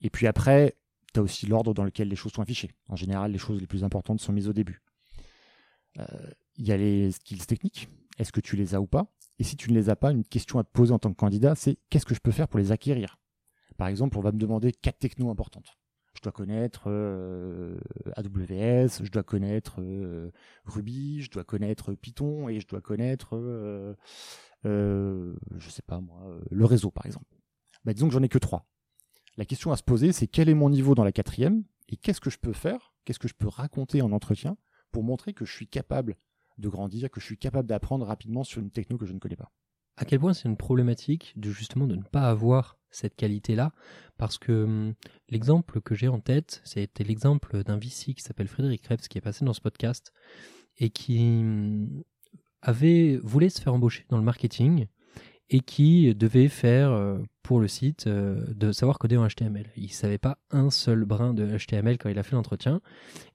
Et 0.00 0.10
puis 0.10 0.26
après, 0.26 0.76
tu 1.12 1.20
as 1.20 1.22
aussi 1.22 1.46
l'ordre 1.46 1.74
dans 1.74 1.84
lequel 1.84 2.08
les 2.08 2.16
choses 2.16 2.32
sont 2.32 2.42
affichées. 2.42 2.72
En 2.88 2.96
général, 2.96 3.32
les 3.32 3.38
choses 3.38 3.60
les 3.60 3.66
plus 3.66 3.84
importantes 3.84 4.20
sont 4.20 4.32
mises 4.32 4.48
au 4.48 4.52
début. 4.52 4.82
Euh, 5.98 6.04
il 6.56 6.66
y 6.66 6.72
a 6.72 6.76
les 6.76 7.12
skills 7.12 7.46
techniques. 7.46 7.88
Est-ce 8.18 8.32
que 8.32 8.40
tu 8.40 8.56
les 8.56 8.74
as 8.74 8.80
ou 8.80 8.86
pas? 8.86 9.06
Et 9.38 9.44
si 9.44 9.56
tu 9.56 9.70
ne 9.70 9.74
les 9.74 9.90
as 9.90 9.96
pas, 9.96 10.12
une 10.12 10.24
question 10.24 10.58
à 10.58 10.64
te 10.64 10.70
poser 10.70 10.92
en 10.92 10.98
tant 10.98 11.10
que 11.10 11.16
candidat, 11.16 11.54
c'est 11.54 11.78
qu'est-ce 11.90 12.06
que 12.06 12.14
je 12.14 12.20
peux 12.20 12.30
faire 12.30 12.48
pour 12.48 12.58
les 12.58 12.72
acquérir? 12.72 13.18
Par 13.76 13.88
exemple, 13.88 14.18
on 14.18 14.20
va 14.20 14.30
me 14.30 14.38
demander 14.38 14.72
quatre 14.72 14.98
technos 14.98 15.30
importantes. 15.30 15.76
Je 16.14 16.22
dois 16.22 16.30
connaître 16.30 16.84
euh, 16.86 17.76
AWS, 18.14 19.02
je 19.02 19.10
dois 19.10 19.24
connaître 19.24 19.80
euh, 19.80 20.30
Ruby, 20.64 21.22
je 21.22 21.30
dois 21.30 21.42
connaître 21.42 21.92
Python 21.94 22.48
et 22.48 22.60
je 22.60 22.68
dois 22.68 22.80
connaître, 22.80 23.36
je 24.64 25.68
sais 25.68 25.82
pas 25.82 26.00
moi, 26.00 26.38
le 26.50 26.64
réseau 26.64 26.92
par 26.92 27.06
exemple. 27.06 27.26
Bah, 27.84 27.92
disons 27.92 28.06
que 28.06 28.14
j'en 28.14 28.22
ai 28.22 28.28
que 28.28 28.38
trois. 28.38 28.68
La 29.36 29.44
question 29.44 29.72
à 29.72 29.76
se 29.76 29.82
poser, 29.82 30.12
c'est 30.12 30.28
quel 30.28 30.48
est 30.48 30.54
mon 30.54 30.70
niveau 30.70 30.94
dans 30.94 31.04
la 31.04 31.12
quatrième 31.12 31.64
et 31.88 31.96
qu'est-ce 31.96 32.20
que 32.20 32.30
je 32.30 32.38
peux 32.38 32.52
faire, 32.52 32.94
qu'est-ce 33.04 33.18
que 33.18 33.28
je 33.28 33.34
peux 33.34 33.48
raconter 33.48 34.00
en 34.00 34.12
entretien 34.12 34.56
pour 34.92 35.02
montrer 35.02 35.32
que 35.32 35.44
je 35.44 35.52
suis 35.52 35.66
capable 35.66 36.16
de 36.58 36.68
grandir, 36.68 37.10
que 37.10 37.20
je 37.20 37.26
suis 37.26 37.38
capable 37.38 37.68
d'apprendre 37.68 38.06
rapidement 38.06 38.44
sur 38.44 38.60
une 38.60 38.70
techno 38.70 38.96
que 38.96 39.06
je 39.06 39.12
ne 39.12 39.18
connais 39.18 39.36
pas. 39.36 39.50
À 39.96 40.04
quel 40.04 40.20
point 40.20 40.34
c'est 40.34 40.48
une 40.48 40.56
problématique 40.56 41.32
de 41.36 41.50
justement 41.50 41.86
de 41.86 41.96
ne 41.96 42.02
pas 42.02 42.28
avoir 42.28 42.78
cette 42.90 43.16
qualité-là, 43.16 43.72
parce 44.18 44.38
que 44.38 44.64
hum, 44.64 44.94
l'exemple 45.28 45.80
que 45.80 45.94
j'ai 45.96 46.08
en 46.08 46.20
tête, 46.20 46.60
c'était 46.64 47.04
l'exemple 47.04 47.64
d'un 47.64 47.76
VC 47.76 48.14
qui 48.14 48.22
s'appelle 48.22 48.48
Frédéric 48.48 48.82
Krebs 48.82 49.08
qui 49.08 49.18
est 49.18 49.20
passé 49.20 49.44
dans 49.44 49.52
ce 49.52 49.60
podcast 49.60 50.12
et 50.78 50.90
qui 50.90 51.18
hum, 51.40 52.04
avait 52.62 53.18
voulait 53.22 53.50
se 53.50 53.60
faire 53.60 53.74
embaucher 53.74 54.06
dans 54.08 54.18
le 54.18 54.24
marketing 54.24 54.86
et 55.50 55.60
qui 55.60 56.14
devait 56.14 56.48
faire 56.48 56.90
euh, 56.92 57.18
pour 57.44 57.60
le 57.60 57.68
site 57.68 58.06
euh, 58.08 58.42
de 58.54 58.72
savoir 58.72 58.98
coder 58.98 59.16
en 59.16 59.28
HTML. 59.28 59.66
Il 59.76 59.92
savait 59.92 60.18
pas 60.18 60.38
un 60.50 60.70
seul 60.70 61.04
brin 61.04 61.34
de 61.34 61.46
HTML 61.46 61.98
quand 61.98 62.08
il 62.08 62.18
a 62.18 62.22
fait 62.24 62.34
l'entretien. 62.34 62.80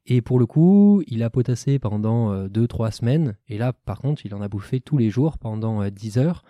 Et 0.07 0.21
pour 0.21 0.39
le 0.39 0.47
coup, 0.47 1.03
il 1.07 1.23
a 1.23 1.29
potassé 1.29 1.79
pendant 1.79 2.47
2-3 2.47 2.87
euh, 2.87 2.91
semaines. 2.91 3.37
Et 3.47 3.57
là, 3.57 3.71
par 3.71 3.99
contre, 3.99 4.25
il 4.25 4.33
en 4.33 4.41
a 4.41 4.49
bouffé 4.49 4.81
tous 4.81 4.97
les 4.97 5.11
jours 5.11 5.37
pendant 5.37 5.87
10 5.87 6.17
heures. 6.17 6.43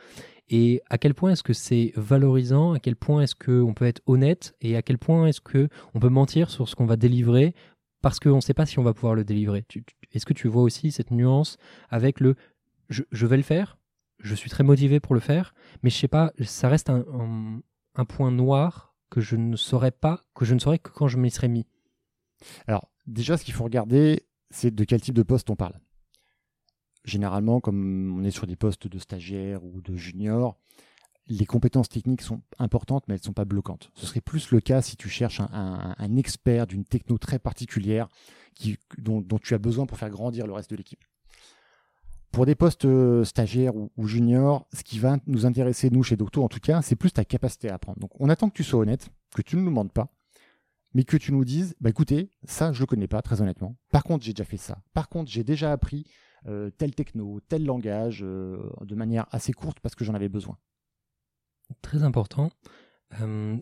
Et 0.50 0.82
à 0.90 0.98
quel 0.98 1.14
point 1.14 1.32
est-ce 1.32 1.44
que 1.44 1.54
c'est 1.54 1.92
valorisant? 1.96 2.72
À 2.74 2.80
quel 2.80 2.96
point 2.96 3.22
est-ce 3.22 3.36
qu'on 3.36 3.74
peut 3.74 3.86
être 3.86 4.02
honnête? 4.08 4.56
Et 4.62 4.78
à 4.78 4.82
quel 4.82 4.98
point 4.98 5.28
est-ce 5.28 5.42
qu'on 5.42 6.00
peut 6.00 6.10
mentir 6.10 6.50
sur 6.50 6.68
ce 6.70 6.76
qu'on 6.76 6.86
va 6.86 6.96
délivrer? 6.96 7.54
Parce 8.02 8.20
qu'on 8.20 8.38
ne 8.38 8.42
sait 8.42 8.54
pas 8.54 8.66
si 8.66 8.80
on 8.80 8.84
va 8.84 8.94
pouvoir 8.94 9.14
le 9.14 9.26
délivrer 9.26 9.66
Est-ce 10.14 10.26
que 10.26 10.34
tu 10.34 10.48
vois 10.48 10.64
aussi 10.64 10.92
cette 10.92 11.12
nuance 11.12 11.58
avec 11.90 12.22
le 12.22 12.36
je 12.90 13.28
vais 13.28 13.38
le 13.38 13.44
faire, 13.44 13.78
je 14.20 14.36
suis 14.36 14.50
très 14.50 14.64
motivé 14.64 15.00
pour 15.00 15.14
le 15.14 15.22
faire, 15.22 15.54
mais 15.82 15.90
je 15.90 15.98
sais 15.98 16.08
pas, 16.08 16.32
ça 16.42 16.70
reste 16.70 16.90
un, 16.90 17.62
point 18.08 18.32
noir 18.32 18.96
que 19.10 19.20
je 19.20 19.36
ne 19.36 19.56
saurais 19.56 19.92
pas, 19.92 20.24
que 20.34 20.46
je 20.46 20.54
ne 20.54 20.60
saurais 20.60 20.80
que 20.80 20.90
quand 20.90 21.08
je 21.08 21.18
m'y 21.18 21.32
serais 21.32 21.48
mis. 21.48 21.66
Alors, 22.68 22.90
déjà, 23.08 23.38
ce 23.38 23.44
qu'il 23.44 23.54
faut 23.54 23.66
regarder, 23.66 24.26
c'est 24.52 24.74
de 24.74 24.84
quel 24.84 25.02
type 25.02 25.16
de 25.16 25.24
poste 25.24 25.50
on 25.50 25.56
parle. 25.56 25.76
Généralement, 27.04 27.60
comme 27.60 28.18
on 28.18 28.24
est 28.24 28.32
sur 28.32 28.48
des 28.48 28.56
postes 28.56 28.88
de 28.88 29.00
stagiaire 29.00 29.64
ou 29.66 29.82
de 29.82 29.96
junior, 29.96 30.58
les 31.28 31.46
compétences 31.46 31.90
techniques 31.90 32.22
sont 32.22 32.42
importantes, 32.58 33.04
mais 33.08 33.16
elles 33.16 33.22
ne 33.22 33.26
sont 33.26 33.34
pas 33.34 33.46
bloquantes. 33.46 33.92
Ce 33.96 34.06
serait 34.06 34.22
plus 34.22 34.52
le 34.52 34.62
cas 34.62 34.82
si 34.82 34.98
tu 34.98 35.10
cherches 35.10 35.42
un, 35.42 36.18
expert 36.18 36.68
d'une 36.68 36.86
techno 36.86 37.18
très 37.18 37.40
particulière 37.40 38.08
dont 38.98 39.40
tu 39.42 39.54
as 39.54 39.60
besoin 39.60 39.86
pour 39.86 39.98
faire 39.98 40.10
grandir 40.10 40.48
le 40.48 40.54
reste 40.54 40.72
de 40.72 40.76
l'équipe. 40.76 41.04
Pour 42.32 42.46
des 42.46 42.56
postes 42.56 42.86
euh, 42.86 43.24
stagiaires 43.24 43.76
ou, 43.76 44.08
juniors, 44.08 44.68
ce 44.72 44.84
qui 44.84 45.00
va 45.00 45.18
nous 45.26 45.46
intéresser, 45.46 45.90
nous, 45.90 46.04
chez 46.04 46.16
Docto, 46.16 46.44
en 46.44 46.48
tout 46.48 46.60
cas, 46.60 46.82
c'est 46.82 46.96
plus 46.96 47.12
ta 47.12 47.26
capacité 47.26 47.70
à 47.70 47.76
apprendre. 47.76 48.00
Donc, 48.00 48.12
on 48.20 48.30
attend 48.30 48.50
que 48.50 48.56
tu 48.56 48.64
sois 48.64 48.80
honnête, 48.80 49.10
que 49.36 49.42
tu 49.42 49.56
ne 49.56 49.62
nous 49.62 49.72
mentes 49.72 49.92
pas, 49.92 50.14
mais 50.94 51.04
que 51.04 51.18
tu 51.18 51.32
nous 51.32 51.44
dises, 51.44 51.76
bah 51.82 51.90
écoutez, 51.90 52.30
ça, 52.44 52.72
je 52.72 52.82
le 52.82 52.86
connais 52.86 53.08
pas, 53.08 53.22
très 53.24 53.42
honnêtement. 53.42 53.78
Par 53.92 54.04
contre, 54.04 54.24
j'ai 54.24 54.34
déjà 54.34 54.46
fait 54.46 54.58
ça. 54.58 54.82
Par 54.94 55.10
contre, 55.10 55.32
j'ai 55.32 55.44
déjà 55.44 55.72
appris 55.72 56.06
euh, 56.48 56.70
tel 56.70 56.94
techno, 56.94 57.40
tel 57.48 57.66
langage, 57.66 58.22
euh, 58.24 58.58
de 58.82 58.96
manière 58.96 59.26
assez 59.32 59.52
courte 59.52 59.80
parce 59.80 59.96
que 59.96 60.06
j'en 60.06 60.14
avais 60.14 60.30
besoin. 60.30 60.58
Très 61.82 62.04
important 62.04 62.52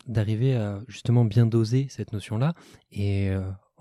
d'arriver 0.08 0.58
à 0.58 0.82
justement 0.90 1.24
bien 1.24 1.46
doser 1.46 1.88
cette 1.90 2.12
notion-là 2.12 2.54
et 2.92 3.32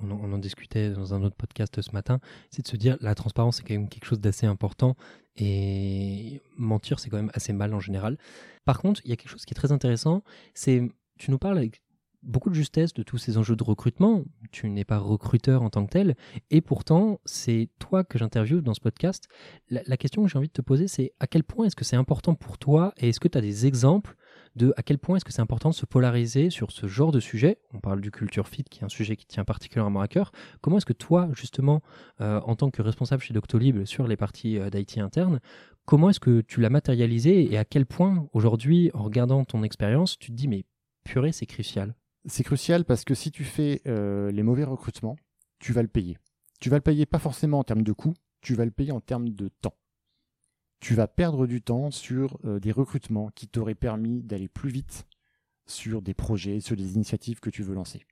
on 0.03 0.11
en, 0.11 0.39
discutait 0.39 0.91
dans 0.91 1.15
un 1.15 1.23
autre 1.23 1.37
podcast 1.37 1.81
ce 1.81 1.91
matin, 1.93 2.21
c'est 2.51 2.63
de 2.63 2.69
se 2.69 2.77
dire 2.77 2.97
la 3.01 3.15
transparence 3.15 3.57
c'est 3.57 3.63
quand 3.63 3.75
même 3.75 3.89
quelque 3.89 4.05
chose 4.05 4.21
d'assez 4.21 4.47
important 4.47 4.97
et 5.37 6.41
mentir 6.57 7.01
c'est 7.01 7.11
quand 7.11 7.17
même 7.17 7.31
assez 7.35 7.53
mal 7.53 7.75
en 7.75 7.81
général. 7.81 8.19
Par 8.65 8.81
contre, 8.81 9.01
il 9.05 9.11
y 9.11 9.13
a 9.13 9.17
quelque 9.17 9.31
chose 9.31 9.45
qui 9.45 9.55
est 9.55 9.57
très 9.57 9.73
intéressant, 9.73 10.23
c'est 10.55 10.83
tu 11.19 11.31
nous 11.31 11.39
parles 11.39 11.59
avec 11.59 11.83
beaucoup 12.23 12.51
de 12.51 12.55
justesse 12.55 12.93
de 12.93 13.03
tous 13.03 13.19
ces 13.19 13.39
enjeux 13.39 13.57
de 13.57 13.63
recrutement. 13.63 14.25
Tu 14.51 14.69
n'es 14.69 14.85
pas 14.85 14.99
recruteur 14.99 15.63
en 15.63 15.71
tant 15.71 15.87
que 15.87 15.93
tel, 15.93 16.17
et 16.51 16.61
pourtant 16.61 17.21
c'est 17.25 17.69
toi 17.79 18.05
que 18.05 18.19
j'interviewe 18.19 18.61
dans 18.61 18.75
ce 18.75 18.81
podcast. 18.81 19.29
la 19.71 19.97
question 19.97 20.23
que 20.23 20.29
j'ai 20.29 20.39
envie 20.39 20.49
de 20.49 20.53
te 20.53 20.63
poser, 20.63 20.89
c'est 20.89 21.13
à 21.21 21.27
quel 21.27 21.45
point 21.45 21.67
est-ce 21.67 21.77
que 21.77 21.85
c'est 21.85 21.97
important 21.97 22.35
pour 22.35 22.59
toi 22.59 22.93
et 22.99 23.11
est-ce 23.11 23.21
que 23.21 23.29
tu 23.29 23.39
as 23.39 23.43
des 23.43 23.67
exemples 23.67 24.17
de 24.57 24.73
à 24.77 24.83
quel 24.83 24.99
point 24.99 25.17
est-ce 25.17 25.25
que 25.25 25.33
c'est 25.33 25.43
important 25.43 25.71
de 25.71 25.75
se 25.75 25.87
polariser 25.87 26.51
sur 26.51 26.73
ce 26.73 26.87
genre 26.87 27.13
de 27.13 27.21
sujet. 27.21 27.59
On 27.73 27.79
parle 27.79 28.01
du 28.01 28.11
culture 28.11 28.49
fit, 28.49 28.65
qui 28.65 28.81
est 28.81 28.85
un 28.85 28.89
sujet 28.89 29.17
qui 29.17 29.27
tient 29.27 29.45
particulièrement 29.45 30.01
à 30.01 30.09
cœur. 30.09 30.33
Comment 30.61 30.79
est-ce 30.79 30.87
que 30.87 30.93
toi, 30.93 31.29
justement, 31.35 31.83
euh, 32.21 32.41
en 32.41 32.57
tant 32.57 32.71
que 32.71 32.83
responsable 32.83 33.23
chez 33.23 33.35
Doctolib 33.35 33.85
sur 33.85 34.09
les 34.09 34.17
parties 34.17 34.59
euh, 34.59 34.71
d'IT 34.71 34.99
interne, 34.99 35.41
comment 35.85 36.11
est-ce 36.11 36.21
que 36.21 36.41
tu 36.41 36.61
l'as 36.61 36.71
matérialisé 36.71 37.53
et 37.53 37.59
à 37.59 37.65
quel 37.65 37.87
point, 37.87 38.29
aujourd'hui, 38.33 38.91
en 38.95 39.05
regardant 39.05 39.45
ton 39.45 39.63
expérience, 39.63 40.19
tu 40.19 40.31
te 40.31 40.37
dis, 40.37 40.49
mais 40.49 40.65
purée, 41.05 41.33
c'est 41.33 41.47
crucial 41.47 41.95
C'est 42.25 42.45
crucial 42.45 42.85
parce 42.85 43.05
que 43.05 43.15
si 43.15 43.31
tu 43.31 43.45
fais 43.45 43.83
euh, 43.87 44.33
les 44.33 44.43
mauvais 44.43 44.65
recrutements, 44.65 45.17
tu 45.59 45.73
vas 45.73 45.83
le 45.83 45.89
payer. 45.89 46.19
Tu 46.61 46.71
vas 46.71 46.77
le 46.77 46.83
payer 46.83 47.07
pas 47.07 47.19
forcément 47.19 47.59
en 47.59 47.65
termes 47.65 47.83
de 47.83 47.93
coûts, 47.93 48.15
tu 48.41 48.55
vas 48.55 48.65
le 48.65 48.71
payer 48.71 48.93
en 48.93 49.01
termes 49.01 49.29
de 49.29 49.49
temps 49.61 49.75
tu 50.81 50.95
vas 50.95 51.09
perdre 51.09 51.47
du 51.47 51.63
temps 51.63 51.91
sur 51.91 52.39
euh, 52.45 52.61
des 52.61 52.73
recrutements 52.73 53.31
qui 53.35 53.49
t'auraient 53.49 53.75
permis 53.75 54.23
d'aller 54.23 54.49
plus 54.49 54.71
vite 54.71 55.07
sur 55.67 56.03
des 56.03 56.15
projets, 56.15 56.61
sur 56.61 56.77
des 56.77 56.95
initiatives 56.95 57.41
que 57.41 57.51
tu 57.51 57.63
veux 57.63 57.75
lancer. 57.75 58.03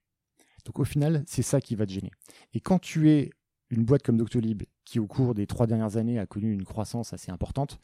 Donc 0.64 0.79
au 0.79 0.85
final, 0.85 1.24
c'est 1.27 1.42
ça 1.42 1.61
qui 1.61 1.77
va 1.77 1.87
te 1.87 1.92
gêner. 1.92 2.11
Et 2.53 2.61
quand 2.61 2.79
tu 2.79 3.11
es 3.11 3.31
une 3.70 3.85
boîte 3.85 4.03
comme 4.03 4.16
Doctolib 4.16 4.62
qui 4.85 4.98
au 4.98 5.07
cours 5.07 5.35
des 5.35 5.46
trois 5.46 5.66
dernières 5.66 5.96
années 5.96 6.18
a 6.18 6.27
connu 6.27 6.53
une 6.53 6.64
croissance 6.64 7.12
assez 7.12 7.31
importante, 7.31 7.81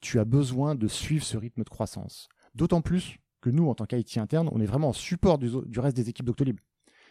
tu 0.00 0.18
as 0.18 0.24
besoin 0.24 0.74
de 0.74 0.88
suivre 0.88 1.24
ce 1.24 1.36
rythme 1.36 1.62
de 1.62 1.68
croissance. 1.68 2.28
D'autant 2.54 2.80
plus 2.80 3.18
que 3.40 3.50
nous, 3.50 3.68
en 3.68 3.74
tant 3.74 3.86
qu'IT 3.86 4.18
interne, 4.18 4.48
on 4.52 4.60
est 4.60 4.66
vraiment 4.66 4.88
en 4.88 4.92
support 4.92 5.38
du, 5.38 5.50
reste 5.78 5.96
des 5.96 6.08
équipes 6.08 6.26
Doctolib. 6.26 6.58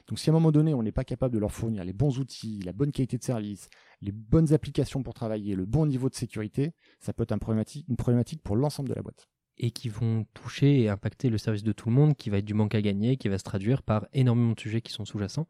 Donc 0.08 0.20
si 0.20 0.30
à 0.30 0.34
un 0.34 0.36
moment 0.36 0.52
donné, 0.52 0.74
on 0.74 0.84
n'est 0.84 0.92
pas 0.92 1.04
capable 1.04 1.34
de 1.34 1.40
leur 1.40 1.52
fournir 1.52 1.84
les 1.84 1.94
bons 1.94 2.20
outils, 2.20 2.62
la 2.64 2.74
bonne 2.74 2.92
qualité 2.92 3.18
de 3.18 3.24
service, 3.24 3.70
les 4.02 4.12
bonnes 4.12 4.54
applications 4.54 5.02
pour 5.02 5.14
travailler, 5.14 5.56
le 5.56 5.66
bon 5.66 5.86
niveau 5.86 6.10
de 6.10 6.16
sécurité, 6.16 6.74
ça 7.00 7.14
peut 7.14 7.24
être 7.24 7.34
une 7.34 7.98
problématique 7.98 8.44
pour 8.44 8.56
l'ensemble 8.56 8.90
de 8.90 8.94
la 8.94 9.02
boîte. 9.02 9.28
Et 9.58 9.72
qui 9.72 9.90
vont 9.90 10.26
toucher 10.34 10.82
et 10.82 10.90
impacter 10.90 11.30
le 11.30 11.38
service 11.38 11.64
de 11.64 11.72
tout 11.72 11.90
le 11.90 11.96
monde, 11.96 12.16
qui 12.16 12.30
va 12.30 12.38
être 12.38 12.46
du 12.46 12.54
manque 12.54 12.76
à 12.76 12.82
gagner, 12.82 13.18
qui 13.18 13.30
va 13.30 13.38
se 13.38 13.44
traduire 13.44 13.82
par 13.84 14.06
énormément 14.14 14.54
de 14.54 14.60
sujets 14.60 14.82
qui 14.82 14.92
sont 14.92 15.06
sous-jacents. 15.06 15.48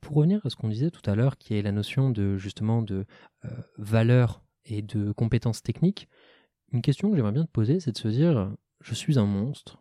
Pour 0.00 0.16
revenir 0.16 0.44
à 0.44 0.50
ce 0.50 0.56
qu'on 0.56 0.68
disait 0.68 0.90
tout 0.90 1.08
à 1.10 1.14
l'heure, 1.14 1.38
qui 1.38 1.54
est 1.54 1.62
la 1.62 1.72
notion 1.72 2.10
de 2.10 2.36
justement 2.36 2.82
de 2.82 3.06
euh, 3.44 3.48
valeur 3.78 4.44
et 4.64 4.82
de 4.82 5.12
compétences 5.12 5.62
techniques, 5.62 6.08
une 6.72 6.82
question 6.82 7.10
que 7.10 7.16
j'aimerais 7.16 7.32
bien 7.32 7.44
te 7.44 7.50
poser, 7.50 7.80
c'est 7.80 7.92
de 7.92 7.98
se 7.98 8.08
dire, 8.08 8.52
je 8.80 8.94
suis 8.94 9.18
un 9.18 9.26
monstre 9.26 9.79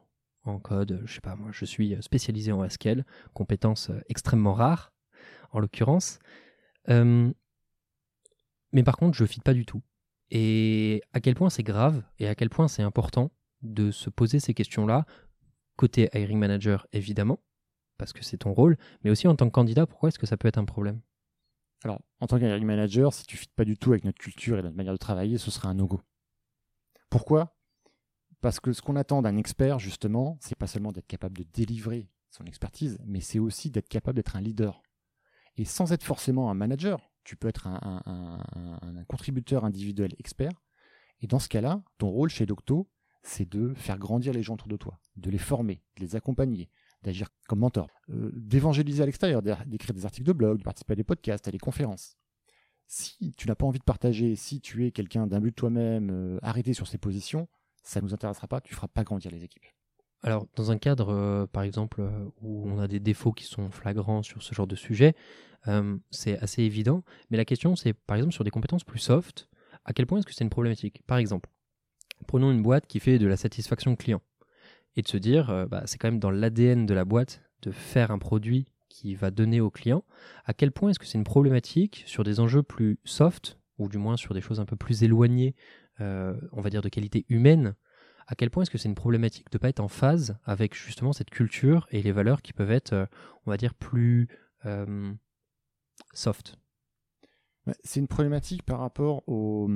en 0.50 0.60
code, 0.60 1.02
je 1.06 1.14
sais 1.14 1.22
pas 1.22 1.36
moi, 1.36 1.50
je 1.52 1.66
suis 1.66 1.96
spécialisé 2.02 2.52
en 2.52 2.62
Haskell, 2.62 3.06
compétence 3.34 3.90
euh, 3.90 4.02
extrêmement 4.10 4.54
rare 4.54 4.94
en 5.52 5.60
l'occurrence. 5.60 6.20
Euh, 6.90 7.32
mais 8.72 8.84
par 8.84 8.98
contre, 8.98 9.18
je 9.18 9.24
ne 9.24 9.42
pas 9.44 9.54
du 9.54 9.66
tout. 9.66 9.82
Et 10.32 11.02
à 11.14 11.22
quel 11.22 11.36
point 11.36 11.50
c'est 11.50 11.64
grave 11.64 12.04
et 12.20 12.28
à 12.28 12.36
quel 12.36 12.50
point 12.50 12.68
c'est 12.68 12.84
important 12.84 13.32
de 13.62 13.92
se 13.92 14.10
poser 14.10 14.40
ces 14.40 14.54
questions-là, 14.54 15.06
côté 15.76 16.10
hiring 16.14 16.38
manager 16.38 16.88
évidemment, 16.92 17.40
parce 17.98 18.14
que 18.14 18.24
c'est 18.24 18.38
ton 18.38 18.54
rôle, 18.54 18.78
mais 19.04 19.10
aussi 19.10 19.28
en 19.28 19.36
tant 19.36 19.48
que 19.48 19.52
candidat, 19.54 19.88
pourquoi 19.88 20.10
est-ce 20.10 20.20
que 20.20 20.28
ça 20.28 20.38
peut 20.38 20.48
être 20.48 20.58
un 20.58 20.66
problème? 20.66 21.02
Alors, 21.84 22.00
en 22.20 22.28
tant 22.28 22.38
qu'hiring 22.38 22.66
manager, 22.66 23.14
si 23.14 23.26
tu 23.26 23.36
ne 23.36 23.40
fites 23.40 23.54
pas 23.54 23.66
du 23.66 23.78
tout 23.78 23.92
avec 23.92 24.04
notre 24.04 24.20
culture 24.20 24.60
et 24.60 24.62
notre 24.62 24.76
manière 24.76 24.94
de 24.94 24.98
travailler, 24.98 25.38
ce 25.38 25.50
sera 25.50 25.70
un 25.70 25.74
no-go. 25.74 26.02
Pourquoi? 27.10 27.56
Parce 28.42 28.60
que 28.60 28.72
ce 28.72 28.82
qu'on 28.82 28.96
attend 28.96 29.22
d'un 29.22 29.38
expert, 29.38 29.80
justement, 29.80 30.38
c'est 30.40 30.56
pas 30.56 30.68
seulement 30.68 30.92
d'être 30.92 31.08
capable 31.08 31.38
de 31.38 31.44
délivrer 31.54 32.10
son 32.30 32.46
expertise, 32.46 32.98
mais 33.06 33.22
c'est 33.22 33.40
aussi 33.40 33.70
d'être 33.70 33.90
capable 33.90 34.16
d'être 34.16 34.36
un 34.36 34.42
leader. 34.42 34.82
Et 35.58 35.66
sans 35.66 35.92
être 35.92 36.04
forcément 36.04 36.50
un 36.50 36.54
manager, 36.54 37.12
tu 37.24 37.36
peux 37.36 37.48
être 37.48 37.68
un, 37.68 39.04
contributeur 39.08 39.66
individuel 39.66 40.14
expert. 40.20 40.52
Et 41.22 41.28
dans 41.28 41.40
ce 41.40 41.50
cas-là, 41.50 41.84
ton 41.98 42.08
rôle 42.08 42.30
chez 42.30 42.46
Docto, 42.46 42.90
c'est 43.24 43.50
de 43.50 43.74
faire 43.74 44.00
grandir 44.00 44.32
les 44.32 44.42
gens 44.42 44.54
autour 44.54 44.70
de 44.70 44.78
toi, 44.78 45.00
de 45.18 45.30
les 45.30 45.38
former, 45.38 45.84
de 45.98 46.02
les 46.02 46.16
accompagner, 46.16 46.70
d'agir 47.04 47.28
comme 47.48 47.60
mentor, 47.60 47.90
euh, 48.10 48.32
d'évangéliser 48.34 49.04
à 49.04 49.06
l'extérieur, 49.06 49.42
d'écrire 49.42 49.94
des 49.94 50.06
articles 50.06 50.26
de 50.26 50.34
blog, 50.34 50.60
de 50.60 50.64
participer 50.64 50.94
à 50.94 50.96
des 50.96 51.04
podcasts, 51.04 51.48
à 51.48 51.52
des 51.52 51.60
conférences. 51.60 52.16
Si 52.88 53.34
tu 53.36 53.48
n'as 53.48 53.56
pas 53.56 53.66
envie 53.66 53.80
de 53.80 53.84
partager, 53.84 54.36
si 54.36 54.62
tu 54.62 54.86
es 54.86 54.92
quelqu'un 54.92 55.28
d'un 55.28 55.42
but 55.42 55.52
toi-même, 55.52 56.10
euh, 56.10 56.40
arrêté 56.42 56.74
sur 56.74 56.88
ces 56.88 56.98
positions, 56.98 57.48
ça 57.84 58.02
ne 58.02 58.06
nous 58.06 58.14
intéressera 58.14 58.48
pas, 58.48 58.62
tu 58.62 58.74
ne 58.74 58.76
feras 58.76 58.88
pas 58.88 59.04
grandir 59.04 59.32
les 59.32 59.44
équipes. 59.44 59.66
Alors, 60.22 60.48
dans 60.56 60.72
un 60.72 60.78
cadre, 60.78 61.14
euh, 61.14 61.46
par 61.46 61.64
exemple, 61.64 62.02
où 62.42 62.70
on 62.70 62.80
a 62.80 62.88
des 62.88 63.00
défauts 63.00 63.32
qui 63.32 63.46
sont 63.46 63.70
flagrants 63.72 64.22
sur 64.22 64.44
ce 64.44 64.54
genre 64.54 64.68
de 64.68 64.76
sujet, 64.76 65.16
c'est 66.10 66.40
assez 66.40 66.64
évident. 66.64 67.04
Mais 67.30 67.38
la 67.38 67.46
question, 67.46 67.76
c'est 67.76 67.94
par 67.94 68.18
exemple 68.18 68.34
sur 68.34 68.44
des 68.44 68.50
compétences 68.50 68.84
plus 68.84 69.00
soft, 69.00 69.50
à 69.86 69.94
quel 69.94 70.06
point 70.06 70.20
est-ce 70.20 70.26
que 70.26 70.34
c'est 70.34 70.44
une 70.44 70.50
problématique? 70.50 71.02
Par 71.06 71.18
exemple, 71.18 71.50
prenons 72.28 72.52
une 72.52 72.62
boîte 72.62 72.88
qui 72.88 73.00
fait 73.00 73.20
de 73.20 73.28
la 73.28 73.38
satisfaction 73.38 73.96
client 73.96 74.22
et 74.96 75.02
de 75.02 75.08
se 75.08 75.18
dire, 75.18 75.50
euh, 75.50 75.66
bah, 75.66 75.84
c'est 75.86 75.98
quand 75.98 76.08
même 76.08 76.20
dans 76.20 76.32
l'ADN 76.32 76.86
de 76.86 76.94
la 76.94 77.06
boîte 77.06 77.42
de 77.62 77.72
faire 77.72 78.12
un 78.12 78.20
produit 78.20 78.68
qui 78.88 79.16
va 79.16 79.32
donner 79.32 79.62
au 79.62 79.70
client. 79.70 80.04
À 80.46 80.54
quel 80.54 80.72
point 80.72 80.90
est-ce 80.90 81.00
que 81.00 81.06
c'est 81.06 81.18
une 81.18 81.24
problématique 81.24 82.04
sur 82.06 82.24
des 82.24 82.40
enjeux 82.40 82.64
plus 82.64 83.00
soft, 83.04 83.60
ou 83.78 83.88
du 83.88 83.98
moins 83.98 84.18
sur 84.18 84.34
des 84.34 84.42
choses 84.42 84.60
un 84.60 84.66
peu 84.66 84.76
plus 84.76 85.04
éloignées, 85.04 85.56
euh, 85.56 85.79
on 86.00 86.62
va 86.62 86.70
dire 86.70 86.82
de 86.82 86.90
qualité 86.90 87.26
humaine 87.30 87.76
à 88.30 88.36
quel 88.36 88.52
point 88.52 88.62
est-ce 88.62 88.70
que 88.70 88.78
c'est 88.78 88.88
une 88.88 88.96
problématique 88.96 89.50
de 89.52 89.58
ne 89.58 89.60
pas 89.60 89.70
être 89.70 89.80
en 89.80 89.88
phase 89.88 90.38
avec 90.44 90.76
justement 90.76 91.14
cette 91.14 91.32
culture 91.32 91.88
et 91.90 92.04
les 92.04 92.12
valeurs 92.12 92.44
qui 92.44 92.54
peuvent 92.54 92.72
être, 92.72 92.94
euh, 92.94 93.06
on 93.48 93.50
va 93.50 93.58
dire, 93.58 93.74
plus 93.74 94.30
soft? 96.14 96.56
C'est 97.84 98.00
une 98.00 98.08
problématique 98.08 98.64
par 98.64 98.80
rapport 98.80 99.28
au, 99.28 99.68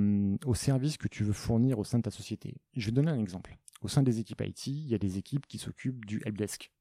au, 0.45 0.53
service 0.53 0.97
que 0.97 1.07
tu 1.07 1.23
veux 1.23 1.33
fournir 1.33 1.79
au 1.79 1.83
sein 1.83 1.97
de 1.97 2.03
ta 2.03 2.11
société. 2.11 2.55
Je 2.75 2.85
vais 2.85 2.91
donner 2.91 3.11
un 3.11 3.19
exemple. 3.19 3.57
Au 3.81 3.87
sein 3.87 4.03
des 4.03 4.19
équipes 4.19 4.41
IT, 4.41 4.67
il 4.67 4.87
y 4.87 4.95
a 4.95 4.99
des 4.99 5.17
équipes 5.17 5.47
qui 5.47 5.57
s'occupent 5.57 6.05
du 6.05 6.21
helpdesk, 6.25 6.71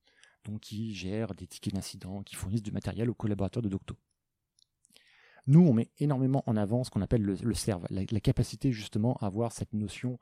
donc 0.45 0.61
qui 0.61 0.95
gèrent 0.95 1.35
des 1.35 1.47
tickets 1.47 1.75
d'incidents, 1.75 2.23
qui 2.23 2.35
fournissent 2.35 2.63
du 2.63 2.73
matériel 2.73 3.09
aux 3.09 3.15
collaborateurs 3.15 3.63
de 3.63 3.69
Docto. 3.69 3.97
Nous, 5.47 5.61
on 5.61 5.73
met 5.73 5.91
énormément 5.99 6.45
en 6.47 6.57
avant 6.57 6.85
ce 6.85 6.91
qu'on 6.91 7.03
appelle 7.03 7.23
le, 7.23 7.55
serve, 7.55 7.85
la, 7.91 8.21
capacité 8.21 8.71
justement 8.71 9.17
à 9.17 9.27
avoir 9.27 9.53
cette 9.53 9.73
notion 9.73 10.19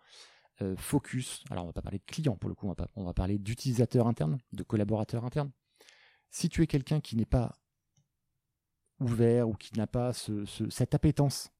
euh, 0.62 0.76
focus. 0.76 1.44
Alors, 1.50 1.64
on 1.64 1.66
va 1.68 1.72
pas 1.72 1.82
parler 1.82 1.98
de 1.98 2.04
client 2.04 2.36
pour 2.36 2.48
le 2.48 2.54
coup, 2.54 2.72
on 2.96 3.04
va, 3.04 3.14
parler 3.14 3.38
d'utilisateurs 3.38 4.06
internes, 4.06 4.38
de 4.52 4.62
collaborateurs 4.62 5.24
internes. 5.24 5.50
Si 6.30 6.48
tu 6.48 6.62
es 6.62 6.66
quelqu'un 6.66 7.00
qui 7.00 7.16
n'est 7.16 7.26
pas 7.26 7.54
ouvert 9.00 9.48
ou 9.48 9.54
qui 9.54 9.76
n'a 9.76 9.86
pas 9.86 10.12
cette 10.12 10.94
appétence, 10.94 11.50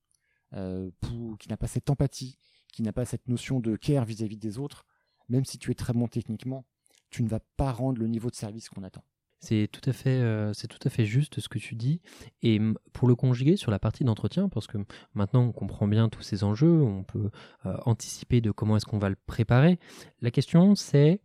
euh, 0.54 0.90
qui 1.38 1.48
n'a 1.48 1.56
pas 1.56 1.66
cette 1.66 1.90
empathie, 1.90 2.38
qui 2.72 2.82
n'a 2.82 2.92
pas 2.92 3.04
cette 3.04 3.28
notion 3.28 3.60
de 3.60 3.76
care 3.76 4.04
vis-à-vis 4.04 4.38
des 4.38 4.58
autres, 4.58 4.86
même 5.28 5.44
si 5.44 5.58
tu 5.58 5.70
es 5.70 5.74
très 5.74 5.92
bon 5.92 6.08
techniquement, 6.08 6.64
tu 7.10 7.22
ne 7.22 7.28
vas 7.28 7.40
pas 7.56 7.72
rendre 7.72 8.00
le 8.00 8.06
niveau 8.06 8.30
de 8.30 8.34
service 8.34 8.68
qu'on 8.68 8.84
attend. 8.84 9.04
C'est 9.40 9.68
tout 9.72 9.88
à 9.88 9.92
fait, 9.94 10.20
euh, 10.20 10.52
c'est 10.52 10.68
tout 10.68 10.78
à 10.84 10.90
fait 10.90 11.06
juste 11.06 11.40
ce 11.40 11.48
que 11.48 11.58
tu 11.58 11.74
dis. 11.74 12.00
Et 12.42 12.60
pour 12.92 13.08
le 13.08 13.14
conjuguer 13.14 13.56
sur 13.56 13.70
la 13.70 13.78
partie 13.78 14.04
d'entretien, 14.04 14.48
parce 14.50 14.66
que 14.66 14.78
maintenant 15.14 15.42
on 15.42 15.52
comprend 15.52 15.88
bien 15.88 16.10
tous 16.10 16.22
ces 16.22 16.44
enjeux, 16.44 16.82
on 16.82 17.02
peut 17.04 17.30
euh, 17.64 17.76
anticiper 17.86 18.40
de 18.42 18.50
comment 18.50 18.76
est-ce 18.76 18.86
qu'on 18.86 18.98
va 18.98 19.08
le 19.08 19.16
préparer. 19.26 19.78
La 20.20 20.30
question 20.30 20.74
c'est 20.74 21.20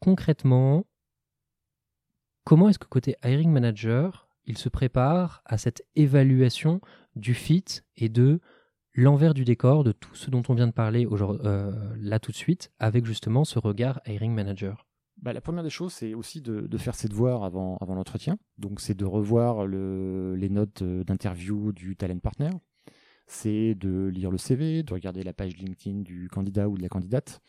concrètement 0.00 0.84
comment 2.44 2.68
est-ce 2.68 2.78
que 2.78 2.88
côté 2.88 3.16
hiring 3.24 3.50
manager 3.50 4.28
il 4.46 4.58
se 4.58 4.68
prépare 4.68 5.42
à 5.44 5.56
cette 5.58 5.86
évaluation 5.94 6.80
du 7.14 7.34
fit 7.34 7.82
et 7.96 8.08
de 8.08 8.40
l'envers 8.94 9.34
du 9.34 9.44
décor 9.44 9.84
de 9.84 9.92
tout 9.92 10.14
ce 10.14 10.30
dont 10.30 10.42
on 10.48 10.54
vient 10.54 10.66
de 10.66 10.72
parler 10.72 11.06
euh, 11.10 11.72
là 11.98 12.18
tout 12.18 12.32
de 12.32 12.36
suite, 12.36 12.72
avec 12.80 13.06
justement 13.06 13.44
ce 13.44 13.60
regard 13.60 14.00
hiring 14.06 14.34
manager? 14.34 14.89
Bah, 15.22 15.32
La 15.32 15.40
première 15.40 15.62
des 15.62 15.70
choses, 15.70 15.92
c'est 15.92 16.14
aussi 16.14 16.40
de, 16.40 16.76
faire 16.78 16.94
ses 16.94 17.08
devoirs 17.08 17.44
avant, 17.44 17.78
l'entretien. 17.80 18.38
Donc, 18.58 18.80
c'est 18.80 18.94
de 18.94 19.04
revoir 19.04 19.66
les 19.66 20.48
notes 20.48 20.82
euh, 20.82 21.04
d'interview 21.04 21.72
du 21.72 21.96
talent 21.96 22.18
partner. 22.18 22.50
C'est 23.26 23.74
de 23.74 24.06
lire 24.08 24.30
le 24.30 24.38
CV, 24.38 24.82
de 24.82 24.92
regarder 24.92 25.22
la 25.22 25.32
page 25.32 25.56
LinkedIn 25.56 26.00
du 26.00 26.28
candidat 26.28 26.68
ou 26.68 26.76
de 26.76 26.82
la 26.82 26.88
candidate. 26.88 27.40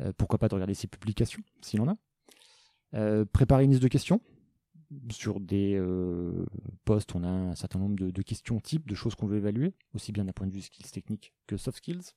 Euh, 0.00 0.12
pourquoi 0.16 0.38
pas 0.38 0.48
de 0.48 0.54
regarder 0.54 0.74
ses 0.74 0.88
publications, 0.88 1.42
s'il 1.60 1.80
en 1.80 1.88
a. 1.88 3.24
préparer 3.26 3.64
une 3.64 3.70
liste 3.70 3.82
de 3.82 3.88
questions 3.88 4.20
sur 5.10 5.40
des 5.40 5.76
euh, 5.76 6.44
postes, 6.84 7.14
on 7.14 7.22
a 7.22 7.28
un 7.28 7.54
certain 7.54 7.78
nombre 7.78 7.96
de, 7.96 8.22
questions 8.22 8.60
types, 8.60 8.88
de 8.88 8.94
choses 8.94 9.14
qu'on 9.14 9.26
veut 9.26 9.38
évaluer, 9.38 9.74
aussi 9.94 10.12
bien 10.12 10.24
d'un 10.24 10.32
point 10.32 10.46
de 10.46 10.52
vue 10.52 10.62
skills 10.62 10.90
techniques 10.90 11.32
que 11.46 11.56
soft 11.56 11.78
skills. 11.78 12.14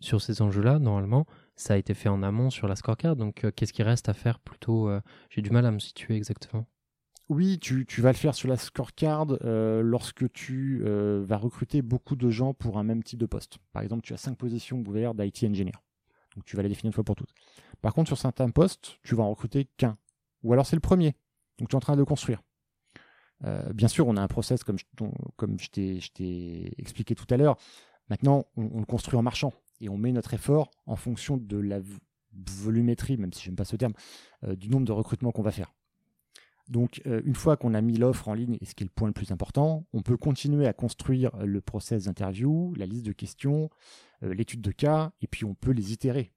Sur 0.00 0.20
ces 0.20 0.42
enjeux-là, 0.42 0.78
normalement, 0.78 1.26
ça 1.56 1.74
a 1.74 1.76
été 1.76 1.94
fait 1.94 2.08
en 2.08 2.22
amont 2.22 2.50
sur 2.50 2.68
la 2.68 2.76
scorecard, 2.76 3.16
donc 3.16 3.44
euh, 3.44 3.50
qu'est-ce 3.54 3.72
qui 3.72 3.82
reste 3.82 4.08
à 4.08 4.14
faire 4.14 4.38
plutôt 4.38 4.88
euh, 4.88 5.00
J'ai 5.30 5.42
du 5.42 5.50
mal 5.50 5.66
à 5.66 5.70
me 5.70 5.78
situer 5.78 6.16
exactement. 6.16 6.66
Oui, 7.28 7.58
tu, 7.58 7.84
vas 7.98 8.12
le 8.12 8.16
faire 8.16 8.36
sur 8.36 8.48
la 8.48 8.56
scorecard 8.56 9.26
lorsque 9.42 10.32
tu 10.32 10.84
vas 10.84 11.36
recruter 11.36 11.82
beaucoup 11.82 12.14
de 12.14 12.30
gens 12.30 12.54
pour 12.54 12.78
un 12.78 12.84
même 12.84 13.02
type 13.02 13.18
de 13.18 13.26
poste. 13.26 13.58
Par 13.72 13.82
exemple, 13.82 14.02
tu 14.02 14.14
as 14.14 14.16
cinq 14.16 14.38
positions 14.38 14.80
ouvertes 14.86 15.16
d'IT 15.16 15.42
engineer. 15.42 15.72
Donc 16.36 16.44
tu 16.44 16.54
vas 16.54 16.62
les 16.62 16.68
définir 16.68 16.90
une 16.90 16.92
fois 16.92 17.02
pour 17.02 17.16
toutes. 17.16 17.34
Par 17.82 17.94
contre, 17.94 18.06
sur 18.06 18.18
certains 18.18 18.48
postes, 18.50 18.98
tu 19.02 19.16
vas 19.16 19.24
en 19.24 19.30
recruter 19.30 19.64
qu'un. 19.76 19.98
Ou 20.44 20.52
alors 20.52 20.66
c'est 20.66 20.76
le 20.76 20.80
premier. 20.80 21.16
Donc 21.58 21.68
tu 21.68 21.74
es 21.74 21.76
en 21.76 21.80
train 21.80 21.94
de 21.94 21.98
le 21.98 22.04
construire. 22.04 22.42
Euh, 23.44 23.72
bien 23.72 23.88
sûr, 23.88 24.06
on 24.06 24.16
a 24.16 24.22
un 24.22 24.28
process 24.28 24.62
comme 24.64 24.78
je 24.78 25.68
t'ai 26.10 26.72
expliqué 26.78 27.14
tout 27.14 27.26
à 27.30 27.36
l'heure. 27.36 27.56
Maintenant, 28.08 28.46
on, 28.56 28.78
le 28.78 28.86
construit 28.86 29.18
en 29.18 29.22
marchant 29.22 29.52
et 29.80 29.88
on 29.88 29.96
met 29.96 30.12
notre 30.12 30.34
effort 30.34 30.70
en 30.86 30.96
fonction 30.96 31.36
de 31.36 31.56
la 31.56 31.80
volumétrie, 32.32 33.16
même 33.16 33.32
si 33.32 33.42
j'aime 33.42 33.56
pas 33.56 33.64
ce 33.64 33.76
terme, 33.76 33.94
euh, 34.44 34.56
du 34.56 34.68
nombre 34.68 34.86
de 34.86 34.92
recrutements 34.92 35.32
qu'on 35.32 35.42
va 35.42 35.52
faire. 35.52 35.72
Donc, 36.68 37.00
euh, 37.06 37.22
une 37.24 37.36
fois 37.36 37.56
qu'on 37.56 37.74
a 37.74 37.80
mis 37.80 37.96
l'offre 37.96 38.28
en 38.28 38.34
ligne, 38.34 38.58
et 38.60 38.64
ce 38.64 38.74
qui 38.74 38.82
est 38.82 38.86
le 38.86 38.92
point 38.92 39.06
le 39.06 39.14
plus 39.14 39.30
important, 39.30 39.86
on 39.92 40.02
peut 40.02 40.16
continuer 40.16 40.66
à 40.66 40.72
construire 40.72 41.36
le 41.38 41.60
process 41.60 42.04
d'interview, 42.04 42.74
la 42.74 42.86
liste 42.86 43.06
de 43.06 43.12
questions, 43.12 43.70
l'étude 44.22 44.62
de 44.62 44.72
cas, 44.72 45.12
et 45.20 45.26
puis 45.26 45.44
on 45.44 45.54
peut 45.54 45.70
les 45.70 45.92
itérer 45.92 46.32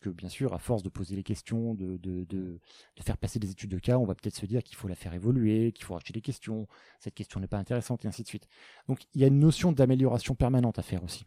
que 0.00 0.10
bien 0.10 0.28
sûr, 0.28 0.54
à 0.54 0.58
force 0.58 0.82
de 0.82 0.88
poser 0.88 1.16
les 1.16 1.22
questions, 1.22 1.74
de, 1.74 1.96
de, 1.96 2.60
faire 3.00 3.18
passer 3.18 3.38
des 3.38 3.50
études 3.50 3.70
de 3.70 3.78
cas, 3.78 3.98
on 3.98 4.04
va 4.04 4.14
peut-être 4.14 4.36
se 4.36 4.46
dire 4.46 4.62
qu'il 4.62 4.76
faut 4.76 4.88
la 4.88 4.94
faire 4.94 5.14
évoluer, 5.14 5.72
qu'il 5.72 5.84
faut 5.84 5.94
racheter 5.94 6.12
des 6.12 6.20
questions, 6.20 6.66
cette 7.00 7.14
question 7.14 7.40
n'est 7.40 7.46
pas 7.46 7.58
intéressante, 7.58 8.04
et 8.04 8.08
ainsi 8.08 8.22
de 8.22 8.28
suite. 8.28 8.46
Donc 8.88 9.00
il 9.14 9.20
y 9.20 9.24
a 9.24 9.26
une 9.26 9.38
notion 9.38 9.72
d'amélioration 9.72 10.34
permanente 10.34 10.78
à 10.78 10.82
faire 10.82 11.02
aussi. 11.04 11.24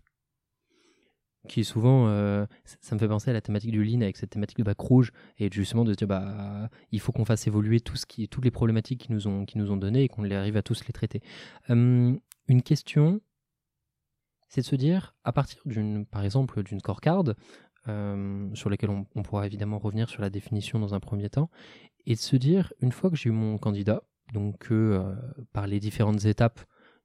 Qui 1.47 1.61
est 1.61 1.63
souvent, 1.63 2.07
euh, 2.07 2.45
ça 2.63 2.95
me 2.95 2.99
fait 2.99 3.07
penser 3.07 3.29
à 3.29 3.33
la 3.33 3.41
thématique 3.41 3.71
du 3.71 3.83
lean 3.83 4.01
avec 4.01 4.17
cette 4.17 4.31
thématique 4.31 4.57
de 4.57 4.63
bac 4.63 4.79
rouge, 4.79 5.11
et 5.37 5.49
justement 5.51 5.83
de 5.83 5.93
dire, 5.93 6.07
bah, 6.07 6.69
il 6.91 6.99
faut 6.99 7.11
qu'on 7.11 7.25
fasse 7.25 7.47
évoluer 7.47 7.79
tout 7.79 7.95
ce 7.95 8.05
qui, 8.05 8.27
toutes 8.27 8.45
les 8.45 8.51
problématiques 8.51 9.01
qui 9.01 9.11
nous 9.11 9.27
ont, 9.27 9.45
qui 9.45 9.57
nous 9.57 9.71
ont 9.71 9.77
données 9.77 10.03
et 10.03 10.07
qu'on 10.07 10.29
arrive 10.29 10.57
à 10.57 10.61
tous 10.61 10.85
les 10.87 10.93
traiter. 10.93 11.21
Une 11.69 12.61
question, 12.63 13.21
c'est 14.47 14.61
de 14.61 14.65
se 14.65 14.75
dire, 14.75 15.15
à 15.23 15.31
partir 15.31 15.61
d'une, 15.65 16.05
par 16.05 16.23
exemple, 16.23 16.63
d'une 16.63 16.79
scorecard, 16.79 17.23
sur 18.53 18.69
lesquels 18.69 18.89
on, 18.89 19.23
pourra 19.23 19.45
évidemment 19.45 19.77
revenir 19.77 20.09
sur 20.09 20.21
la 20.21 20.29
définition 20.29 20.79
dans 20.79 20.93
un 20.95 20.99
premier 20.99 21.29
temps, 21.29 21.49
et 22.05 22.15
de 22.15 22.19
se 22.19 22.35
dire, 22.35 22.73
une 22.81 22.91
fois 22.91 23.09
que 23.09 23.15
j'ai 23.15 23.29
eu 23.29 23.33
mon 23.33 23.57
candidat, 23.57 24.03
donc 24.33 24.57
que 24.59 24.73
euh, 24.73 25.15
par 25.53 25.67
les 25.67 25.79
différentes 25.79 26.25
étapes, 26.25 26.59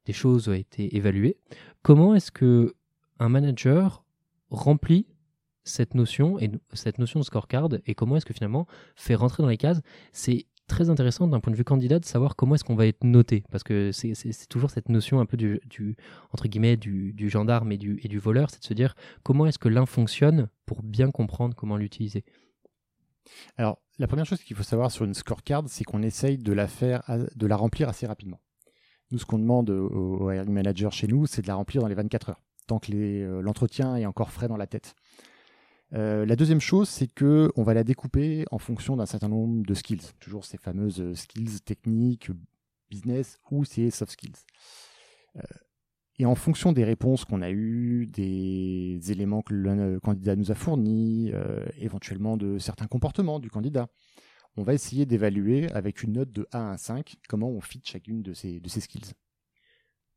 des 0.05 0.13
choses 0.13 0.49
ont 0.49 0.53
été 0.53 0.95
évaluées, 0.95 1.37
comment 1.83 2.15
est-ce 2.15 2.31
que 2.31 2.75
un 3.19 3.29
manager 3.29 4.03
remplit 4.51 5.07
cette 5.63 5.95
notion 5.95 6.39
et 6.39 6.51
cette 6.73 6.97
notion 6.97 7.19
de 7.19 7.25
scorecard 7.25 7.69
et 7.85 7.95
comment 7.95 8.17
est-ce 8.17 8.25
que 8.25 8.33
finalement 8.33 8.67
fait 8.95 9.15
rentrer 9.15 9.43
dans 9.43 9.49
les 9.49 9.57
cases 9.57 9.81
c'est 10.11 10.47
très 10.71 10.89
intéressant 10.89 11.27
d'un 11.27 11.41
point 11.41 11.51
de 11.51 11.57
vue 11.57 11.65
candidat 11.65 11.99
de 11.99 12.05
savoir 12.05 12.37
comment 12.37 12.55
est-ce 12.55 12.63
qu'on 12.63 12.75
va 12.75 12.87
être 12.87 13.03
noté. 13.03 13.43
Parce 13.51 13.63
que 13.63 13.91
c'est 13.91 14.47
toujours 14.47 14.71
cette 14.71 14.87
notion 14.87 15.19
un 15.19 15.25
peu 15.25 15.35
du, 15.35 15.59
guillemets 16.45 16.77
du, 16.77 17.29
gendarme 17.29 17.73
et 17.73 17.77
du, 17.77 18.19
voleur 18.19 18.49
c'est 18.49 18.61
de 18.61 18.65
se 18.65 18.73
dire 18.73 18.95
comment 19.23 19.45
est-ce 19.45 19.59
que 19.59 19.67
l'un 19.67 19.85
fonctionne 19.85 20.47
pour 20.65 20.81
bien 20.81 21.11
comprendre 21.11 21.55
comment 21.55 21.75
l'utiliser. 21.75 22.23
Alors 23.57 23.81
la 23.99 24.07
première 24.07 24.25
chose 24.25 24.41
qu'il 24.41 24.55
faut 24.55 24.63
savoir 24.63 24.91
sur 24.91 25.03
une 25.03 25.13
scorecard 25.13 25.63
c'est 25.67 25.83
qu'on 25.83 26.01
essaye 26.01 26.37
de 26.37 26.53
la 26.53 26.67
faire 26.67 27.03
de 27.35 27.47
la 27.47 27.57
remplir 27.57 27.89
assez 27.89 28.07
rapidement. 28.07 28.39
Nous 29.11 29.19
ce 29.19 29.25
qu'on 29.25 29.39
demande 29.39 29.69
au, 29.69 29.89
au 29.89 30.45
manager 30.45 30.93
chez 30.93 31.07
nous 31.07 31.25
c'est 31.25 31.41
de 31.41 31.47
la 31.47 31.55
remplir 31.55 31.81
dans 31.81 31.89
les 31.89 31.95
24 31.95 32.29
heures 32.29 32.41
tant 32.71 32.79
que 32.79 32.93
euh, 32.93 33.41
l'entretien 33.41 33.97
est 33.97 34.05
encore 34.05 34.31
frais 34.31 34.47
dans 34.47 34.55
la 34.55 34.67
tête 34.67 34.95
euh, 35.93 36.25
la 36.25 36.37
deuxième 36.37 36.61
chose, 36.61 36.87
c'est 36.87 37.07
que 37.13 37.51
on 37.57 37.63
va 37.63 37.73
la 37.73 37.83
découper 37.83 38.45
en 38.49 38.59
fonction 38.59 38.95
d'un 38.95 39.05
certain 39.05 39.27
nombre 39.27 39.65
de 39.65 39.73
skills. 39.73 40.13
Toujours 40.21 40.45
ces 40.45 40.57
fameuses 40.57 41.01
euh, 41.01 41.13
skills 41.15 41.59
techniques, 41.65 42.31
business 42.89 43.39
ou 43.51 43.65
ces 43.65 43.91
soft 43.91 44.13
skills. 44.13 44.45
Et 46.17 46.25
en 46.25 46.35
fonction 46.35 46.71
des 46.71 46.85
réponses 46.85 47.25
qu'on 47.25 47.41
a 47.41 47.51
eues, 47.51 48.07
des 48.07 48.99
éléments 49.11 49.41
que 49.41 49.53
le 49.53 49.99
candidat 49.99 50.37
nous 50.37 50.49
a 50.49 50.55
fournis, 50.55 51.33
éventuellement 51.77 52.37
de 52.37 52.57
certains 52.57 52.87
comportements 52.87 53.39
du 53.41 53.49
candidat, 53.49 53.87
on 54.55 54.63
va 54.63 54.73
essayer 54.73 55.05
d'évaluer 55.05 55.69
avec 55.71 56.03
une 56.03 56.13
note 56.13 56.31
de 56.31 56.47
1 56.53 56.71
à 56.71 56.77
5 56.77 57.15
comment 57.27 57.49
on 57.49 57.59
fit 57.59 57.81
chacune 57.83 58.21
de 58.21 58.33
ces 58.33 58.61
skills. 58.79 59.13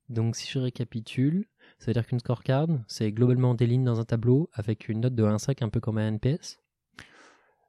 Donc 0.08 0.36
si 0.36 0.50
je 0.50 0.58
récapitule, 0.58 1.46
ça 1.78 1.86
veut 1.86 1.92
dire 1.94 2.06
qu'une 2.06 2.20
scorecard, 2.20 2.68
c'est 2.88 3.10
globalement 3.12 3.54
des 3.54 3.66
lignes 3.66 3.84
dans 3.84 4.00
un 4.00 4.04
tableau 4.04 4.50
avec 4.52 4.88
une 4.88 5.00
note 5.00 5.14
de 5.14 5.24
1 5.24 5.34
à 5.34 5.38
5, 5.38 5.62
un 5.62 5.68
peu 5.68 5.80
comme 5.80 5.98
un 5.98 6.08
NPS 6.08 6.58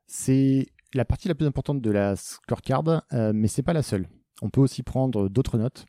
C'est 0.07 0.67
la 0.93 1.05
partie 1.05 1.27
la 1.27 1.35
plus 1.35 1.45
importante 1.45 1.81
de 1.81 1.91
la 1.91 2.15
scorecard, 2.15 3.03
euh, 3.13 3.31
mais 3.33 3.47
c'est 3.47 3.63
pas 3.63 3.73
la 3.73 3.83
seule. 3.83 4.07
On 4.41 4.49
peut 4.49 4.61
aussi 4.61 4.83
prendre 4.83 5.29
d'autres 5.29 5.57
notes. 5.57 5.85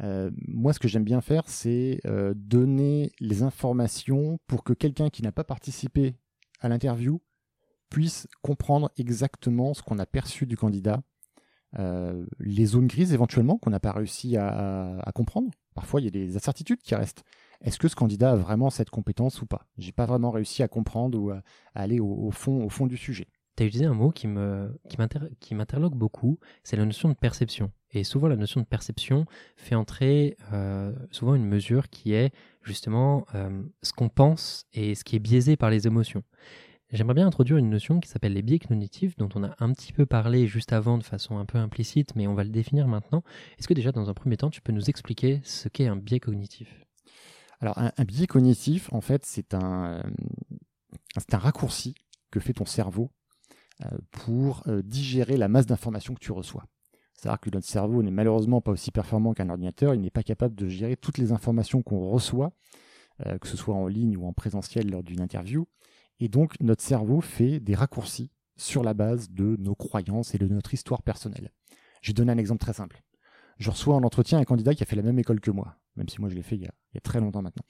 Euh, 0.00 0.30
moi, 0.46 0.72
ce 0.72 0.78
que 0.78 0.88
j'aime 0.88 1.04
bien 1.04 1.20
faire, 1.20 1.42
c'est 1.46 2.00
euh, 2.06 2.32
donner 2.36 3.10
les 3.20 3.42
informations 3.42 4.38
pour 4.46 4.62
que 4.62 4.72
quelqu'un 4.72 5.10
qui 5.10 5.22
n'a 5.22 5.32
pas 5.32 5.44
participé 5.44 6.14
à 6.60 6.68
l'interview 6.68 7.20
puisse 7.90 8.28
comprendre 8.42 8.90
exactement 8.96 9.74
ce 9.74 9.82
qu'on 9.82 9.98
a 9.98 10.06
perçu 10.06 10.46
du 10.46 10.56
candidat, 10.56 11.02
les 12.38 12.66
zones 12.66 12.86
grises 12.86 13.12
éventuellement 13.12 13.58
qu'on 13.58 13.70
n'a 13.70 13.80
pas 13.80 13.92
réussi 13.92 14.36
à 14.36 15.10
comprendre, 15.14 15.50
Parfois, 15.78 16.00
il 16.00 16.04
y 16.06 16.08
a 16.08 16.10
des 16.10 16.34
incertitudes 16.34 16.82
qui 16.82 16.96
restent. 16.96 17.22
Est-ce 17.62 17.78
que 17.78 17.86
ce 17.86 17.94
candidat 17.94 18.32
a 18.32 18.34
vraiment 18.34 18.68
cette 18.68 18.90
compétence 18.90 19.42
ou 19.42 19.46
pas? 19.46 19.68
J'ai 19.78 19.92
pas 19.92 20.06
vraiment 20.06 20.32
réussi 20.32 20.64
à 20.64 20.66
comprendre 20.66 21.16
ou 21.16 21.30
à, 21.30 21.40
aller 21.72 22.00
au, 22.00 22.32
fond, 22.32 22.64
au 22.64 22.68
fond 22.68 22.88
du 22.88 22.96
sujet. 22.96 23.28
Tu 23.56 23.62
as 23.62 23.66
utilisé 23.66 23.84
un 23.84 23.94
mot 23.94 24.10
qui 24.10 24.26
me 24.26 24.76
qui 25.38 25.54
m'interloque 25.54 25.94
beaucoup, 25.94 26.40
c'est 26.64 26.74
la 26.74 26.84
notion 26.84 27.08
de 27.08 27.14
perception. 27.14 27.70
Et 27.92 28.02
souvent, 28.02 28.26
la 28.26 28.34
notion 28.34 28.60
de 28.60 28.66
perception 28.66 29.26
fait 29.56 29.76
entrer 29.76 30.36
euh, 30.52 30.92
souvent 31.12 31.36
une 31.36 31.46
mesure 31.46 31.90
qui 31.90 32.12
est 32.12 32.34
justement 32.64 33.24
euh, 33.36 33.62
ce 33.84 33.92
qu'on 33.92 34.08
pense 34.08 34.66
et 34.72 34.96
ce 34.96 35.04
qui 35.04 35.14
est 35.14 35.20
biaisé 35.20 35.56
par 35.56 35.70
les 35.70 35.86
émotions. 35.86 36.24
J'aimerais 36.90 37.14
bien 37.14 37.26
introduire 37.26 37.58
une 37.58 37.68
notion 37.68 38.00
qui 38.00 38.08
s'appelle 38.08 38.32
les 38.32 38.40
biais 38.40 38.58
cognitifs, 38.58 39.14
dont 39.18 39.28
on 39.34 39.44
a 39.44 39.54
un 39.58 39.72
petit 39.74 39.92
peu 39.92 40.06
parlé 40.06 40.46
juste 40.46 40.72
avant 40.72 40.96
de 40.96 41.02
façon 41.02 41.36
un 41.36 41.44
peu 41.44 41.58
implicite, 41.58 42.16
mais 42.16 42.26
on 42.26 42.32
va 42.32 42.44
le 42.44 42.50
définir 42.50 42.88
maintenant. 42.88 43.22
Est-ce 43.58 43.68
que 43.68 43.74
déjà, 43.74 43.92
dans 43.92 44.08
un 44.08 44.14
premier 44.14 44.38
temps, 44.38 44.48
tu 44.48 44.62
peux 44.62 44.72
nous 44.72 44.88
expliquer 44.88 45.40
ce 45.44 45.68
qu'est 45.68 45.86
un 45.86 45.96
biais 45.96 46.18
cognitif? 46.18 46.86
Alors, 47.60 47.76
un, 47.76 48.04
biais 48.04 48.26
cognitif, 48.26 48.90
en 48.92 49.02
fait, 49.02 49.26
c'est 49.26 49.52
un, 49.52 50.02
c'est 51.18 51.34
un 51.34 51.38
raccourci 51.38 51.94
que 52.30 52.40
fait 52.40 52.54
ton 52.54 52.64
cerveau 52.64 53.10
euh, 53.84 53.98
pour 54.10 54.62
euh, 54.66 54.80
digérer 54.82 55.36
la 55.36 55.48
masse 55.48 55.66
d'informations 55.66 56.14
que 56.14 56.20
tu 56.20 56.32
reçois. 56.32 56.64
C'est-à-dire 57.12 57.40
que 57.40 57.50
notre 57.50 57.66
cerveau 57.66 58.02
n'est 58.02 58.10
malheureusement 58.10 58.62
pas 58.62 58.70
aussi 58.70 58.92
performant 58.92 59.34
qu'un 59.34 59.50
ordinateur, 59.50 59.94
il 59.94 60.00
n'est 60.00 60.10
pas 60.10 60.22
capable 60.22 60.54
de 60.54 60.68
gérer 60.68 60.96
toutes 60.96 61.18
les 61.18 61.32
informations 61.32 61.82
qu'on 61.82 62.08
reçoit, 62.08 62.52
euh, 63.26 63.36
que 63.38 63.48
ce 63.48 63.58
soit 63.58 63.74
en 63.74 63.88
ligne 63.88 64.16
ou 64.16 64.26
en 64.26 64.32
présentiel 64.32 64.88
lors 64.88 65.02
d'une 65.02 65.20
interview. 65.20 65.66
Et 66.20 66.28
donc, 66.28 66.54
notre 66.60 66.82
cerveau 66.82 67.20
fait 67.20 67.60
des 67.60 67.74
raccourcis 67.74 68.30
sur 68.56 68.82
la 68.82 68.94
base 68.94 69.30
de 69.30 69.56
nos 69.58 69.74
croyances 69.74 70.34
et 70.34 70.38
de 70.38 70.48
notre 70.48 70.74
histoire 70.74 71.02
personnelle. 71.02 71.52
Je 72.02 72.10
vais 72.10 72.14
donner 72.14 72.32
un 72.32 72.38
exemple 72.38 72.60
très 72.60 72.72
simple. 72.72 73.02
Je 73.58 73.70
reçois 73.70 73.94
en 73.94 74.02
entretien 74.02 74.38
un 74.38 74.44
candidat 74.44 74.74
qui 74.74 74.82
a 74.82 74.86
fait 74.86 74.96
la 74.96 75.02
même 75.02 75.18
école 75.18 75.40
que 75.40 75.50
moi, 75.50 75.76
même 75.96 76.08
si 76.08 76.20
moi 76.20 76.28
je 76.28 76.34
l'ai 76.34 76.42
fait 76.42 76.56
il 76.56 76.62
y, 76.62 76.66
a, 76.66 77.00
très 77.00 77.20
longtemps 77.20 77.42
maintenant. 77.42 77.64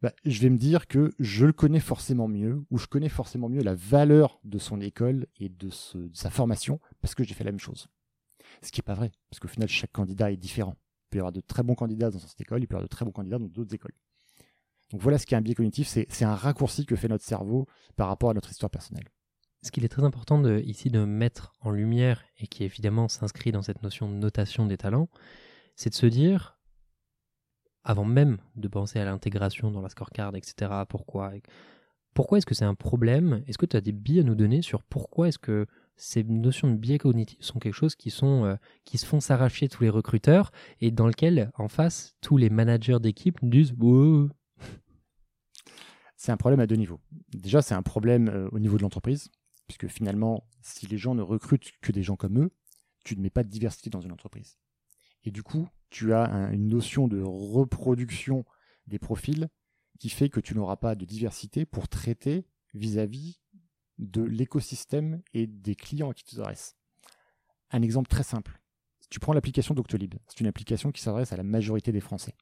Bah, 0.00 0.12
je 0.24 0.40
vais 0.40 0.50
me 0.50 0.58
dire 0.58 0.86
que 0.86 1.12
je 1.18 1.44
le 1.44 1.52
connais 1.52 1.80
forcément 1.80 2.28
mieux, 2.28 2.64
ou 2.70 2.78
je 2.78 2.86
connais 2.86 3.08
forcément 3.08 3.48
mieux 3.48 3.62
la 3.62 3.74
valeur 3.74 4.40
de 4.44 4.58
son 4.58 4.80
école 4.80 5.26
et 5.38 5.48
de, 5.48 5.68
de 5.68 6.16
sa 6.16 6.30
formation, 6.30 6.80
parce 7.00 7.16
que 7.16 7.24
j'ai 7.24 7.34
fait 7.34 7.42
la 7.42 7.50
même 7.50 7.58
chose. 7.58 7.88
Ce 8.62 8.70
qui 8.70 8.80
n'est 8.80 8.84
pas 8.84 8.94
vrai, 8.94 9.10
parce 9.28 9.40
qu'au 9.40 9.48
final, 9.48 9.68
chaque 9.68 9.92
candidat 9.92 10.30
est 10.30 10.36
différent. 10.36 10.76
Il 10.78 11.10
peut 11.10 11.18
y 11.18 11.20
avoir 11.20 11.32
de 11.32 11.40
très 11.40 11.64
bons 11.64 11.74
candidats 11.74 12.10
dans 12.10 12.18
cette 12.18 12.40
école, 12.40 12.62
il 12.62 12.68
peut 12.68 12.74
y 12.74 12.76
avoir 12.76 12.84
de 12.84 12.88
très 12.88 13.04
bons 13.04 13.12
candidats 13.12 13.38
dans 13.38 13.46
d'autres 13.46 13.74
écoles. 13.74 13.94
Donc 14.90 15.02
voilà 15.02 15.18
ce 15.18 15.26
qu'est 15.26 15.36
un 15.36 15.42
biais 15.42 15.54
cognitif, 15.54 15.86
c'est 15.88 16.24
un 16.24 16.34
raccourci 16.34 16.86
que 16.86 16.96
fait 16.96 17.08
notre 17.08 17.24
cerveau 17.24 17.66
par 17.96 18.08
rapport 18.08 18.30
à 18.30 18.34
notre 18.34 18.50
histoire 18.50 18.70
personnelle. 18.70 19.08
Ce 19.62 19.70
qu'il 19.70 19.84
est 19.84 19.88
très 19.88 20.04
important 20.04 20.44
ici 20.58 20.88
de 20.90 21.04
mettre 21.04 21.52
en 21.60 21.70
lumière, 21.70 22.24
et 22.38 22.46
qui 22.46 22.64
évidemment 22.64 23.08
s'inscrit 23.08 23.52
dans 23.52 23.62
cette 23.62 23.82
notion 23.82 24.08
de 24.08 24.14
notation 24.14 24.66
des 24.66 24.76
talents, 24.76 25.08
c'est 25.74 25.90
de 25.90 25.94
se 25.94 26.06
dire, 26.06 26.58
avant 27.84 28.04
même 28.04 28.38
de 28.56 28.68
penser 28.68 28.98
à 28.98 29.04
l'intégration 29.04 29.70
dans 29.70 29.82
la 29.82 29.88
scorecard, 29.88 30.36
etc., 30.36 30.70
pourquoi, 30.88 31.32
pourquoi 32.14 32.38
est-ce 32.38 32.46
que 32.46 32.54
c'est 32.54 32.64
un 32.64 32.74
problème? 32.74 33.42
Est-ce 33.46 33.58
que 33.58 33.66
tu 33.66 33.76
as 33.76 33.80
des 33.80 33.92
biais 33.92 34.20
à 34.20 34.24
nous 34.24 34.36
donner 34.36 34.62
sur 34.62 34.82
pourquoi 34.84 35.28
est-ce 35.28 35.38
que 35.38 35.66
ces 35.96 36.22
notions 36.22 36.70
de 36.70 36.76
biais 36.76 36.98
cognitifs 36.98 37.42
sont 37.42 37.58
quelque 37.58 37.74
chose 37.74 37.96
qui, 37.96 38.10
sont, 38.10 38.44
euh, 38.44 38.54
qui 38.84 38.98
se 38.98 39.06
font 39.06 39.20
s'arracher 39.20 39.68
tous 39.68 39.82
les 39.82 39.90
recruteurs 39.90 40.52
et 40.80 40.92
dans 40.92 41.08
lequel, 41.08 41.50
en 41.58 41.66
face, 41.66 42.14
tous 42.20 42.36
les 42.36 42.50
managers 42.50 43.00
d'équipe 43.00 43.38
disent 43.42 43.72
c'est 46.18 46.32
un 46.32 46.36
problème 46.36 46.60
à 46.60 46.66
deux 46.66 46.74
niveaux. 46.74 47.00
Déjà, 47.32 47.62
c'est 47.62 47.74
un 47.74 47.82
problème 47.82 48.28
euh, 48.28 48.48
au 48.50 48.58
niveau 48.58 48.76
de 48.76 48.82
l'entreprise, 48.82 49.30
puisque 49.68 49.86
finalement, 49.86 50.48
si 50.60 50.86
les 50.86 50.98
gens 50.98 51.14
ne 51.14 51.22
recrutent 51.22 51.72
que 51.80 51.92
des 51.92 52.02
gens 52.02 52.16
comme 52.16 52.40
eux, 52.40 52.50
tu 53.04 53.16
ne 53.16 53.22
mets 53.22 53.30
pas 53.30 53.44
de 53.44 53.48
diversité 53.48 53.88
dans 53.88 54.00
une 54.00 54.10
entreprise. 54.10 54.58
Et 55.24 55.30
du 55.30 55.44
coup, 55.44 55.68
tu 55.90 56.12
as 56.12 56.26
une 56.52 56.68
notion 56.68 57.06
de 57.06 57.22
reproduction 57.22 58.44
des 58.88 58.98
profils 58.98 59.48
qui 60.00 60.10
fait 60.10 60.28
que 60.28 60.40
tu 60.40 60.54
n'auras 60.54 60.76
pas 60.76 60.96
de 60.96 61.04
diversité 61.04 61.64
pour 61.64 61.88
traiter 61.88 62.46
vis-à-vis 62.74 63.40
de 63.98 64.22
l'écosystème 64.22 65.22
et 65.34 65.46
des 65.46 65.76
clients 65.76 66.12
qui 66.12 66.24
tu 66.24 66.34
t'adresses. 66.34 66.76
Un 67.70 67.82
exemple 67.82 68.08
très 68.08 68.24
simple. 68.24 68.60
Tu 69.08 69.20
prends 69.20 69.32
l'application 69.32 69.74
Doctolib. 69.74 70.16
C'est 70.26 70.40
une 70.40 70.46
application 70.48 70.90
qui 70.90 71.00
s'adresse 71.00 71.32
à 71.32 71.36
la 71.36 71.42
majorité 71.44 71.92
des 71.92 72.00
Français. 72.00 72.34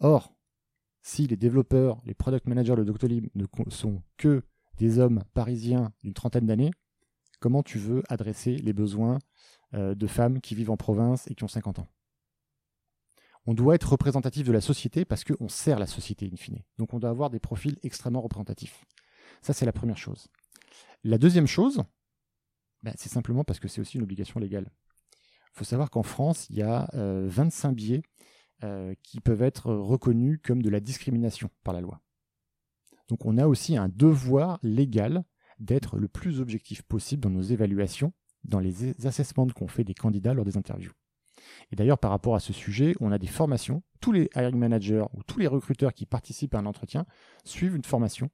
Or, 0.00 0.34
si 1.04 1.26
les 1.26 1.36
développeurs, 1.36 2.00
les 2.06 2.14
product 2.14 2.46
managers 2.48 2.76
de 2.76 2.82
Doctolib 2.82 3.28
ne 3.34 3.44
sont 3.68 4.02
que 4.16 4.42
des 4.78 4.98
hommes 4.98 5.22
parisiens 5.34 5.92
d'une 6.02 6.14
trentaine 6.14 6.46
d'années, 6.46 6.70
comment 7.40 7.62
tu 7.62 7.78
veux 7.78 8.02
adresser 8.08 8.56
les 8.56 8.72
besoins 8.72 9.18
euh, 9.74 9.94
de 9.94 10.06
femmes 10.06 10.40
qui 10.40 10.54
vivent 10.54 10.70
en 10.70 10.78
province 10.78 11.30
et 11.30 11.34
qui 11.34 11.44
ont 11.44 11.48
50 11.48 11.80
ans? 11.80 11.88
On 13.44 13.52
doit 13.52 13.74
être 13.74 13.92
représentatif 13.92 14.46
de 14.46 14.52
la 14.52 14.62
société 14.62 15.04
parce 15.04 15.24
qu'on 15.24 15.48
sert 15.50 15.78
la 15.78 15.86
société 15.86 16.28
in 16.32 16.36
fine. 16.36 16.62
Donc 16.78 16.94
on 16.94 16.98
doit 16.98 17.10
avoir 17.10 17.28
des 17.28 17.38
profils 17.38 17.78
extrêmement 17.82 18.22
représentatifs. 18.22 18.82
Ça, 19.42 19.52
c'est 19.52 19.66
la 19.66 19.72
première 19.72 19.98
chose. 19.98 20.28
La 21.04 21.18
deuxième 21.18 21.46
chose, 21.46 21.82
bah, 22.82 22.92
c'est 22.96 23.10
simplement 23.10 23.44
parce 23.44 23.60
que 23.60 23.68
c'est 23.68 23.82
aussi 23.82 23.98
une 23.98 24.04
obligation 24.04 24.40
légale. 24.40 24.70
Il 25.52 25.58
faut 25.58 25.64
savoir 25.64 25.90
qu'en 25.90 26.02
France, 26.02 26.48
il 26.48 26.56
y 26.56 26.62
a 26.62 26.88
25 26.94 27.68
euh, 27.68 27.72
biais 27.72 28.02
euh, 28.62 28.94
qui 29.02 29.20
peuvent 29.20 29.42
être 29.42 29.72
reconnus 29.72 30.38
comme 30.42 30.62
de 30.62 30.70
la 30.70 30.80
discrimination 30.80 31.50
par 31.64 31.74
la 31.74 31.80
loi. 31.80 32.00
Donc 33.08 33.26
on 33.26 33.36
a 33.36 33.46
aussi 33.46 33.76
un 33.76 33.88
devoir 33.88 34.58
légal 34.62 35.24
d'être 35.58 35.98
le 35.98 36.08
plus 36.08 36.40
objectif 36.40 36.82
possible 36.82 37.22
dans 37.22 37.30
nos 37.30 37.42
évaluations, 37.42 38.12
dans 38.44 38.60
les 38.60 39.06
assessments 39.06 39.46
qu'on 39.48 39.68
fait 39.68 39.84
des 39.84 39.94
candidats 39.94 40.34
lors 40.34 40.44
des 40.44 40.56
interviews. 40.56 40.92
Et 41.70 41.76
d'ailleurs, 41.76 41.98
par 41.98 42.10
rapport 42.10 42.34
à 42.34 42.40
ce 42.40 42.52
sujet, 42.52 42.94
on 43.00 43.12
a 43.12 43.18
des 43.18 43.26
formations. 43.26 43.82
Tous 44.00 44.12
les 44.12 44.30
hiring 44.34 44.56
managers 44.56 45.04
ou 45.14 45.22
tous 45.22 45.38
les 45.38 45.46
recruteurs 45.46 45.92
qui 45.92 46.06
participent 46.06 46.54
à 46.54 46.58
un 46.58 46.66
entretien 46.66 47.06
suivent 47.44 47.76
une 47.76 47.84
formation 47.84 48.30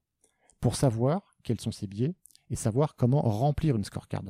pour 0.61 0.77
savoir 0.77 1.35
quels 1.43 1.61
sont 1.61 1.73
ces 1.73 1.87
biais 1.87 2.15
et 2.51 2.57
savoir 2.57 2.97
comment 2.97 3.23
remplir 3.23 3.77
une 3.77 3.85
scorecard. 3.85 4.23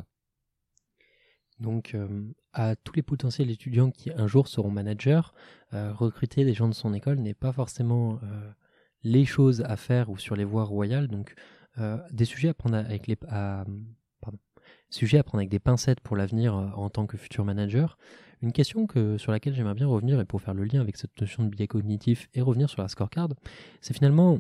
Donc, 1.59 1.95
euh, 1.95 2.33
à 2.53 2.77
tous 2.77 2.95
les 2.95 3.03
potentiels 3.03 3.51
étudiants 3.51 3.91
qui 3.91 4.11
un 4.11 4.27
jour 4.27 4.49
seront 4.49 4.71
managers, 4.71 5.21
euh, 5.73 5.93
recruter 5.93 6.45
des 6.45 6.55
gens 6.55 6.69
de 6.69 6.75
son 6.75 6.95
école 6.95 7.19
n'est 7.19 7.35
pas 7.35 7.53
forcément 7.53 8.19
euh, 8.23 8.51
les 9.03 9.25
choses 9.25 9.63
à 9.63 9.77
faire 9.77 10.11
ou 10.11 10.19
sur 10.19 10.37
les 10.37 10.45
voies 10.45 10.65
royales. 10.65 11.09
Donc, 11.09 11.35
des 12.11 12.27
sujets 12.27 12.53
à 15.19 15.25
prendre 15.25 15.39
avec 15.39 15.51
des 15.51 15.59
pincettes 15.59 16.01
pour 16.01 16.17
l'avenir 16.17 16.57
euh, 16.57 16.69
en 16.75 16.91
tant 16.91 17.07
que 17.07 17.17
futur 17.17 17.45
manager. 17.45 17.99
Une 18.43 18.53
question 18.53 18.87
que, 18.87 19.19
sur 19.19 19.33
laquelle 19.33 19.55
j'aimerais 19.55 19.75
bien 19.75 19.87
revenir, 19.87 20.21
et 20.21 20.25
pour 20.25 20.41
faire 20.41 20.55
le 20.55 20.65
lien 20.65 20.81
avec 20.81 20.97
cette 20.97 21.19
notion 21.21 21.45
de 21.45 21.49
biais 21.49 21.67
cognitif 21.67 22.29
et 22.35 22.41
revenir 22.41 22.71
sur 22.71 22.83
la 22.83 22.89
scorecard, 22.89 23.29
c'est 23.81 23.95
finalement 23.95 24.39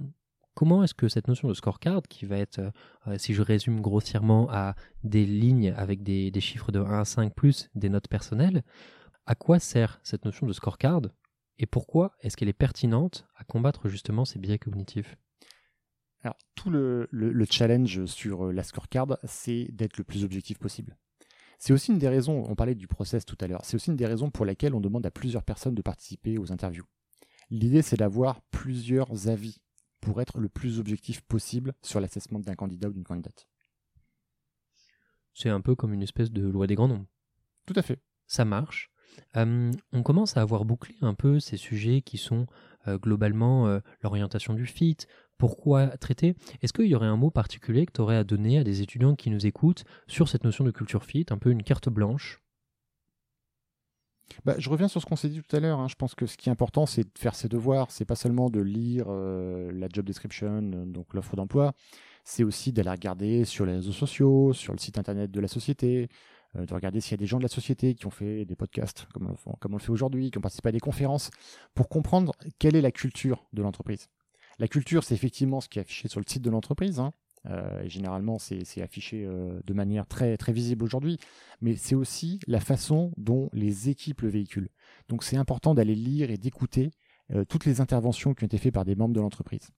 comment 0.60 0.84
est-ce 0.84 0.92
que 0.92 1.08
cette 1.08 1.26
notion 1.26 1.48
de 1.48 1.54
scorecard, 1.54 2.02
qui 2.06 2.26
va 2.26 2.36
être, 2.36 2.60
euh, 3.06 3.16
si 3.16 3.32
je 3.32 3.40
résume 3.40 3.80
grossièrement, 3.80 4.46
à 4.50 4.74
des 5.04 5.24
lignes 5.24 5.72
avec 5.74 6.02
des, 6.02 6.30
chiffres 6.38 6.70
de 6.70 6.80
1 6.80 7.00
à 7.00 7.04
5 7.06 7.34
plus 7.34 7.70
des 7.74 7.88
notes 7.88 8.08
personnelles, 8.08 8.62
à 9.24 9.34
quoi 9.34 9.58
sert 9.58 10.00
cette 10.02 10.26
notion 10.26 10.46
de 10.46 10.52
scorecard 10.52 11.00
et 11.56 11.64
pourquoi 11.64 12.12
est-ce 12.20 12.36
qu'elle 12.36 12.50
est 12.50 12.52
pertinente 12.52 13.26
à 13.36 13.44
combattre 13.44 13.88
justement 13.88 14.26
ces 14.26 14.38
biais 14.38 14.58
cognitifs? 14.58 15.16
Alors, 16.20 16.36
tout 16.54 16.68
le, 16.68 17.08
challenge 17.50 18.04
sur 18.04 18.48
euh, 18.48 18.52
la 18.52 18.62
scorecard, 18.62 19.16
c'est 19.24 19.66
d'être 19.72 19.96
le 19.96 20.04
plus 20.04 20.24
objectif 20.24 20.58
possible. 20.58 20.98
C'est 21.58 21.72
aussi 21.72 21.90
une 21.90 21.98
des 21.98 22.08
raisons, 22.08 22.44
on 22.46 22.54
parlait 22.54 22.74
du 22.74 22.86
process 22.86 23.24
tout 23.24 23.38
à 23.40 23.46
l'heure, 23.46 23.64
c'est 23.64 23.76
aussi 23.76 23.88
une 23.88 23.96
des 23.96 24.06
raisons 24.06 24.30
pour 24.30 24.44
lesquelles 24.44 24.74
on 24.74 24.80
demande 24.80 25.06
à 25.06 25.10
plusieurs 25.10 25.42
personnes 25.42 25.74
de 25.74 25.80
participer 25.80 26.36
aux 26.36 26.52
interviews. 26.52 26.84
L'idée, 27.48 27.80
c'est 27.80 27.96
d'avoir 27.96 28.42
plusieurs 28.50 29.26
avis 29.26 29.56
pour 30.00 30.20
être 30.20 30.38
le 30.38 30.48
plus 30.48 30.78
objectif 30.78 31.20
possible 31.22 31.74
sur 31.82 32.00
l'assessment 32.00 32.40
d'un 32.40 32.54
candidat 32.54 32.88
ou 32.88 32.92
d'une 32.92 33.04
candidate. 33.04 33.46
C'est 35.34 35.48
un 35.48 35.60
peu 35.60 35.74
comme 35.74 35.92
une 35.92 36.02
espèce 36.02 36.30
de 36.30 36.46
loi 36.46 36.66
des 36.66 36.74
grands 36.74 36.88
nombres. 36.88 37.06
Tout 37.66 37.74
à 37.76 37.82
fait. 37.82 38.00
Ça 38.26 38.44
marche. 38.44 38.90
Euh, 39.36 39.70
on 39.92 40.02
commence 40.02 40.36
à 40.36 40.42
avoir 40.42 40.64
bouclé 40.64 40.94
un 41.00 41.14
peu 41.14 41.40
ces 41.40 41.56
sujets 41.56 42.00
qui 42.02 42.16
sont 42.16 42.46
euh, 42.86 42.98
globalement 42.98 43.80
l'orientation 44.02 44.54
du 44.54 44.66
fit, 44.66 44.96
pourquoi 45.40 45.88
traiter? 45.96 46.36
Est-ce 46.60 46.72
qu'il 46.74 46.86
y 46.86 46.94
aurait 46.94 47.06
un 47.06 47.16
mot 47.16 47.30
particulier 47.30 47.86
que 47.86 47.92
tu 47.92 48.02
aurais 48.02 48.16
à 48.16 48.24
donner 48.24 48.58
à 48.58 48.64
des 48.64 48.82
étudiants 48.82 49.16
qui 49.16 49.30
nous 49.30 49.46
écoutent 49.46 49.84
sur 50.06 50.28
cette 50.28 50.44
notion 50.44 50.64
de 50.64 50.70
culture 50.70 51.02
fit, 51.02 51.26
un 51.30 51.38
peu 51.38 51.50
une 51.50 51.62
carte 51.62 51.88
blanche? 51.88 52.42
Bah, 54.44 54.54
je 54.58 54.68
reviens 54.70 54.88
sur 54.88 55.00
ce 55.00 55.06
qu'on 55.06 55.16
s'est 55.16 55.28
dit 55.28 55.42
tout 55.42 55.56
à 55.56 55.60
l'heure. 55.60 55.78
Hein. 55.78 55.88
Je 55.88 55.94
pense 55.94 56.14
que 56.14 56.26
ce 56.26 56.36
qui 56.36 56.48
est 56.48 56.52
important, 56.52 56.86
c'est 56.86 57.02
de 57.02 57.18
faire 57.18 57.34
ses 57.34 57.48
devoirs. 57.48 57.90
C'est 57.90 58.04
pas 58.04 58.14
seulement 58.14 58.50
de 58.50 58.60
lire 58.60 59.06
euh, 59.08 59.70
la 59.72 59.88
job 59.92 60.04
description, 60.06 60.62
donc 60.62 61.14
l'offre 61.14 61.36
d'emploi. 61.36 61.72
C'est 62.24 62.44
aussi 62.44 62.72
d'aller 62.72 62.90
regarder 62.90 63.44
sur 63.44 63.66
les 63.66 63.74
réseaux 63.74 63.92
sociaux, 63.92 64.52
sur 64.52 64.72
le 64.72 64.78
site 64.78 64.98
internet 64.98 65.30
de 65.30 65.40
la 65.40 65.48
société, 65.48 66.08
euh, 66.56 66.66
de 66.66 66.74
regarder 66.74 67.00
s'il 67.00 67.12
y 67.12 67.14
a 67.14 67.18
des 67.18 67.26
gens 67.26 67.38
de 67.38 67.42
la 67.42 67.48
société 67.48 67.94
qui 67.94 68.06
ont 68.06 68.10
fait 68.10 68.44
des 68.44 68.56
podcasts, 68.56 69.06
comme 69.12 69.34
comme 69.58 69.74
on 69.74 69.76
le 69.76 69.82
fait 69.82 69.90
aujourd'hui, 69.90 70.30
qui 70.30 70.38
ont 70.38 70.42
participé 70.42 70.68
à 70.68 70.72
des 70.72 70.80
conférences, 70.80 71.30
pour 71.74 71.88
comprendre 71.88 72.32
quelle 72.58 72.76
est 72.76 72.82
la 72.82 72.92
culture 72.92 73.46
de 73.52 73.62
l'entreprise. 73.62 74.08
La 74.58 74.68
culture, 74.68 75.04
c'est 75.04 75.14
effectivement 75.14 75.60
ce 75.60 75.68
qui 75.68 75.78
est 75.78 75.82
affiché 75.82 76.08
sur 76.08 76.20
le 76.20 76.26
site 76.28 76.42
de 76.42 76.50
l'entreprise. 76.50 77.00
Hein. 77.00 77.12
Euh, 77.46 77.82
généralement, 77.88 78.38
c'est 78.38 78.82
affiché 78.82 79.24
euh, 79.24 79.60
de 79.64 79.72
manière 79.72 80.06
très, 80.06 80.36
visible 80.48 80.84
aujourd'hui, 80.84 81.18
mais 81.60 81.76
c'est 81.76 81.94
aussi 81.94 82.40
la 82.46 82.60
façon 82.60 83.12
dont 83.16 83.48
les 83.52 83.88
équipes 83.88 84.22
le 84.22 84.28
véhiculent. 84.28 84.70
Donc 85.08 85.24
c'est 85.24 85.36
important 85.36 85.74
d'aller 85.74 85.94
lire 85.94 86.30
et 86.30 86.36
d'écouter 86.36 86.90
euh, 87.32 87.44
toutes 87.44 87.64
les 87.64 87.80
interventions 87.80 88.34
qui 88.34 88.44
ont 88.44 88.46
été 88.46 88.58
faites 88.58 88.74
par 88.74 88.84
des 88.84 88.94
membres 88.94 89.14
de 89.14 89.20
l'entreprise. 89.20 89.70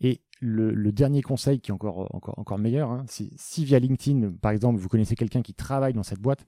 Et 0.00 0.20
le, 0.40 0.92
dernier 0.92 1.22
conseil 1.22 1.60
qui 1.60 1.70
est 1.70 1.74
encore, 1.74 2.58
meilleur, 2.58 2.90
hein, 2.90 3.04
si 3.08 3.64
via 3.64 3.78
LinkedIn, 3.78 4.32
par 4.42 4.52
exemple, 4.52 4.78
vous 4.78 4.88
connaissez 4.88 5.14
quelqu'un 5.14 5.40
qui 5.40 5.54
travaille 5.54 5.94
dans 5.94 6.02
cette 6.02 6.20
boîte, 6.20 6.46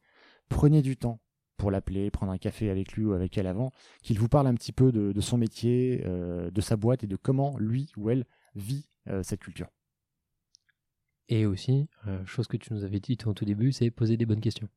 prenez 0.51 0.83
du 0.83 0.99
temps 0.99 1.21
pour 1.57 1.71
l'appeler, 1.71 2.11
prendre 2.11 2.31
un 2.31 2.39
café 2.39 2.69
avec 2.69 2.93
lui 2.93 3.07
ou 3.07 3.15
avec 3.15 3.39
elle 3.39 3.47
avant, 3.47 3.71
qu'il 4.03 4.19
vous 4.19 4.29
parle 4.29 4.49
un 4.49 4.55
petit 4.55 4.73
peu 4.73 4.93
de, 4.93 5.21
son 5.23 5.39
métier, 5.39 6.05
de 6.05 6.61
sa 6.61 6.77
boîte 6.77 7.05
et 7.05 7.07
de 7.07 7.17
comment 7.17 7.57
lui 7.59 7.91
ou 7.97 8.11
elle 8.11 8.27
vit 8.55 8.87
cette 9.23 9.41
culture. 9.41 9.69
Et 11.29 11.47
aussi, 11.47 11.89
euh, 12.07 12.25
chose 12.25 12.47
que 12.47 12.57
tu 12.57 12.73
nous 12.73 12.85
avais 12.85 13.01
dit 13.01 13.19
au 13.27 13.35
tout 13.35 13.45
début, 13.45 13.73
c'est 13.73 13.91
poser 13.91 14.17
des 14.17 14.27
bonnes 14.27 14.41
questions. 14.41 14.69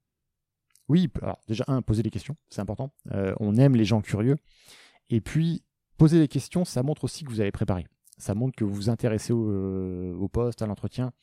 Oui, 0.90 1.10
alors 1.22 1.40
déjà, 1.48 1.64
un, 1.68 1.82
poser 1.82 2.04
des 2.04 2.10
questions, 2.10 2.36
c'est 2.50 2.62
important. 2.62 2.94
on 3.40 3.56
aime 3.56 3.76
les 3.76 3.86
gens 3.86 4.02
curieux. 4.02 4.36
Et 5.10 5.22
puis, 5.22 5.64
poser 5.98 6.20
des 6.20 6.28
questions, 6.28 6.66
ça 6.66 6.84
montre 6.84 7.06
aussi 7.06 7.24
que 7.24 7.30
vous 7.30 7.40
avez 7.40 7.52
préparé. 7.52 7.88
Ça 8.18 8.36
montre 8.36 8.56
que 8.56 8.66
vous 8.66 8.74
vous 8.74 8.90
intéressez 8.90 9.32
au, 9.32 10.28
poste, 10.28 10.62
à 10.62 10.66
l'entretien, 10.66 11.14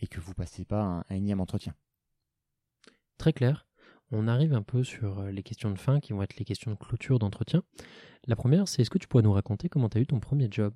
et 0.00 0.06
que 0.06 0.20
vous 0.20 0.30
ne 0.30 0.34
passez 0.34 0.64
pas 0.64 0.82
un, 0.82 0.98
un 0.98 1.14
énième 1.14 1.40
entretien. 1.40 1.74
Très 3.16 3.32
clair 3.32 3.66
on 4.14 4.28
arrive 4.28 4.54
un 4.54 4.62
peu 4.62 4.84
sur 4.84 5.20
euh, 5.20 5.30
les 5.30 5.42
questions 5.42 5.70
de 5.70 5.78
fin 5.78 6.00
qui 6.00 6.12
vont 6.12 6.22
être 6.22 6.36
les 6.36 6.44
questions 6.44 6.70
de 6.70 6.76
clôture 6.76 7.18
d'entretien. 7.18 7.62
La 8.26 8.36
première, 8.36 8.68
c'est 8.68 8.82
est-ce 8.82 8.90
que 8.90 8.98
tu 8.98 9.08
pourrais 9.08 9.22
nous 9.22 9.32
raconter 9.32 9.68
comment 9.68 9.88
tu 9.88 9.98
as 9.98 10.00
eu 10.00 10.06
ton 10.06 10.20
premier 10.20 10.48
job? 10.50 10.74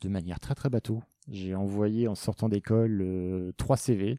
De 0.00 0.08
manière 0.08 0.40
très 0.40 0.54
très 0.54 0.70
bateau. 0.70 1.02
J'ai 1.28 1.54
envoyé 1.54 2.08
en 2.08 2.14
sortant 2.14 2.48
d'école 2.48 3.02
euh, 3.02 3.52
trois 3.56 3.76
CV. 3.76 4.18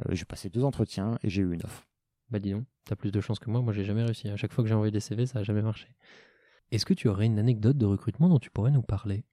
Euh, 0.00 0.14
j'ai 0.14 0.24
passé 0.24 0.50
deux 0.50 0.64
entretiens 0.64 1.18
et 1.22 1.30
j'ai 1.30 1.42
eu 1.42 1.52
une 1.52 1.64
offre. 1.64 1.86
Bah 2.30 2.38
dis 2.38 2.52
donc, 2.52 2.64
t'as 2.84 2.96
plus 2.96 3.12
de 3.12 3.20
chance 3.20 3.38
que 3.38 3.50
moi. 3.50 3.62
Moi, 3.62 3.72
j'ai 3.72 3.84
jamais 3.84 4.02
réussi. 4.02 4.28
À 4.28 4.36
chaque 4.36 4.52
fois 4.52 4.64
que 4.64 4.68
j'ai 4.68 4.74
envoyé 4.74 4.90
des 4.90 5.00
CV, 5.00 5.26
ça 5.26 5.38
n'a 5.38 5.44
jamais 5.44 5.62
marché. 5.62 5.88
Est-ce 6.70 6.86
que 6.86 6.94
tu 6.94 7.08
aurais 7.08 7.26
une 7.26 7.38
anecdote 7.38 7.76
de 7.76 7.86
recrutement 7.86 8.28
dont 8.28 8.38
tu 8.38 8.50
pourrais 8.50 8.70
nous 8.70 8.82
parler? 8.82 9.24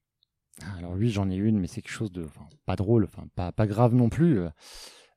Alors 0.78 0.92
oui, 0.92 1.10
j'en 1.10 1.30
ai 1.30 1.36
une, 1.36 1.60
mais 1.60 1.68
c'est 1.68 1.82
quelque 1.82 1.92
chose 1.92 2.12
de 2.12 2.26
pas 2.66 2.76
drôle, 2.76 3.06
enfin 3.06 3.28
pas, 3.36 3.54
pas 3.54 3.66
grave 3.66 3.96
non 3.96 4.10
plus. 4.10 4.42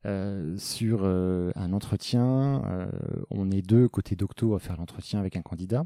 Euh, 0.05 0.57
sur 0.57 1.02
euh, 1.05 1.52
un 1.55 1.72
entretien. 1.72 2.64
Euh, 2.66 2.90
on 3.31 3.50
est 3.52 3.62
deux 3.62 3.88
côté 3.88 4.16
Docto 4.16 4.55
à 4.55 4.59
faire 4.59 4.76
l'entretien 4.76 5.20
avec 5.20 5.37
un 5.37 5.42
candidat. 5.42 5.85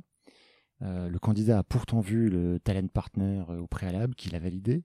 le 0.80 1.18
candidat 1.18 1.58
a 1.58 1.62
pourtant 1.62 2.00
vu 2.00 2.28
le 2.30 2.58
talent 2.60 2.88
partner 2.88 3.42
au 3.48 3.66
préalable, 3.66 4.14
qu'il 4.14 4.34
a 4.34 4.38
validé. 4.38 4.84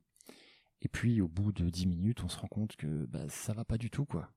Et 0.82 0.88
puis 0.90 1.22
au 1.22 1.28
bout 1.28 1.52
de 1.52 1.70
10 1.70 1.88
minutes, 1.88 2.24
on 2.24 2.28
se 2.28 2.38
rend 2.38 2.48
compte 2.48 2.76
que 2.76 3.06
bah, 3.06 3.28
ça 3.30 3.54
va 3.54 3.66
pas 3.66 3.78
du 3.78 3.90
tout 3.90 4.06
quoi. 4.06 4.32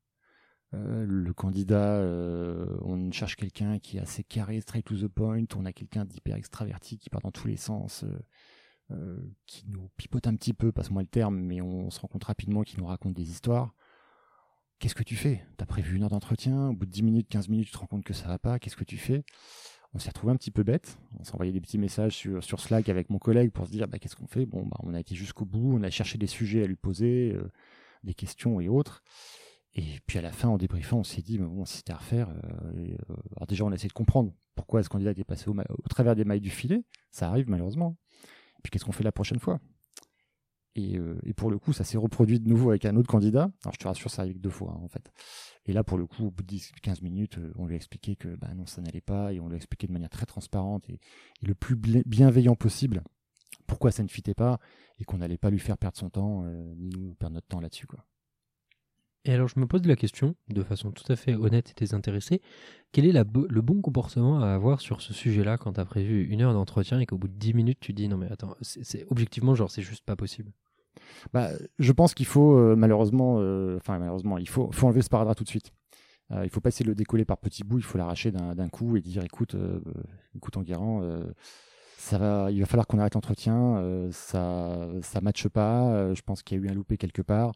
le 0.74 1.32
candidat, 1.32 2.00
on 2.82 3.10
cherche 3.12 3.36
quelqu'un 3.36 3.78
qui 3.78 3.96
est 3.96 4.00
assez 4.00 4.24
carré, 4.24 4.60
straight 4.60 4.84
to 4.84 4.96
the 4.96 5.08
point. 5.08 5.44
On 5.56 5.64
a 5.64 5.72
quelqu'un 5.72 6.04
d'hyper 6.04 6.36
extraverti 6.36 6.98
qui 6.98 7.10
part 7.10 7.22
dans 7.22 7.32
tous 7.32 7.48
les 7.48 7.56
sens, 7.56 8.04
qui 9.46 9.64
nous 9.68 9.90
pipote 9.96 10.26
un 10.26 10.34
petit 10.36 10.54
peu, 10.54 10.72
passe-moi 10.72 11.02
le 11.02 11.08
terme, 11.08 11.38
mais 11.38 11.60
on 11.60 11.90
se 11.90 12.00
rend 12.00 12.08
compte 12.08 12.24
rapidement 12.24 12.62
qu'il 12.62 12.80
nous 12.80 12.86
raconte 12.86 13.14
des 13.14 13.30
histoires. 13.30 13.74
Qu'est-ce 14.78 14.94
que 14.94 15.04
tu 15.04 15.16
fais? 15.16 15.46
T'as 15.56 15.66
prévu 15.66 15.96
une 15.96 16.02
heure 16.02 16.10
d'entretien, 16.10 16.68
au 16.68 16.74
bout 16.74 16.86
de 16.86 16.90
10 16.90 17.02
minutes, 17.02 17.28
15 17.28 17.48
minutes, 17.48 17.66
tu 17.66 17.72
te 17.72 17.78
rends 17.78 17.86
compte 17.86 18.04
que 18.04 18.12
ça 18.12 18.28
va 18.28 18.38
pas, 18.38 18.58
qu'est-ce 18.58 18.76
que 18.76 18.84
tu 18.84 18.98
fais? 18.98 19.24
On 19.94 20.00
s'est 20.00 20.08
retrouvé 20.08 20.32
un 20.32 20.36
petit 20.36 20.50
peu 20.50 20.64
bête, 20.64 20.98
on 21.20 21.24
s'envoyait 21.24 21.52
des 21.52 21.60
petits 21.60 21.78
messages 21.78 22.16
sur, 22.16 22.60
Slack 22.60 22.88
avec 22.88 23.10
mon 23.10 23.18
collègue 23.18 23.52
pour 23.52 23.66
se 23.66 23.70
dire 23.70 23.86
bah, 23.86 24.00
qu'est-ce 24.00 24.16
qu'on 24.16 24.26
fait? 24.26 24.44
Bon, 24.44 24.66
bah, 24.66 24.76
on 24.82 24.92
a 24.92 24.98
été 24.98 25.14
jusqu'au 25.14 25.44
bout, 25.44 25.76
on 25.78 25.82
a 25.84 25.90
cherché 25.90 26.18
des 26.18 26.26
sujets 26.26 26.64
à 26.64 26.66
lui 26.66 26.74
poser, 26.74 27.32
euh, 27.32 27.48
des 28.02 28.12
questions 28.12 28.60
et 28.60 28.68
autres. 28.68 29.04
Et 29.72 30.00
puis 30.06 30.18
à 30.18 30.22
la 30.22 30.32
fin, 30.32 30.48
en 30.48 30.58
débriefant, 30.58 30.98
on 30.98 31.04
s'est 31.04 31.22
dit, 31.22 31.38
bon, 31.38 31.64
c'était 31.64 31.92
à 31.92 31.96
refaire, 31.96 32.28
euh, 32.28 32.96
euh, 33.10 33.16
alors 33.36 33.46
déjà 33.46 33.64
on 33.64 33.70
a 33.70 33.76
essayé 33.76 33.88
de 33.88 33.92
comprendre 33.92 34.32
pourquoi 34.56 34.82
ce 34.82 34.88
candidat 34.88 35.12
était 35.12 35.24
passé 35.24 35.48
au, 35.48 35.54
au, 35.54 35.88
travers 35.88 36.16
des 36.16 36.24
mailles 36.24 36.40
du 36.40 36.50
filet, 36.50 36.84
ça 37.12 37.28
arrive 37.28 37.48
malheureusement. 37.48 37.96
Et 38.58 38.62
puis 38.64 38.70
qu'est-ce 38.72 38.84
qu'on 38.84 38.92
fait 38.92 39.04
la 39.04 39.12
prochaine 39.12 39.38
fois? 39.38 39.60
Euh, 40.76 41.18
et, 41.24 41.32
pour 41.32 41.50
le 41.50 41.58
coup, 41.58 41.72
ça 41.72 41.84
s'est 41.84 41.98
reproduit 41.98 42.40
de 42.40 42.48
nouveau 42.48 42.70
avec 42.70 42.84
un 42.84 42.96
autre 42.96 43.08
candidat. 43.08 43.50
Alors 43.62 43.74
je 43.74 43.78
te 43.78 43.86
rassure, 43.86 44.10
ça 44.10 44.22
arrive 44.22 44.40
deux 44.40 44.50
fois 44.50 44.72
hein, 44.76 44.80
en 44.82 44.88
fait. 44.88 45.12
Et 45.66 45.72
là, 45.72 45.84
pour 45.84 45.98
le 45.98 46.06
coup, 46.06 46.26
au 46.26 46.30
bout 46.30 46.42
de 46.42 46.54
10-15 46.54 47.02
minutes, 47.02 47.38
euh, 47.38 47.52
on 47.56 47.66
lui 47.66 47.74
a 47.74 47.76
expliqué 47.76 48.16
que 48.16 48.34
bah, 48.36 48.48
non, 48.54 48.66
ça 48.66 48.82
n'allait 48.82 49.00
pas, 49.00 49.32
et 49.32 49.40
on 49.40 49.48
lui 49.48 49.54
a 49.54 49.56
expliqué 49.56 49.86
de 49.86 49.92
manière 49.92 50.10
très 50.10 50.26
transparente 50.26 50.88
et, 50.90 50.98
le 51.42 51.54
plus 51.54 51.76
bienveillant 51.76 52.54
possible 52.54 53.02
pourquoi 53.66 53.92
ça 53.92 54.02
ne 54.02 54.08
fitait 54.08 54.34
pas, 54.34 54.58
et 54.98 55.04
qu'on 55.04 55.18
n'allait 55.18 55.38
pas 55.38 55.50
lui 55.50 55.58
faire 55.58 55.78
perdre 55.78 55.96
son 55.96 56.10
temps, 56.10 56.42
euh, 56.44 56.74
nous 56.76 57.14
perdre 57.14 57.34
notre 57.34 57.46
temps 57.46 57.60
là-dessus. 57.60 57.86
quoi. 57.86 58.04
Et 59.24 59.32
alors 59.32 59.48
je 59.48 59.58
me 59.58 59.66
pose 59.66 59.86
la 59.86 59.96
question, 59.96 60.36
de 60.48 60.62
façon 60.62 60.90
tout 60.90 61.10
à 61.10 61.16
fait 61.16 61.34
honnête 61.34 61.70
et 61.70 61.74
désintéressée, 61.74 62.42
quel 62.92 63.06
est 63.06 63.12
le 63.12 63.62
bon 63.62 63.80
comportement 63.80 64.40
à 64.40 64.48
avoir 64.48 64.80
sur 64.82 65.00
ce 65.00 65.14
sujet-là 65.14 65.56
quand 65.56 65.74
tu 65.74 65.80
as 65.80 65.84
prévu 65.86 66.24
une 66.24 66.42
heure 66.42 66.52
d'entretien 66.52 67.00
et 67.00 67.06
qu'au 67.06 67.16
bout 67.16 67.28
de 67.28 67.38
10 67.38 67.54
minutes 67.54 67.78
tu 67.80 67.94
dis 67.94 68.06
non 68.06 68.18
mais 68.18 68.30
attends, 68.30 68.54
c'est 68.60 69.06
objectivement 69.10 69.54
genre 69.54 69.70
c'est 69.70 69.82
juste 69.82 70.04
pas 70.04 70.16
possible? 70.16 70.52
Bah, 71.32 71.50
Je 71.78 71.92
pense 71.92 72.14
qu'il 72.14 72.26
faut 72.26 72.56
euh, 72.56 72.74
malheureusement, 72.76 73.36
euh, 73.38 73.78
malheureusement, 73.88 74.38
il 74.38 74.48
faut, 74.48 74.70
enlever 74.82 75.02
ce 75.02 75.08
paragraphe 75.08 75.36
tout 75.36 75.44
de 75.44 75.48
suite. 75.48 75.72
Euh, 76.32 76.44
il 76.44 76.50
faut 76.50 76.60
pas 76.60 76.68
essayer 76.68 76.84
de 76.84 76.90
le 76.90 76.94
décoller 76.94 77.24
par 77.24 77.38
petits 77.38 77.64
bouts, 77.64 77.78
il 77.78 77.84
faut 77.84 77.98
l'arracher 77.98 78.32
d'un 78.32 78.68
coup 78.68 78.96
et 78.96 79.00
dire 79.00 79.22
écoute, 79.24 79.56
écoute 80.34 80.56
Enguerrand, 80.56 81.02
ça 81.98 82.18
va, 82.18 82.50
il 82.50 82.60
va 82.60 82.66
falloir 82.66 82.86
qu'on 82.86 82.98
arrête 82.98 83.14
l'entretien, 83.14 84.08
ça 84.10 84.88
ça 85.02 85.20
matche 85.20 85.48
pas, 85.48 86.14
je 86.14 86.22
pense 86.22 86.42
qu'il 86.42 86.58
y 86.58 86.60
a 86.60 86.64
eu 86.64 86.70
un 86.70 86.74
loupé 86.74 86.96
quelque 86.96 87.20
part. 87.20 87.52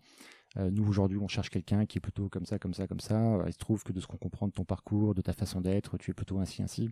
Nous 0.58 0.86
aujourd'hui 0.86 1.18
on 1.18 1.28
cherche 1.28 1.50
quelqu'un 1.50 1.86
qui 1.86 1.98
est 1.98 2.00
plutôt 2.00 2.28
comme 2.28 2.44
ça, 2.44 2.58
comme 2.58 2.74
ça, 2.74 2.86
comme 2.86 3.00
ça. 3.00 3.42
il 3.46 3.52
se 3.52 3.58
trouve 3.58 3.82
que 3.84 3.92
de 3.92 4.00
ce 4.00 4.06
qu'on 4.06 4.16
comprend 4.16 4.48
de 4.48 4.52
ton 4.52 4.64
parcours, 4.64 5.14
de 5.14 5.22
ta 5.22 5.32
façon 5.32 5.60
d'être, 5.60 5.98
tu 5.98 6.10
es 6.10 6.14
plutôt 6.14 6.38
ainsi, 6.38 6.62
ainsi. 6.62 6.90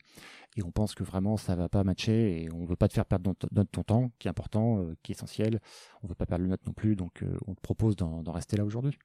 Et 0.57 0.63
on 0.63 0.71
pense 0.71 0.95
que 0.95 1.05
vraiment 1.05 1.37
ça 1.37 1.57
va 1.57 1.69
pas 1.69 1.85
matcher 1.85 2.43
et 2.43 2.53
on 2.53 2.65
veut 2.65 2.77
pas 2.77 2.89
te 2.89 2.95
faire 2.95 3.07
perdre 3.07 3.35
ton 3.73 3.83
temps, 3.83 4.11
qui 4.19 4.29
est 4.29 4.31
important, 4.31 4.85
qui 5.03 5.13
est 5.13 5.15
essentiel 5.17 5.61
on 6.03 6.09
veut 6.09 6.15
pas 6.15 6.27
perdre 6.27 6.45
le 6.45 6.51
note 6.51 6.65
non 6.67 6.73
plus, 6.73 6.97
donc 6.97 7.23
euh, 7.23 7.37
on 7.47 7.55
te 7.55 7.61
propose 7.61 7.97
d'en 7.97 8.33
rester 8.33 8.57
là 8.57 8.65
aujourd'hui. 8.65 8.99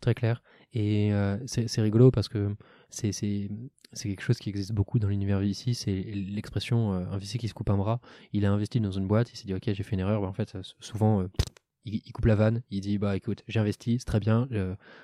Très 0.00 0.14
clair. 0.14 0.42
Et 0.72 1.12
euh, 1.12 1.36
c'est 1.46 1.82
rigolo 1.82 2.10
parce 2.10 2.28
que 2.28 2.54
c'est 2.88 3.10
quelque 3.92 4.22
chose 4.22 4.38
qui 4.38 4.48
existe 4.48 4.72
beaucoup 4.72 4.98
dans 4.98 5.08
l'univers 5.08 5.42
ici, 5.42 5.74
c'est 5.74 6.02
l'expression 6.02 6.94
euh, 6.94 7.04
un 7.10 7.18
VC 7.18 7.38
qui 7.38 7.48
se 7.48 7.54
coupe 7.54 7.68
un 7.68 7.76
bras. 7.76 8.00
Il 8.32 8.46
a 8.46 8.52
investi 8.52 8.80
dans 8.80 8.92
une 8.92 9.06
boîte, 9.06 9.30
il 9.32 9.36
s'est 9.36 9.44
dit 9.44 9.54
ok 9.54 9.64
j'ai 9.66 9.82
fait 9.82 9.94
une 9.94 10.00
erreur, 10.00 10.22
mais 10.22 10.26
en 10.26 10.32
fait 10.32 10.56
souvent 10.80 11.26
il, 11.84 12.12
coupe 12.12 12.26
la 12.26 12.34
vanne, 12.34 12.62
il 12.70 12.80
dit 12.80 12.98
bah 12.98 13.16
écoute, 13.16 13.42
j'ai 13.48 13.60
investi, 13.60 13.98
c'est 13.98 14.04
très 14.04 14.20
bien, 14.20 14.48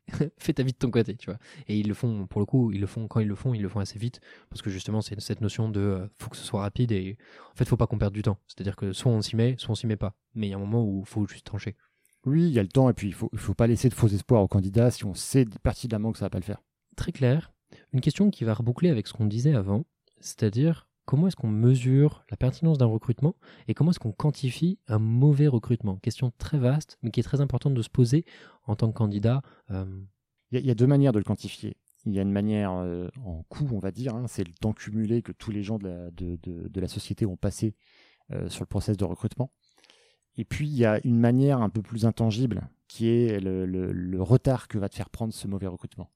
fais 0.39 0.53
ta 0.53 0.62
vie 0.62 0.72
de 0.72 0.79
ton 0.79 0.91
côté, 0.91 1.16
tu 1.16 1.27
vois. 1.27 1.39
Et 1.68 1.79
ils 1.79 1.89
le 1.89 1.95
font, 1.95 2.27
pour 2.27 2.41
le 2.41 2.47
coup, 2.47 2.72
ils 2.72 2.81
le 2.81 2.87
font 2.87 3.09
quand 3.09 3.20
ils 3.20 3.29
le 3.29 3.35
font, 3.35 3.55
ils 3.55 3.62
le 3.62 3.68
font 3.68 3.81
assez 3.81 3.99
vite, 3.99 4.20
parce 4.51 4.62
que 4.62 4.70
justement, 4.70 5.01
c'est 5.01 5.18
cette 5.20 5.41
notion 5.41 5.68
de 5.68 5.81
euh, 5.81 6.07
faut 6.18 6.31
que 6.31 6.37
ce 6.37 6.45
soit 6.45 6.61
rapide 6.61 6.93
et 6.93 7.16
en 7.53 7.55
fait, 7.55 7.64
faut 7.64 7.77
pas 7.77 7.87
qu'on 7.87 7.99
perde 7.99 8.14
du 8.14 8.22
temps. 8.22 8.39
C'est-à-dire 8.47 8.77
que 8.77 8.93
soit 8.93 9.11
on 9.11 9.22
s'y 9.22 9.37
met, 9.37 9.57
soit 9.59 9.70
on 9.72 9.74
s'y 9.74 9.87
met 9.87 9.97
pas. 9.97 10.14
Mais 10.35 10.49
il 10.49 10.51
y 10.51 10.53
a 10.53 10.57
un 10.57 10.61
moment 10.61 10.85
où 10.85 11.01
il 11.01 11.09
faut 11.09 11.27
juste 11.27 11.47
trancher. 11.47 11.77
Oui, 12.24 12.43
il 12.43 12.53
y 12.53 12.59
a 12.59 12.62
le 12.62 12.68
temps 12.68 12.91
et 12.91 12.93
puis 12.93 13.07
il 13.09 13.14
faut, 13.14 13.31
il 13.33 13.39
faut 13.39 13.55
pas 13.55 13.66
laisser 13.66 13.89
de 13.89 13.95
faux 13.95 14.09
espoirs 14.09 14.43
aux 14.43 14.49
candidats 14.49 14.91
si 14.91 15.05
on 15.05 15.14
sait 15.14 15.47
pertinemment 15.62 16.12
que 16.12 16.18
ça 16.18 16.27
va 16.27 16.31
pas 16.31 16.39
le 16.39 16.45
faire. 16.45 16.62
Très 16.97 17.12
clair. 17.12 17.53
Une 17.93 18.01
question 18.01 18.31
qui 18.31 18.45
va 18.45 18.55
reboucler 18.55 18.91
avec 18.91 19.07
ce 19.07 19.12
qu'on 19.12 19.27
disait 19.27 19.55
avant, 19.55 19.85
c'est-à-dire 20.20 20.89
comment 21.07 21.28
est-ce 21.28 21.36
qu'on 21.36 21.48
mesure 21.48 22.24
la 22.30 22.36
pertinence 22.36 22.76
d'un 22.76 22.86
recrutement 22.86 23.36
et 23.68 23.74
comment 23.74 23.92
est-ce 23.92 24.00
qu'on 24.00 24.12
quantifie 24.12 24.78
un 24.88 24.98
mauvais 24.98 25.46
recrutement? 25.46 25.96
Question 25.96 26.32
très 26.36 26.59
vaste, 26.59 26.98
mais 27.02 27.11
qui 27.11 27.20
est 27.20 27.22
très 27.22 27.40
importante 27.40 27.72
de 27.72 27.82
se 27.82 27.88
poser 27.88 28.26
en 28.64 28.76
tant 28.76 28.88
que 28.88 28.98
candidat. 28.98 29.40
Euh. 29.70 29.86
Il 30.52 30.64
y, 30.64 30.70
a 30.70 30.74
deux 30.76 30.86
manières 30.86 31.12
de 31.12 31.18
le 31.18 31.24
quantifier. 31.24 31.76
Il 32.04 32.14
y 32.14 32.20
a 32.20 32.22
une 32.22 32.30
manière 32.30 32.72
euh, 32.72 33.09
en 33.24 33.42
coût, 33.48 33.68
on 33.72 33.80
va 33.80 33.90
dire, 33.90 34.14
hein, 34.14 34.26
c'est 34.28 34.46
le 34.46 34.52
temps 34.52 34.72
cumulé 34.72 35.22
que 35.22 35.32
tous 35.32 35.50
les 35.50 35.64
gens 35.64 35.76
de 35.76 35.88
la, 35.88 36.11
de, 36.12 36.80
la 36.80 36.86
société 36.86 37.26
ont 37.26 37.36
passé 37.36 37.74
euh, 38.30 38.48
sur 38.48 38.62
le 38.62 38.68
process 38.68 38.96
de 38.96 39.04
recrutement. 39.04 39.50
Et 40.36 40.44
puis, 40.44 40.68
il 40.68 40.76
y 40.76 40.84
a 40.84 41.00
une 41.04 41.18
manière 41.18 41.61
un 41.62 41.68
peu 41.68 41.82
plus 41.82 42.07
intangible, 42.07 42.68
qui 42.86 43.09
est 43.09 43.40
le 43.40 44.22
retard 44.22 44.68
que 44.68 44.78
va 44.78 44.88
te 44.88 44.94
faire 44.94 45.11
prendre 45.11 45.34
ce 45.34 45.48
mauvais 45.48 45.66
recrutement. 45.66 46.12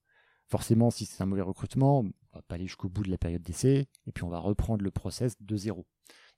Forcément, 0.50 0.90
si 0.90 1.06
c'est 1.06 1.22
un 1.22 1.26
mauvais 1.26 1.42
recrutement, 1.42 2.04
on 2.32 2.38
va 2.38 2.42
pas 2.42 2.54
aller 2.54 2.66
jusqu'au 2.66 2.88
bout 2.88 3.02
de 3.02 3.10
la 3.10 3.18
période 3.18 3.42
d'essai, 3.42 3.88
et 4.06 4.12
puis 4.12 4.24
on 4.24 4.28
va 4.28 4.38
reprendre 4.38 4.82
le 4.82 4.90
process 4.90 5.34
de 5.40 5.56
zéro. 5.56 5.86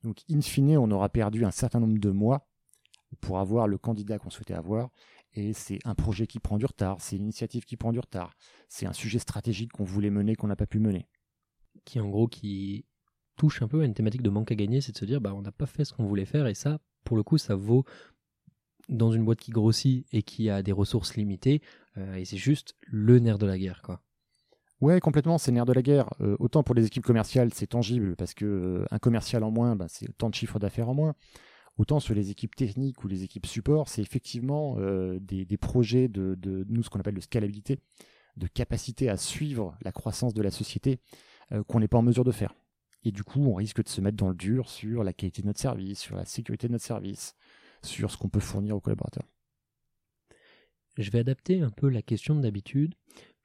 Donc, 0.03 0.23
in 0.31 0.41
fine, 0.41 0.77
on 0.79 0.91
aura 0.91 1.09
perdu 1.09 1.45
un 1.45 1.51
certain 1.51 1.81
nombre 1.81 1.99
de 1.99 2.11
mois 2.11 2.49
pour 3.21 3.39
avoir 3.39 3.69
le 3.69 3.79
candidat 3.79 4.19
qu'on 4.19 4.31
souhaitait 4.31 4.55
avoir, 4.55 4.91
et 5.35 5.53
c'est 5.53 5.79
un 5.85 5.95
projet 5.95 6.27
qui 6.27 6.41
prend 6.41 6.59
du 6.59 6.67
retard, 6.67 7.01
c'est 7.01 7.17
une 7.17 7.23
initiative 7.23 7.65
qui 7.65 7.77
prend 7.77 7.93
du 7.93 8.01
retard, 8.01 8.37
c'est 8.69 8.87
un 8.87 8.93
sujet 8.93 9.19
stratégique 9.19 9.73
qu'on 9.73 9.85
voulait 9.85 10.11
mener, 10.11 10.35
qu'on 10.35 10.47
n'a 10.47 10.57
pas 10.57 10.67
pu 10.67 10.79
mener. 10.79 11.09
Qui, 11.85 12.01
en 12.01 12.09
gros, 12.09 12.29
qui 12.29 12.87
touche 13.37 13.63
un 13.63 13.69
peu 13.69 13.83
à 13.83 13.85
une 13.85 13.95
thématique 13.95 14.23
de 14.23 14.31
manque 14.31 14.53
à 14.53 14.55
gagner, 14.55 14.81
c'est 14.81 14.93
de 14.93 14.99
se 14.99 15.05
dire, 15.05 15.21
bah, 15.21 15.35
on 15.35 15.43
n'a 15.43 15.53
pas 15.53 15.67
fait 15.67 15.85
ce 15.85 15.93
qu'on 15.93 16.07
voulait 16.07 16.25
faire, 16.25 16.47
et 16.47 16.55
ça, 16.55 16.79
pour 17.05 17.17
le 17.17 17.23
coup, 17.23 17.39
ça 17.39 17.55
vaut 17.55 17.85
dans 18.89 19.13
une 19.13 19.25
boîte 19.25 19.41
qui 19.41 19.53
grossit 19.53 20.07
et 20.13 20.23
qui 20.23 20.51
a 20.51 20.63
des 20.63 20.73
ressources 20.73 21.17
limitées, 21.17 21.63
euh, 21.99 22.15
et 22.15 22.25
c'est 22.25 22.37
juste 22.37 22.77
le 22.83 23.19
nerf 23.19 23.39
de 23.39 23.47
la 23.47 23.59
guerre, 23.59 23.83
quoi. 23.83 24.03
Ouais, 24.83 24.99
complètement, 24.99 25.39
c'est 25.39 25.53
nerf 25.53 25.65
de 25.65 25.73
la 25.73 25.81
guerre. 25.81 26.11
Euh, 26.21 26.37
autant 26.41 26.65
pour 26.65 26.75
les 26.75 26.85
équipes 26.85 27.05
commerciales, 27.05 27.55
c'est 27.55 27.69
tangible 27.69 28.17
parce 28.17 28.35
que 28.35 28.45
euh, 28.45 28.85
un 28.91 28.99
commercial 28.99 29.45
en 29.45 29.53
moins, 29.53 29.77
bah, 29.77 29.87
c'est 29.89 30.09
tant 30.19 30.29
de 30.29 30.35
chiffres 30.35 30.59
d'affaires 30.59 30.89
en 30.89 30.95
moins. 30.95 31.15
Autant 31.79 32.01
sur 32.01 32.17
les 32.17 32.31
équipes 32.31 32.57
techniques 32.57 33.05
ou 33.05 33.09
les 33.09 33.23
équipes 33.23 33.47
support, 33.47 33.89
c'est 33.89 34.03
effectivement 34.03 34.77
des, 35.21 35.57
projets 35.57 36.09
de, 36.09 36.37
nous 36.69 36.83
ce 36.83 36.91
qu'on 36.91 37.01
appelle 37.01 37.15
de 37.15 37.21
scalabilité, 37.21 37.79
de 38.37 38.47
capacité 38.47 39.09
à 39.09 39.17
suivre 39.17 39.75
la 39.83 39.91
croissance 39.91 40.35
de 40.35 40.43
la 40.43 40.51
société 40.51 41.01
qu'on 41.69 41.81
n'est 41.81 41.89
pas 41.89 41.97
en 41.97 42.03
mesure 42.03 42.25
de 42.25 42.31
faire. 42.31 42.55
Et 43.05 43.11
du 43.11 43.25
coup, 43.25 43.41
on 43.41 43.55
risque 43.55 43.83
de 43.83 43.89
se 43.89 44.03
mettre 44.03 44.19
dans 44.19 44.29
le 44.29 44.35
dur 44.35 44.69
sur 44.69 45.03
la 45.03 45.15
qualité 45.15 45.41
de 45.41 45.47
notre 45.47 45.61
service, 45.61 45.99
sur 45.99 46.15
la 46.15 46.27
sécurité 46.27 46.67
de 46.67 46.73
notre 46.73 46.85
service, 46.85 47.37
sur 47.83 48.11
ce 48.11 48.19
qu'on 48.19 48.29
peut 48.29 48.39
fournir 48.39 48.77
aux 48.77 48.81
collaborateurs. 48.81 49.25
Je 50.99 51.11
vais 51.11 51.21
adapter 51.21 51.63
un 51.63 51.71
peu 51.71 51.89
la 51.89 52.03
question 52.03 52.35
d'habitude. 52.35 52.95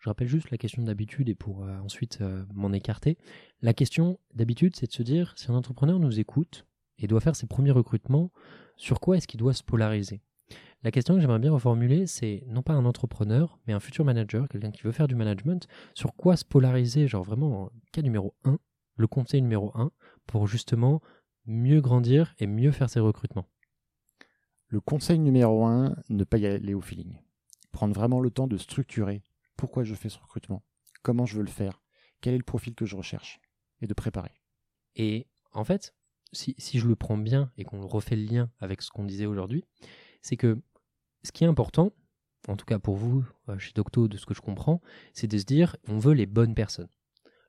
Je 0.07 0.09
rappelle 0.09 0.29
juste 0.29 0.51
la 0.51 0.57
question 0.57 0.83
d'habitude 0.83 1.27
et 1.27 1.35
pour 1.35 1.65
euh, 1.65 1.79
ensuite 1.79 2.19
euh, 2.21 2.45
m'en 2.53 2.71
écarter. 2.71 3.17
La 3.61 3.73
question 3.73 4.21
d'habitude, 4.33 4.73
c'est 4.77 4.87
de 4.87 4.93
se 4.93 5.03
dire 5.03 5.33
si 5.35 5.51
un 5.51 5.53
entrepreneur 5.53 5.99
nous 5.99 6.17
écoute 6.17 6.65
et 6.97 7.07
doit 7.07 7.19
faire 7.19 7.35
ses 7.35 7.45
premiers 7.45 7.71
recrutements, 7.71 8.31
sur 8.77 9.01
quoi 9.01 9.17
est-ce 9.17 9.27
qu'il 9.27 9.37
doit 9.37 9.53
se 9.53 9.65
polariser? 9.65 10.21
La 10.81 10.91
question 10.91 11.15
que 11.15 11.19
j'aimerais 11.19 11.39
bien 11.39 11.51
reformuler, 11.51 12.07
c'est 12.07 12.45
non 12.47 12.61
pas 12.61 12.71
un 12.71 12.85
entrepreneur, 12.85 13.59
mais 13.67 13.73
un 13.73 13.81
futur 13.81 14.05
manager, 14.05 14.47
quelqu'un 14.47 14.71
qui 14.71 14.83
veut 14.83 14.93
faire 14.93 15.09
du 15.09 15.15
management, 15.15 15.67
sur 15.93 16.15
quoi 16.15 16.37
se 16.37 16.45
polariser, 16.45 17.09
genre 17.09 17.25
vraiment 17.25 17.69
cas 17.91 18.01
numéro 18.01 18.33
1, 18.45 18.59
le 18.95 19.07
conseil 19.07 19.41
numéro 19.41 19.73
1, 19.75 19.91
pour 20.25 20.47
justement 20.47 21.01
mieux 21.45 21.81
grandir 21.81 22.33
et 22.39 22.47
mieux 22.47 22.71
faire 22.71 22.89
ses 22.89 23.01
recrutements? 23.01 23.49
Le 24.69 24.79
conseil 24.79 25.19
numéro 25.19 25.65
1, 25.65 25.97
ne 26.07 26.23
pas 26.23 26.37
y 26.37 26.45
aller 26.45 26.73
au 26.73 26.79
feeling 26.79 27.17
prendre 27.77 27.93
vraiment 27.93 28.19
le 28.19 28.31
temps 28.31 28.47
de 28.47 28.57
structurer 28.57 29.21
pourquoi 29.57 29.83
je 29.83 29.95
fais 29.95 30.09
ce 30.09 30.19
recrutement, 30.19 30.63
comment 31.01 31.25
je 31.25 31.35
veux 31.35 31.43
le 31.43 31.49
faire, 31.49 31.81
quel 32.21 32.33
est 32.33 32.39
le 32.39 32.43
profil 32.43 32.75
que 32.75 32.85
je 32.85 32.95
recherche, 32.95 33.39
et 33.81 33.87
de 33.87 33.93
préparer. 33.93 34.31
Et 34.95 35.27
en 35.51 35.63
fait, 35.63 35.93
si, 36.31 36.55
je 36.59 36.87
le 36.87 36.95
prends 36.95 37.17
bien 37.17 37.51
et 37.57 37.63
qu'on 37.63 37.85
refait 37.85 38.15
le 38.15 38.25
lien 38.25 38.51
avec 38.59 38.81
ce 38.81 38.89
qu'on 38.89 39.05
disait 39.05 39.25
aujourd'hui, 39.25 39.63
c'est 40.21 40.37
que 40.37 40.61
ce 41.23 41.31
qui 41.31 41.43
est 41.43 41.47
important, 41.47 41.93
en 42.47 42.55
tout 42.55 42.65
cas 42.65 42.79
pour 42.79 42.95
vous, 42.95 43.25
euh, 43.49 43.57
chez 43.57 43.73
Docto, 43.73 44.07
de 44.07 44.17
ce 44.17 44.25
que 44.25 44.33
je 44.33 44.41
comprends, 44.41 44.81
c'est 45.13 45.27
de 45.27 45.37
se 45.37 45.45
dire 45.45 45.75
on 45.87 45.99
veut 45.99 46.13
les 46.13 46.25
bonnes 46.25 46.55
personnes. 46.55 46.89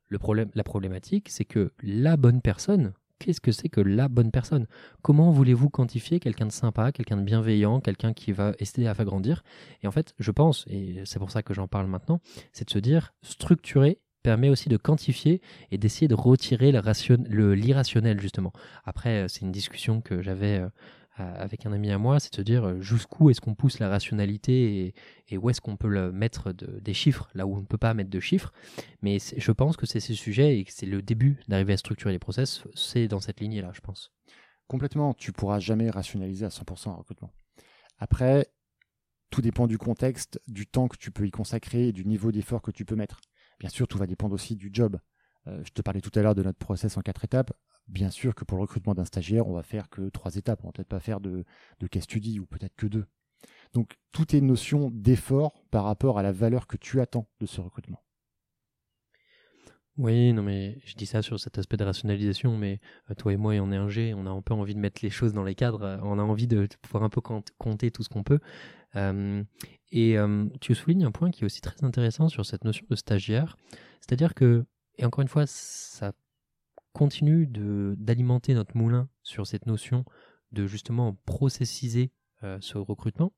Le 0.07 0.19
problème, 0.19 0.51
la 0.55 0.65
problématique, 0.65 1.29
c'est 1.29 1.45
que 1.45 1.73
la 1.83 2.17
bonne 2.17 2.41
personne, 2.41 2.95
qu'est-ce 3.19 3.41
que 3.41 3.53
c'est 3.53 3.69
que 3.69 3.81
la 3.81 4.09
bonne 4.09 4.31
personne? 4.31 4.67
Comment 5.03 5.31
voulez-vous 5.31 5.71
quantifier 5.71 6.21
quelqu'un 6.21 6.47
de 6.47 6.53
sympa, 6.53 6.93
quelqu'un 6.93 7.17
de 7.17 7.23
bienveillant, 7.23 7.81
quelqu'un 7.81 8.13
qui 8.13 8.33
va 8.33 8.53
essayer 8.59 8.89
à 8.89 8.95
faire 8.95 9.05
grandir? 9.05 9.43
Et 9.83 9.87
en 9.87 9.91
fait, 9.91 10.15
je 10.19 10.31
pense, 10.31 10.65
et 10.69 11.03
c'est 11.05 11.19
pour 11.19 11.31
ça 11.31 11.43
que 11.43 11.55
j'en 11.55 11.69
parle 11.69 11.87
maintenant, 11.87 12.21
c'est 12.53 12.67
de 12.67 12.71
se 12.71 12.79
dire 12.79 13.15
structurer 13.23 14.01
permet 14.23 14.49
aussi 14.49 14.69
de 14.69 14.77
quantifier 14.77 15.41
et 15.71 15.79
d'essayer 15.79 16.09
de 16.09 16.15
retirer 16.15 16.73
l'irrationnel 16.73 18.21
justement. 18.21 18.53
Après, 18.85 19.25
euh, 19.25 19.29
c'est 19.29 19.41
une 19.41 19.53
discussion 19.53 20.01
que 20.01 20.23
j'avais 20.23 20.59
euh, 20.59 20.69
avec 21.21 21.67
un 21.67 21.73
ami 21.73 21.91
à 21.91 21.99
moi, 21.99 22.21
c'est 22.21 22.31
de 22.31 22.37
se 22.37 22.43
dire 22.43 22.65
euh, 22.65 22.81
jusqu'où 22.81 23.31
est-ce 23.31 23.41
qu'on 23.41 23.55
pousse 23.55 23.79
la 23.79 23.89
rationalité 23.89 24.95
et, 25.29 25.39
où 25.39 25.51
est-ce 25.51 25.61
qu'on 25.61 25.77
peut 25.77 25.89
le 25.89 26.13
mettre 26.13 26.53
des 26.53 26.95
chiffres, 26.95 27.29
là 27.35 27.47
où 27.47 27.55
on 27.55 27.61
ne 27.61 27.67
peut 27.67 27.79
pas 27.79 27.95
mettre 27.95 28.11
de 28.11 28.21
chiffres. 28.21 28.53
Mais 29.03 29.19
je 29.19 29.53
pense 29.53 29.77
que 29.77 29.87
c'est 29.87 30.01
ce 30.01 30.15
sujet 30.15 30.59
et 30.59 30.65
que 30.65 30.73
c'est 30.73 30.87
le 30.87 31.03
début 31.03 31.41
d'arriver 31.49 31.75
à 31.75 31.77
structurer 31.77 32.13
les 32.13 32.19
process, 32.19 32.65
c'est 32.75 33.09
dans 33.09 33.21
cette 33.21 33.41
lignée-là, 33.41 33.73
je 33.75 33.81
pense. 33.81 34.13
Complètement, 34.67 35.15
tu 35.15 35.33
pourras 35.33 35.61
jamais 35.61 35.91
rationaliser 35.91 36.45
à 36.45 36.49
100% 36.49 36.91
un 36.91 36.95
recrutement. 36.95 37.33
Après, 37.99 38.47
tout 39.31 39.43
dépend 39.43 39.67
du 39.67 39.79
contexte, 39.79 40.41
du 40.47 40.67
temps 40.67 40.89
que 40.89 40.97
tu 40.97 41.11
peux 41.11 41.27
y 41.27 41.31
consacrer 41.31 41.89
et 41.89 41.93
du 41.93 42.05
niveau 42.05 42.33
d'effort 42.33 42.63
que 42.63 42.71
tu 42.71 42.85
peux 42.85 42.97
mettre. 42.97 43.21
Bien 43.59 43.69
sûr, 43.69 43.89
tout 43.89 43.99
va 43.99 44.07
dépendre 44.07 44.35
aussi 44.35 44.57
du 44.57 44.71
job. 44.73 44.99
Euh, 45.47 45.63
je 45.65 45.71
te 45.73 45.83
parlais 45.83 46.01
tout 46.01 46.17
à 46.19 46.23
l'heure 46.23 46.35
de 46.35 46.43
notre 46.43 46.59
process 46.59 46.97
en 46.97 47.03
quatre 47.03 47.25
étapes. 47.25 47.53
Bien 47.89 48.11
sûr 48.11 48.35
que 48.35 48.45
pour 48.45 48.59
le 48.59 48.63
recrutement 48.63 48.95
d'un 48.95 49.05
stagiaire, 49.05 49.47
on 49.47 49.55
va 49.55 49.63
faire 49.63 49.89
que 49.89 50.09
trois 50.11 50.37
étapes. 50.37 50.61
On 50.63 50.69
va 50.69 50.73
peut-être 50.73 50.89
pas 50.89 51.01
faire 51.01 51.21
de, 51.21 51.45
de 51.81 51.87
case 51.87 52.05
study 52.05 52.39
ou 52.39 52.47
peut-être 52.47 52.77
que 52.77 52.87
deux. 52.87 53.07
Donc, 53.73 53.97
tout 54.13 54.35
est 54.35 54.39
une 54.39 54.47
notion 54.47 54.91
d'effort 54.91 55.63
par 55.71 55.85
rapport 55.85 56.19
à 56.19 56.23
la 56.23 56.33
valeur 56.33 56.67
que 56.67 56.77
tu 56.77 57.01
attends 57.01 57.29
de 57.41 57.47
ce 57.47 57.61
recrutement. 57.61 58.03
Oui, 59.99 60.33
non, 60.33 60.45
mais 60.45 60.79
je 60.85 60.95
dis 60.95 61.07
ça 61.07 61.23
sur 61.23 61.41
cet 61.41 61.59
aspect 61.59 61.77
de 61.77 61.83
rationalisation, 61.83 62.57
mais 62.57 62.81
euh, 63.11 63.15
toi 63.15 63.33
et 63.33 63.37
moi, 63.37 63.55
on 63.55 63.73
est 63.73 63.77
un 63.77 63.89
G, 63.89 64.15
on 64.15 64.27
a 64.27 64.31
un 64.31 64.43
peu 64.43 64.55
envie 64.55 64.75
de 64.75 64.79
mettre 64.79 65.01
les 65.03 65.11
choses 65.11 65.33
dans 65.33 65.43
les 65.43 65.57
cadres, 65.57 65.83
euh, 65.83 65.99
on 66.03 66.21
a 66.21 66.23
envie 66.23 66.47
de, 66.47 66.69
pouvoir 66.83 67.03
un 67.03 67.09
peu 67.09 67.21
compter 67.21 67.91
tout 67.91 68.05
ce 68.05 68.09
qu'on 68.09 68.23
peut. 68.23 68.39
Euh, 68.95 69.43
et 69.91 70.17
tu 70.61 70.75
soulignes 70.75 71.05
un 71.05 71.11
point 71.11 71.31
qui 71.31 71.43
est 71.43 71.47
aussi 71.47 71.61
très 71.61 71.83
intéressant 71.85 72.29
sur 72.29 72.47
cette 72.47 72.65
notion 72.65 72.87
de 72.89 72.95
stagiaire, 72.95 73.57
c'est-à-dire 74.01 74.35
que, 74.35 74.65
et 74.99 75.05
encore 75.05 75.23
une 75.23 75.29
fois, 75.29 75.47
ça 75.47 76.13
continue 76.99 77.47
d'alimenter 77.47 78.55
notre 78.55 78.77
moulin 78.77 79.09
sur 79.23 79.47
cette 79.47 79.67
notion 79.67 80.05
de 80.51 80.67
justement 80.67 81.17
processiser 81.27 82.11
euh, 82.43 82.59
ce 82.61 82.77
recrutement, 82.77 83.33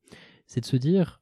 c'est 0.47 0.63
de 0.63 0.67
se 0.67 0.77
dire, 0.77 1.21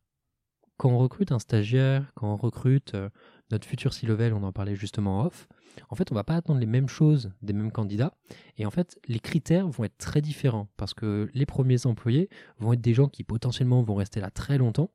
quand 0.76 0.88
on 0.88 0.98
recrute 0.98 1.32
un 1.32 1.40
stagiaire, 1.40 2.12
quand 2.14 2.32
on 2.32 2.36
recrute 2.36 2.94
euh, 2.94 3.08
notre 3.50 3.66
futur 3.66 3.92
C-level, 3.92 4.34
on 4.34 4.44
en 4.44 4.52
parlait 4.52 4.76
justement 4.76 5.24
off, 5.24 5.48
en 5.90 5.96
fait, 5.96 6.12
on 6.12 6.14
va 6.14 6.22
pas 6.22 6.36
attendre 6.36 6.60
les 6.60 6.66
mêmes 6.66 6.88
choses 6.88 7.32
des 7.42 7.52
mêmes 7.52 7.72
candidats. 7.72 8.14
Et 8.56 8.66
en 8.66 8.70
fait, 8.70 9.00
les 9.08 9.18
critères 9.18 9.68
vont 9.68 9.82
être 9.82 9.98
très 9.98 10.20
différents 10.20 10.68
parce 10.76 10.94
que 10.94 11.28
les 11.34 11.46
premiers 11.46 11.86
employés 11.86 12.28
vont 12.60 12.72
être 12.72 12.80
des 12.80 12.94
gens 12.94 13.08
qui 13.08 13.24
potentiellement 13.24 13.82
vont 13.82 13.96
rester 13.96 14.20
là 14.20 14.30
très 14.30 14.58
longtemps. 14.58 14.92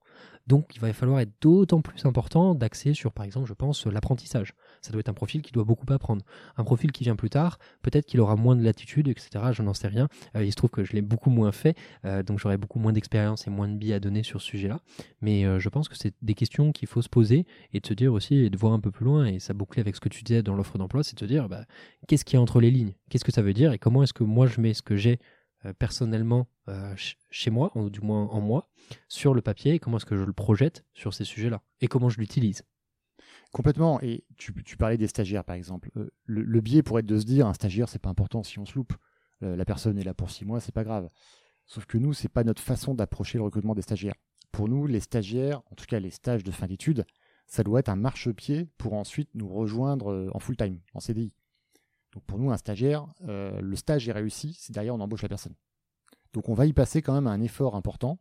Donc, 0.47 0.75
il 0.75 0.81
va 0.81 0.91
falloir 0.91 1.19
être 1.21 1.31
d'autant 1.41 1.81
plus 1.81 2.05
important 2.05 2.53
d'axer 2.53 2.93
sur, 2.93 3.13
par 3.13 3.25
exemple, 3.25 3.47
je 3.47 3.53
pense, 3.53 3.85
l'apprentissage. 3.85 4.53
Ça 4.81 4.91
doit 4.91 4.99
être 4.99 5.09
un 5.09 5.13
profil 5.13 5.41
qui 5.41 5.53
doit 5.53 5.63
beaucoup 5.63 5.85
apprendre. 5.91 6.23
Un 6.57 6.63
profil 6.63 6.91
qui 6.91 7.03
vient 7.03 7.15
plus 7.15 7.29
tard, 7.29 7.59
peut-être 7.81 8.05
qu'il 8.05 8.19
aura 8.19 8.35
moins 8.35 8.55
de 8.55 8.63
latitude, 8.63 9.07
etc. 9.07 9.45
Je 9.53 9.61
n'en 9.61 9.73
sais 9.73 9.87
rien. 9.87 10.09
Euh, 10.35 10.43
il 10.43 10.51
se 10.51 10.57
trouve 10.57 10.69
que 10.69 10.83
je 10.83 10.93
l'ai 10.93 11.01
beaucoup 11.01 11.29
moins 11.29 11.51
fait, 11.51 11.77
euh, 12.05 12.23
donc 12.23 12.39
j'aurai 12.39 12.57
beaucoup 12.57 12.79
moins 12.79 12.91
d'expérience 12.91 13.47
et 13.47 13.49
moins 13.49 13.69
de 13.69 13.75
billes 13.75 13.93
à 13.93 13.99
donner 13.99 14.23
sur 14.23 14.41
ce 14.41 14.47
sujet-là. 14.47 14.79
Mais 15.21 15.45
euh, 15.45 15.59
je 15.59 15.69
pense 15.69 15.87
que 15.87 15.95
c'est 15.95 16.13
des 16.21 16.33
questions 16.33 16.71
qu'il 16.71 16.89
faut 16.89 17.01
se 17.01 17.09
poser 17.09 17.45
et 17.71 17.79
de 17.79 17.87
se 17.87 17.93
dire 17.93 18.11
aussi, 18.11 18.35
et 18.35 18.49
de 18.49 18.57
voir 18.57 18.73
un 18.73 18.79
peu 18.79 18.91
plus 18.91 19.05
loin, 19.05 19.25
et 19.25 19.39
ça 19.39 19.53
bouclait 19.53 19.81
avec 19.81 19.95
ce 19.95 20.01
que 20.01 20.09
tu 20.09 20.23
disais 20.23 20.43
dans 20.43 20.55
l'offre 20.55 20.77
d'emploi, 20.77 21.03
c'est 21.03 21.15
de 21.15 21.19
se 21.19 21.25
dire, 21.25 21.47
bah, 21.47 21.65
qu'est-ce 22.07 22.25
qu'il 22.25 22.35
y 22.35 22.37
a 22.37 22.41
entre 22.41 22.59
les 22.59 22.71
lignes? 22.71 22.93
Qu'est-ce 23.09 23.23
que 23.23 23.31
ça 23.31 23.41
veut 23.41 23.53
dire? 23.53 23.71
Et 23.71 23.79
comment 23.79 24.03
est-ce 24.03 24.13
que 24.13 24.23
moi 24.23 24.47
je 24.47 24.59
mets 24.59 24.73
ce 24.73 24.81
que 24.81 24.97
j'ai 24.97 25.19
personnellement 25.77 26.47
euh, 26.67 26.93
chez 27.29 27.49
moi, 27.49 27.71
ou 27.75 27.89
du 27.89 28.01
moins 28.01 28.27
en 28.27 28.41
moi, 28.41 28.69
sur 29.07 29.33
le 29.33 29.41
papier, 29.41 29.75
et 29.75 29.79
comment 29.79 29.97
est-ce 29.97 30.05
que 30.05 30.17
je 30.17 30.23
le 30.23 30.33
projette 30.33 30.85
sur 30.93 31.13
ces 31.13 31.23
sujets-là, 31.23 31.61
et 31.81 31.87
comment 31.87 32.09
je 32.09 32.19
l'utilise. 32.19 32.63
Complètement. 33.51 34.01
Et 34.01 34.25
tu, 34.37 34.51
parlais 34.77 34.97
des 34.97 35.07
stagiaires, 35.07 35.43
par 35.43 35.55
exemple. 35.55 35.91
Euh, 35.95 36.09
le, 36.25 36.61
biais 36.61 36.83
pourrait 36.83 37.01
être 37.01 37.05
de 37.05 37.19
se 37.19 37.25
dire, 37.25 37.47
un 37.47 37.53
stagiaire, 37.53 37.87
c'est 37.87 37.99
pas 37.99 38.09
important 38.09 38.43
si 38.43 38.59
on 38.59 38.65
se 38.65 38.73
loupe. 38.75 38.93
la 39.41 39.65
personne 39.65 39.97
est 39.97 40.03
là 40.03 40.13
pour 40.13 40.31
six 40.31 40.45
mois, 40.45 40.59
c'est 40.59 40.73
pas 40.73 40.83
grave. 40.83 41.09
Sauf 41.65 41.85
que 41.85 41.97
nous, 41.97 42.13
c'est 42.13 42.29
pas 42.29 42.43
notre 42.43 42.61
façon 42.61 42.93
d'approcher 42.93 43.37
le 43.37 43.43
recrutement 43.43 43.75
des 43.75 43.81
stagiaires. 43.81 44.15
Pour 44.51 44.67
nous, 44.69 44.85
les 44.87 44.99
stagiaires, 44.99 45.61
en 45.71 45.75
tout 45.75 45.85
cas 45.85 45.99
les 45.99 46.11
stages 46.11 46.43
de 46.43 46.51
fin 46.51 46.67
d'études, 46.67 47.05
ça 47.47 47.63
doit 47.63 47.79
être 47.79 47.89
un 47.89 47.95
marchepied 47.95 48.69
pour 48.77 48.93
ensuite 48.93 49.29
nous 49.33 49.47
rejoindre 49.47 50.11
euh, 50.11 50.29
en 50.33 50.39
full 50.39 50.55
time, 50.55 50.79
en 50.93 50.99
CDI. 50.99 51.33
Donc 52.13 52.23
pour 52.25 52.37
nous, 52.37 52.51
un 52.51 52.57
stagiaire, 52.57 53.07
euh, 53.27 53.59
le 53.59 53.75
stage 53.75 54.07
est 54.07 54.11
réussi 54.11 54.53
si 54.53 54.71
derrière 54.71 54.95
on 54.95 54.99
embauche 54.99 55.23
la 55.23 55.29
personne. 55.29 55.55
Donc 56.33 56.49
on 56.49 56.53
va 56.53 56.65
y 56.65 56.73
passer 56.73 57.01
quand 57.01 57.13
même 57.13 57.27
un 57.27 57.41
effort 57.41 57.75
important. 57.75 58.19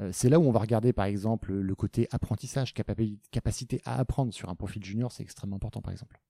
Euh, 0.00 0.10
c'est 0.12 0.28
là 0.28 0.40
où 0.40 0.44
on 0.44 0.50
va 0.50 0.60
regarder 0.60 0.92
par 0.92 1.04
exemple 1.04 1.52
le 1.52 1.74
côté 1.74 2.08
apprentissage, 2.10 2.74
capacité 2.74 3.80
à 3.84 3.98
apprendre 3.98 4.32
sur 4.32 4.48
un 4.48 4.54
profil 4.54 4.82
junior, 4.84 5.12
c'est 5.12 5.22
extrêmement 5.22 5.56
important 5.56 5.82
par 5.82 5.92
exemple. 5.92 6.20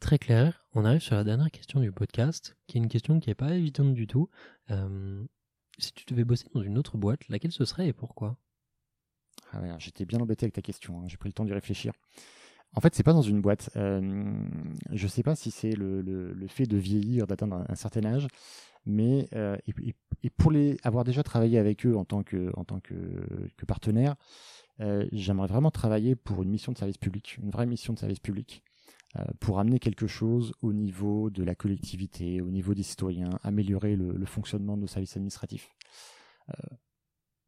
Très 0.00 0.18
clair, 0.18 0.66
on 0.72 0.84
arrive 0.84 1.00
sur 1.00 1.14
la 1.14 1.22
dernière 1.22 1.50
question 1.50 1.78
du 1.78 1.92
podcast, 1.92 2.56
qui 2.66 2.78
est 2.78 2.80
une 2.80 2.88
question 2.88 3.20
qui 3.20 3.30
n'est 3.30 3.36
pas 3.36 3.54
évidente 3.54 3.94
du 3.94 4.08
tout. 4.08 4.28
si 5.78 5.92
tu 5.92 6.04
devais 6.06 6.24
bosser 6.24 6.48
dans 6.54 6.62
une 6.62 6.76
autre 6.76 6.96
boîte, 6.96 7.28
laquelle 7.28 7.52
ce 7.52 7.64
serait 7.64 7.86
et 7.86 7.92
pourquoi? 7.92 8.36
Ah 9.52 9.60
J'étais 9.78 10.04
bien 10.04 10.18
embêté 10.18 10.44
avec 10.44 10.54
ta 10.54 10.62
question, 10.62 11.00
hein. 11.00 11.04
j'ai 11.06 11.16
pris 11.16 11.28
le 11.28 11.34
temps 11.34 11.44
d'y 11.44 11.52
réfléchir. 11.52 11.92
En 12.74 12.80
fait, 12.80 12.94
c'est 12.94 13.02
pas 13.02 13.12
dans 13.12 13.22
une 13.22 13.40
boîte. 13.40 13.70
Euh, 13.76 14.32
je 14.92 15.06
sais 15.06 15.22
pas 15.22 15.34
si 15.34 15.50
c'est 15.50 15.72
le, 15.72 16.34
fait 16.48 16.66
de 16.66 16.76
vieillir, 16.76 17.26
d'atteindre 17.26 17.64
un, 17.68 17.74
certain 17.74 18.04
âge, 18.04 18.28
mais 18.86 19.28
euh, 19.34 19.56
et, 20.22 20.30
pour 20.30 20.50
les 20.50 20.78
avoir 20.82 21.04
déjà 21.04 21.22
travaillé 21.22 21.58
avec 21.58 21.84
eux 21.86 21.96
en 21.96 22.04
tant 22.04 22.22
que 22.22 22.50
en 22.56 22.64
tant 22.64 22.80
que, 22.80 22.94
partenaire, 23.66 24.16
euh, 24.80 25.06
j'aimerais 25.12 25.48
vraiment 25.48 25.70
travailler 25.70 26.14
pour 26.16 26.42
une 26.42 26.48
mission 26.48 26.72
de 26.72 26.78
service 26.78 26.98
public, 26.98 27.38
une 27.42 27.50
vraie 27.50 27.66
mission 27.66 27.92
de 27.92 27.98
service 27.98 28.20
public, 28.20 28.62
euh, 29.16 29.24
pour 29.38 29.58
amener 29.58 29.78
quelque 29.78 30.06
chose 30.06 30.54
au 30.62 30.72
niveau 30.72 31.28
de 31.28 31.44
la 31.44 31.54
collectivité, 31.54 32.40
au 32.40 32.50
niveau 32.50 32.74
des 32.74 32.82
citoyens, 32.82 33.30
améliorer 33.42 33.96
le, 33.96 34.24
fonctionnement 34.24 34.76
de 34.76 34.82
nos 34.82 34.86
services 34.86 35.16
administratifs 35.16 35.68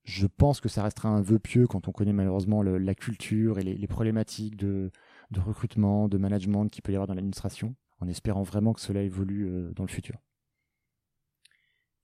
je 0.05 0.27
pense 0.27 0.61
que 0.61 0.69
ça 0.69 0.83
restera 0.83 1.09
un 1.09 1.23
vœu 1.23 1.39
pieux 1.39 1.67
quand 1.67 1.89
on 1.89 1.93
connaît 1.93 2.13
malheureusement 2.13 2.63
la 2.63 2.95
culture 2.95 3.59
et 3.59 3.63
les, 3.63 3.87
problématiques 3.87 4.57
de, 4.57 4.91
recrutement, 5.41 6.09
de 6.09 6.19
management 6.19 6.69
qu'il 6.69 6.83
peut 6.83 6.93
y 6.93 6.95
avoir 6.95 7.07
dans 7.07 7.15
l'administration, 7.15 7.75
en 8.01 8.09
espérant 8.09 8.43
vraiment 8.43 8.73
que 8.73 8.81
cela 8.81 9.03
évolue 9.03 9.47
euh, 9.47 9.73
dans 9.75 9.85
le 9.85 9.89
futur. 9.89 10.17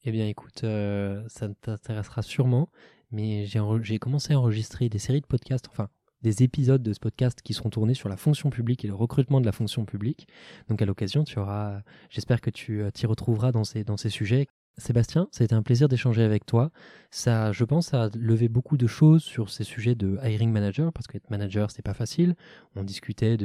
Eh 0.05 0.13
bien 0.13 0.27
écoute, 0.27 0.65
euh, 0.65 1.23
ça 1.29 1.49
t'intéressera 1.61 2.23
sûrement, 2.23 2.71
mais 3.11 3.47
j'ai 3.47 3.99
commencé 3.99 4.33
à 4.33 4.39
enregistrer 4.39 4.89
des 4.89 4.99
séries 4.99 5.21
de 5.21 5.27
podcasts, 5.27 5.69
enfin 5.69 5.91
des 6.23 6.43
épisodes 6.43 6.83
de 6.83 6.93
ce 6.93 7.01
podcast 7.01 7.41
qui 7.43 7.55
seront 7.55 7.71
tournés 7.71 7.95
sur 7.95 8.09
la 8.09 8.17
fonction 8.17 8.51
publique 8.51 8.85
et 8.85 8.89
le 8.89 8.95
recrutement 8.95 9.41
de 9.41 9.47
la 9.47 9.53
fonction 9.53 9.85
publique. 9.85 10.29
Donc 10.69 10.83
à 10.83 10.87
l'occasion, 10.87 11.25
tu 11.25 11.39
auras, 11.39 11.81
j'espère 12.11 12.41
que 12.41 12.51
tu 12.51 12.83
euh, 12.83 12.91
t'y 12.91 13.07
retrouveras 13.07 13.53
dans 13.53 13.65
ces 13.65 14.11
sujets 14.11 14.47
Sébastien, 14.81 15.29
ça 15.31 15.43
a 15.43 15.45
été 15.45 15.55
un 15.55 15.63
plaisir 15.63 15.89
d'échanger 15.89 16.23
avec 16.23 16.47
toi. 16.47 16.71
Ça, 17.11 17.53
je 17.53 17.65
pense, 17.65 17.95
a 17.95 18.11
levé 18.17 18.49
beaucoup 18.49 18.77
de 18.77 18.87
choses 18.87 19.23
sur 19.23 19.51
ces 19.51 19.65
sujets 19.65 19.95
de 19.95 20.19
hiring 20.23 20.51
manager, 20.51 20.93
parce 20.93 21.07
qu'être 21.07 21.31
manager, 21.31 21.71
c'est 21.71 21.83
pas 21.83 21.95
facile. 21.95 22.35
On 22.77 22.83
discutait 22.83 23.37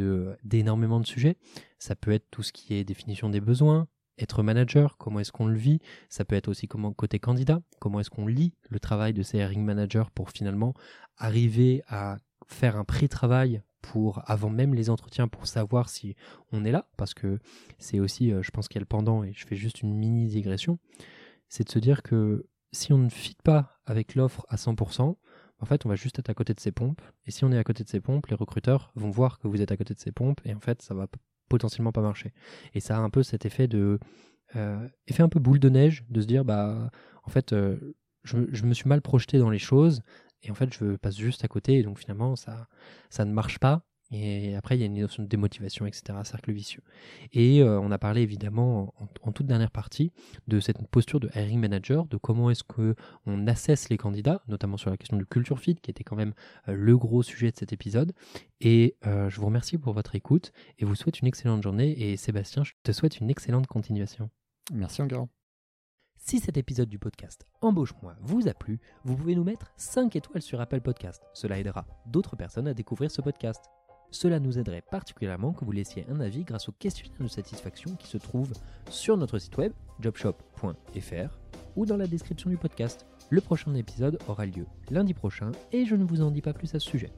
d'énormément 0.43 0.99
de 0.99 1.05
sujets. 1.05 1.37
Ça 1.79 1.95
peut 1.95 2.11
être 2.11 2.25
tout 2.31 2.43
ce 2.43 2.51
qui 2.51 2.73
est 2.73 2.83
définition 2.83 3.29
des 3.29 3.41
besoins, 3.41 3.87
être 4.17 4.43
manager, 4.43 4.97
comment 4.97 5.19
est-ce 5.19 5.31
qu'on 5.31 5.47
le 5.47 5.57
vit. 5.57 5.79
Ça 6.09 6.25
peut 6.25 6.35
être 6.35 6.47
aussi 6.47 6.67
côté 6.67 7.19
candidat, 7.19 7.61
comment 7.79 7.99
est-ce 7.99 8.09
qu'on 8.09 8.27
lit 8.27 8.53
le 8.69 8.79
travail 8.79 9.13
de 9.13 9.23
ces 9.23 9.37
hiring 9.37 9.63
managers 9.63 10.05
pour 10.13 10.31
finalement 10.31 10.73
arriver 11.17 11.83
à 11.87 12.17
faire 12.47 12.77
un 12.77 12.85
pré-travail 12.85 13.61
pour 13.81 14.21
avant 14.25 14.49
même 14.49 14.73
les 14.73 14.89
entretiens 14.89 15.27
pour 15.27 15.47
savoir 15.47 15.89
si 15.89 16.15
on 16.51 16.65
est 16.65 16.71
là 16.71 16.87
parce 16.97 17.13
que 17.13 17.39
c'est 17.77 17.99
aussi 17.99 18.31
euh, 18.31 18.41
je 18.41 18.49
pense 18.49 18.67
qu'il 18.67 18.75
y 18.75 18.79
a 18.79 18.81
le 18.81 18.87
pendant 18.87 19.23
et 19.23 19.31
je 19.33 19.45
fais 19.45 19.55
juste 19.55 19.81
une 19.81 19.93
mini 19.93 20.27
digression 20.27 20.79
c'est 21.49 21.65
de 21.65 21.71
se 21.71 21.79
dire 21.79 22.03
que 22.03 22.47
si 22.71 22.93
on 22.93 22.97
ne 22.97 23.09
fit 23.09 23.37
pas 23.43 23.79
avec 23.85 24.15
l'offre 24.15 24.45
à 24.49 24.55
100%, 24.55 25.15
en 25.59 25.65
fait, 25.65 25.85
on 25.85 25.89
va 25.89 25.95
juste 25.95 26.19
être 26.19 26.29
à 26.29 26.33
côté 26.33 26.53
de 26.53 26.59
ces 26.59 26.71
pompes. 26.71 27.01
Et 27.25 27.31
si 27.31 27.45
on 27.45 27.51
est 27.51 27.57
à 27.57 27.63
côté 27.63 27.83
de 27.83 27.89
ces 27.89 28.01
pompes, 28.01 28.27
les 28.27 28.35
recruteurs 28.35 28.91
vont 28.95 29.09
voir 29.09 29.39
que 29.39 29.47
vous 29.47 29.61
êtes 29.61 29.71
à 29.71 29.77
côté 29.77 29.93
de 29.93 29.99
ces 29.99 30.11
pompes 30.11 30.41
et 30.43 30.53
en 30.53 30.59
fait, 30.59 30.81
ça 30.81 30.93
va 30.93 31.07
potentiellement 31.47 31.91
pas 31.91 32.01
marcher. 32.01 32.33
Et 32.73 32.79
ça 32.79 32.97
a 32.97 32.99
un 32.99 33.09
peu 33.09 33.23
cet 33.23 33.45
effet 33.45 33.67
de 33.67 33.99
euh, 34.55 34.87
un 35.17 35.29
peu 35.29 35.39
boule 35.39 35.59
de 35.59 35.69
neige 35.69 36.05
de 36.09 36.21
se 36.21 36.27
dire 36.27 36.45
bah 36.45 36.91
en 37.23 37.29
fait 37.29 37.51
euh, 37.51 37.95
je, 38.23 38.37
je, 38.51 38.63
me 38.63 38.73
suis 38.73 38.87
mal 38.87 39.01
projeté 39.01 39.37
dans 39.37 39.49
les 39.49 39.59
choses 39.59 40.01
et 40.43 40.51
en 40.51 40.53
fait 40.53 40.73
je 40.73 40.95
passe 40.97 41.17
juste 41.17 41.43
à 41.43 41.47
côté 41.47 41.79
et 41.79 41.83
donc 41.83 41.99
finalement 41.99 42.35
ça 42.35 42.67
ça 43.09 43.25
ne 43.25 43.33
marche 43.33 43.59
pas 43.59 43.85
et 44.15 44.55
après, 44.55 44.77
il 44.77 44.79
y 44.79 44.83
a 44.83 44.85
une 44.85 44.93
notion 44.93 45.23
de 45.23 45.27
démotivation, 45.27 45.85
etc., 45.85 46.17
cercle 46.23 46.51
vicieux. 46.51 46.81
Et 47.33 47.61
euh, 47.61 47.79
on 47.79 47.91
a 47.91 47.97
parlé 47.97 48.21
évidemment 48.21 48.93
en, 49.21 49.31
toute 49.31 49.45
dernière 49.45 49.71
partie 49.71 50.11
de 50.47 50.59
cette 50.59 50.77
posture 50.87 51.19
de 51.19 51.29
hiring 51.35 51.59
manager, 51.59 52.05
de 52.05 52.17
comment 52.17 52.49
est-ce 52.49 52.63
qu'on 52.63 53.47
assesse 53.47 53.89
les 53.89 53.97
candidats, 53.97 54.41
notamment 54.47 54.77
sur 54.77 54.89
la 54.89 54.97
question 54.97 55.17
du 55.17 55.25
culture 55.25 55.59
fit, 55.59 55.75
qui 55.75 55.91
était 55.91 56.03
quand 56.03 56.15
même 56.15 56.33
euh, 56.69 56.75
le 56.75 56.97
gros 56.97 57.23
sujet 57.23 57.51
de 57.51 57.57
cet 57.57 57.73
épisode. 57.73 58.13
Et 58.61 58.95
euh, 59.05 59.29
je 59.29 59.39
vous 59.39 59.45
remercie 59.45 59.77
pour 59.77 59.93
votre 59.93 60.15
écoute 60.15 60.51
et 60.79 60.85
vous 60.85 60.95
souhaite 60.95 61.19
une 61.19 61.27
excellente 61.27 61.61
journée. 61.61 61.91
Et 61.99 62.17
Sébastien, 62.17 62.63
je 62.63 62.73
te 62.83 62.91
souhaite 62.91 63.19
une 63.19 63.29
excellente 63.29 63.67
continuation. 63.67 64.29
Merci 64.73 65.01
encore. 65.01 65.27
Si 66.17 66.39
cet 66.39 66.57
épisode 66.57 66.89
du 66.89 66.97
podcast 66.97 67.45
Embauche-moi 67.61 68.15
vous 68.21 68.47
a 68.47 68.53
plu, 68.53 68.79
vous 69.03 69.15
pouvez 69.15 69.35
nous 69.35 69.43
mettre 69.43 69.71
5 69.77 70.15
étoiles 70.15 70.41
sur 70.41 70.59
Apple 70.59 70.81
Podcast. 70.81 71.21
Cela 71.33 71.59
aidera 71.59 71.85
d'autres 72.07 72.35
personnes 72.35 72.67
à 72.67 72.73
découvrir 72.73 73.11
ce 73.11 73.21
podcast. 73.21 73.63
Cela 74.11 74.39
nous 74.39 74.57
aiderait 74.57 74.83
particulièrement 74.89 75.53
que 75.53 75.65
vous 75.65 75.71
laissiez 75.71 76.05
un 76.09 76.19
avis 76.19 76.43
grâce 76.43 76.69
au 76.69 76.71
questionnaire 76.71 77.19
de 77.19 77.27
satisfaction 77.27 77.95
qui 77.95 78.07
se 78.07 78.17
trouve 78.17 78.53
sur 78.89 79.17
notre 79.17 79.39
site 79.39 79.57
web 79.57 79.73
jobshop.fr 79.99 81.39
ou 81.75 81.85
dans 81.85 81.97
la 81.97 82.07
description 82.07 82.49
du 82.49 82.57
podcast. 82.57 83.05
Le 83.29 83.41
prochain 83.41 83.73
épisode 83.73 84.19
aura 84.27 84.45
lieu 84.45 84.65
lundi 84.89 85.13
prochain 85.13 85.51
et 85.71 85.85
je 85.85 85.95
ne 85.95 86.05
vous 86.05 86.21
en 86.21 86.31
dis 86.31 86.41
pas 86.41 86.53
plus 86.53 86.73
à 86.75 86.79
ce 86.79 86.89
sujet. 86.89 87.11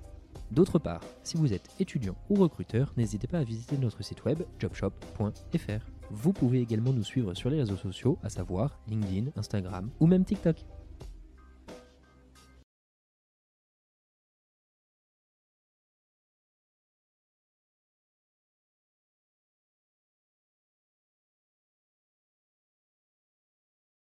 D'autre 0.52 0.80
part, 0.80 1.02
si 1.24 1.36
vous 1.36 1.54
êtes 1.54 1.70
étudiant 1.80 2.16
ou 2.30 2.36
recruteur, 2.36 2.94
n'hésitez 2.96 3.28
pas 3.28 3.40
à 3.40 3.44
visiter 3.44 3.78
notre 3.78 4.04
site 4.04 4.24
web 4.24 4.44
jobshop.fr. 4.60 5.86
Vous 6.10 6.32
pouvez 6.32 6.62
également 6.62 6.94
nous 6.94 7.04
suivre 7.04 7.34
sur 7.34 7.50
les 7.50 7.58
réseaux 7.58 7.76
sociaux, 7.76 8.18
à 8.24 8.30
savoir 8.30 8.80
LinkedIn, 8.88 9.32
Instagram 9.36 9.90
ou 10.00 10.08
même 10.08 10.24
TikTok. 10.24 10.66